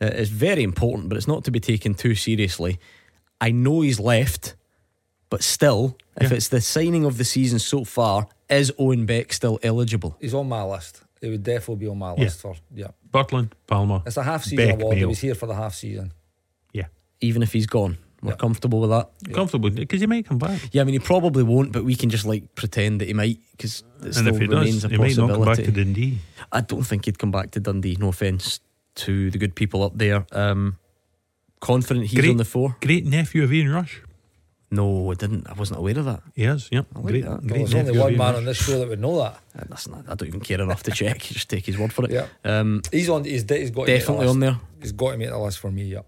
[0.00, 2.78] It is very important, but it's not to be taken too seriously.
[3.40, 4.54] I know he's left,
[5.30, 6.36] but still, if Yeah.
[6.36, 10.16] it's the signing of the season so far, is Owen Beck still eligible?
[10.20, 11.00] He's on my list.
[11.20, 12.24] He would definitely be on my Yeah.
[12.24, 12.88] list for yeah.
[13.12, 14.02] Butland, Palma.
[14.06, 14.96] It's a half season Beck, award.
[14.98, 16.12] He was here for the half season.
[16.72, 16.86] Yeah.
[17.20, 18.36] Even if he's gone, we're Yeah.
[18.36, 19.10] comfortable with that.
[19.32, 20.60] Comfortable because he might come back.
[20.72, 23.38] Yeah, I mean he probably won't, but we can just like pretend that he might
[23.52, 25.72] because it still if he remains does, a he might not come back possibility.
[25.72, 26.18] to Dundee.
[26.52, 27.96] I don't think he'd come back to Dundee.
[28.00, 28.60] No offence
[28.96, 30.26] to the good people up there.
[30.32, 30.76] Um,
[31.60, 32.30] confident he's Great.
[32.30, 32.76] on the four.
[32.80, 34.00] Great nephew of Ian Rush.
[34.70, 35.48] No, I didn't.
[35.48, 36.22] I wasn't aware of that.
[36.34, 36.86] He is, yep.
[36.94, 37.30] like great, that.
[37.30, 39.40] Well, there's only one man on this show that would know that.
[39.58, 41.18] Uh, That's I don't even care enough to check.
[41.18, 42.12] Just take his word for it.
[42.12, 42.26] Yeah.
[42.44, 43.24] Um, He's on.
[43.24, 44.60] He's, he's got definitely to on make the there.
[44.80, 45.84] He's got to make the list for me.
[45.84, 46.02] Yeah.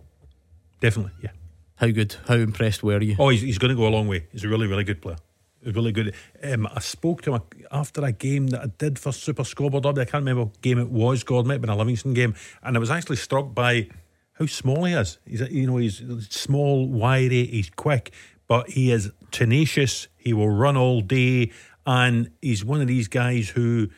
[0.81, 1.31] Definitely, yeah.
[1.77, 2.17] How good?
[2.29, 3.17] How impressed were you?
[3.19, 4.27] Oh, he's, he's going to go a long way.
[4.33, 5.17] He's a really, really good player.
[5.65, 6.15] He's really good.
[6.43, 10.01] Um, I spoke to him after a game that I did for Super Scoreboard Derby.
[10.01, 12.35] I can't remember what game it was, God, it might have been a Livingston game.
[12.63, 13.89] And I was actually struck by
[14.35, 15.19] how small he is.
[15.25, 18.13] He's, you know, he's small, wiry, he's quick,
[18.53, 20.09] but he is tenacious.
[20.19, 21.53] He will run all day.
[21.87, 23.89] And he's one of these guys who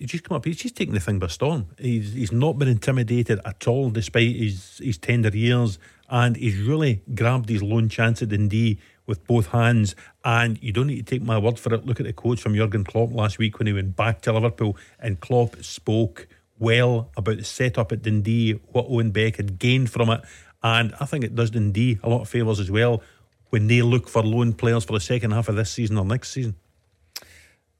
[0.00, 0.44] just come up.
[0.44, 1.66] He's just taking the thing by storm.
[1.76, 7.02] He's he's not been intimidated at all, despite his his tender years, and he's really
[7.16, 9.96] grabbed his lone chance at Dundee with both hands.
[10.24, 11.84] And you don't need to take my word for it.
[11.84, 14.76] Look at the quotes from Jurgen Klopp last week when he went back to Liverpool,
[15.00, 16.28] and Klopp spoke
[16.60, 20.20] well about the setup at Dundee, what Owen Beck had gained from it,
[20.62, 23.02] and I think it does Dundee a lot of favours as well
[23.50, 26.30] when they look for loan players for the second half of this season or next
[26.30, 26.54] season.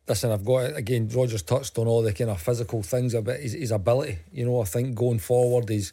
[0.07, 1.09] Listen, I've got again.
[1.09, 4.19] Rogers touched on all the kind of physical things about his, his ability.
[4.33, 5.93] You know, I think going forward, he's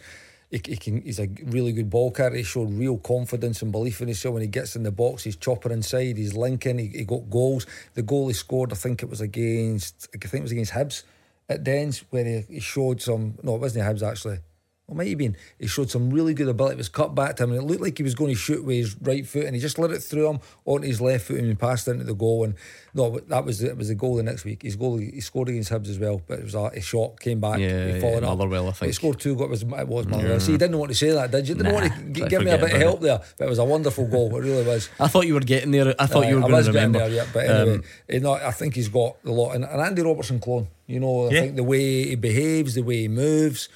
[0.49, 1.02] he, he can.
[1.02, 2.38] He's a really good ball carrier.
[2.38, 5.24] He showed real confidence and belief in himself when he gets in the box.
[5.24, 6.18] He's chopper inside.
[6.18, 6.80] He's linking.
[6.80, 7.68] He, he got goals.
[7.94, 10.10] The goal he scored, I think it was against.
[10.16, 11.04] I think it was against Hibs
[11.48, 13.38] at Dens, where he, he showed some.
[13.44, 14.40] No, it wasn't Hibs actually.
[14.88, 15.35] Well, might have been.
[15.59, 16.76] He showed some really good ability.
[16.76, 18.64] It was cut back to him, and it looked like he was going to shoot
[18.64, 21.39] with his right foot, and he just let it through him onto his left foot
[21.39, 22.45] and he passed into the goal.
[22.45, 22.53] And
[22.93, 23.76] no, but that was it.
[23.76, 24.64] Was the goal the next week?
[24.64, 27.41] His goal he scored against Hibs as well, but it was a, a shot came
[27.41, 27.59] back.
[27.59, 28.38] Yeah, he followed yeah, up.
[28.38, 29.34] Motherwell, I He scored two.
[29.43, 30.39] It was it was Motherwell.
[30.39, 31.55] See, you didn't want to say that, did you?
[31.55, 33.59] Didn't Nah, want to g- give me a bit of help there, but it was
[33.59, 34.34] a wonderful goal.
[34.38, 34.88] It really was.
[35.01, 35.93] I thought you were getting there.
[35.99, 37.09] I thought Aye, you were I going was to getting remember.
[37.14, 37.30] there, yeah.
[37.34, 39.51] But anyway, Um, you know, I think he's got a lot.
[39.55, 40.69] And, and Andy Robertson clone.
[40.85, 41.41] You know, I Yeah.
[41.41, 43.68] think the way he behaves, the way he moves,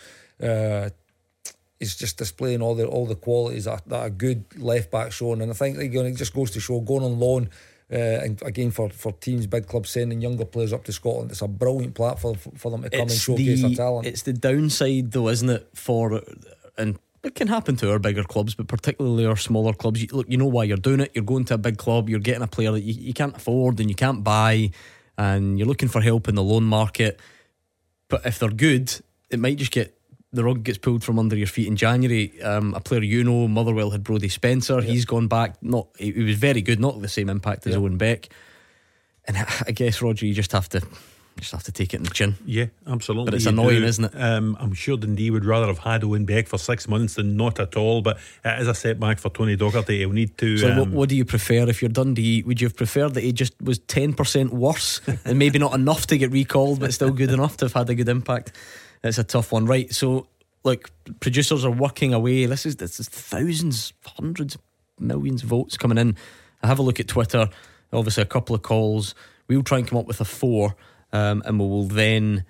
[0.41, 0.89] uh,
[1.81, 5.41] he's just displaying all the all the qualities that, that a good left back showing.
[5.41, 7.49] And I think again, it just goes to show going on loan.
[7.91, 11.41] Uh, and again, for, for teams, big clubs sending younger players up to Scotland, it's
[11.41, 14.07] a brilliant platform for, for them to come and showcase their talent.
[14.07, 15.67] It's the downside, though, isn't it?
[15.73, 16.21] For
[16.77, 20.01] and it can happen to our bigger clubs, but particularly our smaller clubs.
[20.01, 21.11] You, look, you know why you're doing it.
[21.13, 22.07] You're going to a big club.
[22.07, 24.71] You're getting a player that you, you can't afford and you can't buy,
[25.17, 27.19] and you're looking for help in the loan market.
[28.07, 28.93] But if they're good,
[29.29, 29.97] it might just get
[30.33, 32.41] the rug gets pulled from under your feet in January.
[32.41, 34.81] Um, a player you know, Motherwell had Brodie Spencer.
[34.81, 35.61] He's gone back.
[35.61, 36.79] Not he, he was very good.
[36.79, 37.79] Not the same impact as Yeah.
[37.79, 38.29] Owen Beck.
[39.27, 40.81] And I guess Roger, you just have to
[41.39, 42.35] just have to take it in the chin.
[42.45, 43.25] Yeah, absolutely.
[43.25, 43.85] But it's annoying, do.
[43.85, 44.11] isn't it?
[44.15, 47.59] Um, I'm sure Dundee would rather have had Owen Beck for six months than not
[47.59, 48.01] at all.
[48.01, 49.99] But it is a setback for Tony Docherty.
[49.99, 50.57] He'll need to.
[50.57, 52.43] So, what, um, what do you prefer if you're Dundee?
[52.43, 56.17] Would you have preferred that he just was 10% worse and maybe not enough to
[56.17, 58.51] get recalled, but still good enough to have had a good impact?
[59.03, 59.91] It's a tough one, right?
[59.93, 60.27] So,
[60.63, 62.45] look, producers are working away.
[62.45, 64.57] This is this is thousands, hundreds,
[64.99, 66.15] millions of votes coming in.
[66.61, 67.49] I have a look at Twitter.
[67.91, 69.15] Obviously, a couple of calls.
[69.47, 70.75] We'll try and come up with a four,
[71.11, 72.45] um, and we will then.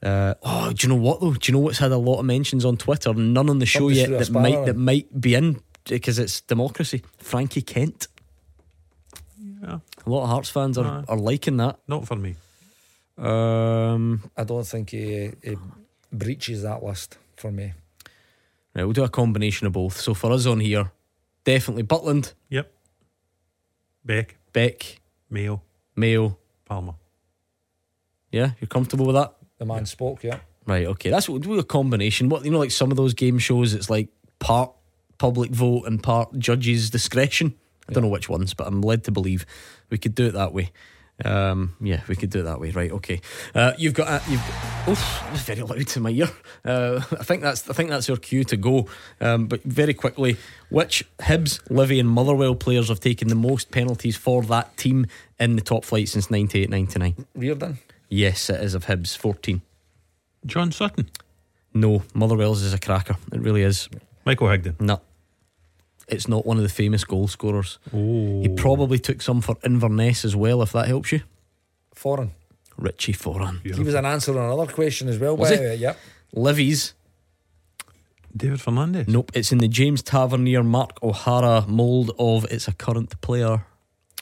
[0.00, 1.32] Uh, oh, do you know what though?
[1.34, 3.12] Do you know what's had a lot of mentions on Twitter?
[3.12, 4.64] None on the show Somebody's yet that might in.
[4.66, 7.02] that might be in because it's democracy.
[7.18, 8.06] Frankie Kent.
[9.60, 9.80] Yeah.
[10.06, 11.04] A lot of Hearts fans are, Aye.
[11.08, 11.80] are liking that.
[11.88, 12.36] Not for me.
[13.16, 15.56] Um, I don't think he, he
[16.12, 17.72] breaches that list for me.
[18.74, 19.96] right, we'll do a combination of both.
[20.00, 20.90] So for us on here,
[21.44, 22.72] definitely Butland, Yep.
[24.04, 25.62] Beck, Beck, Mayo,
[25.96, 26.38] Mayo.
[26.64, 26.94] Palma.
[28.30, 29.34] Yeah, you're comfortable with that?
[29.58, 30.40] The man spoke, yeah.
[30.66, 31.08] Right, okay.
[31.10, 32.28] That's what we'll do a combination.
[32.28, 34.08] What you know, like some of those game shows, it's like
[34.38, 34.70] part
[35.16, 37.54] public vote and part judges' discretion.
[37.88, 39.46] I don't know which ones, but I'm led to believe
[39.88, 40.70] we could do it that way.
[41.24, 42.92] Um, yeah, we could do it that way, right?
[42.92, 43.20] Okay.
[43.54, 44.42] Uh, you've got uh, you've.
[44.88, 46.28] Oof, that's very loud to my ear.
[46.64, 48.86] Uh, I think that's I think that's your cue to go.
[49.20, 50.36] Um, but very quickly,
[50.70, 55.06] which Hibs, Livy, and Motherwell players have taken the most penalties for that team
[55.40, 57.24] in the top flight since 98-99?
[57.34, 57.78] Riordan.
[58.08, 59.62] Yes, it is of Hibs, fourteen.
[60.46, 61.10] John Sutton.
[61.74, 63.16] No, Motherwell's is a cracker.
[63.32, 63.88] It really is.
[64.24, 64.80] Michael Higdon.
[64.80, 65.00] No.
[66.08, 67.78] It's not one of the famous goal scorers.
[67.92, 68.40] Oh.
[68.42, 71.20] He probably took some for Inverness as well, if that helps you.
[71.94, 72.32] Foreign.
[72.76, 73.60] Richie Foran.
[73.74, 75.36] He was an answer on another question as well.
[75.36, 75.62] Was by he?
[75.62, 75.98] the way, Yep.
[76.32, 76.94] Livy's.
[78.36, 79.08] David Fernandez.
[79.08, 83.64] Nope, it's in the James Tavernier Mark O'Hara mould of it's a current player.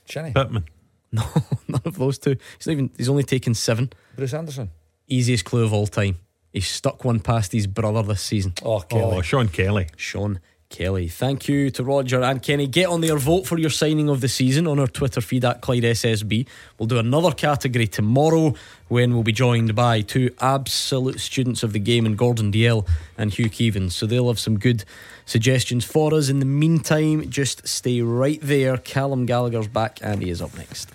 [0.06, 0.32] Shinnie.
[0.32, 0.64] Pittman.
[1.12, 1.22] No,
[1.68, 2.36] none of those two.
[2.58, 3.90] He's not even he's only taken seven.
[4.16, 4.70] Bruce Anderson.
[5.06, 6.16] Easiest clue of all time.
[6.52, 8.54] He stuck one past his brother this season.
[8.62, 9.16] Oh, Kelly.
[9.18, 9.86] Oh, Sean Kelly.
[9.96, 11.08] Sean Kelly.
[11.08, 12.66] Thank you to Roger and Kenny.
[12.66, 15.60] Get on there, vote for your signing of the season on our Twitter feed at
[15.60, 16.46] Clyde SSB.
[16.78, 18.54] We'll do another category tomorrow
[18.88, 22.86] when we'll be joined by two absolute students of the game in Gordon Dalziel
[23.16, 23.92] and Hugh Keevins.
[23.92, 24.84] So they'll have some good
[25.24, 26.28] suggestions for us.
[26.28, 28.76] In the meantime, just stay right there.
[28.76, 30.90] Callum Gallagher's back and he is up next.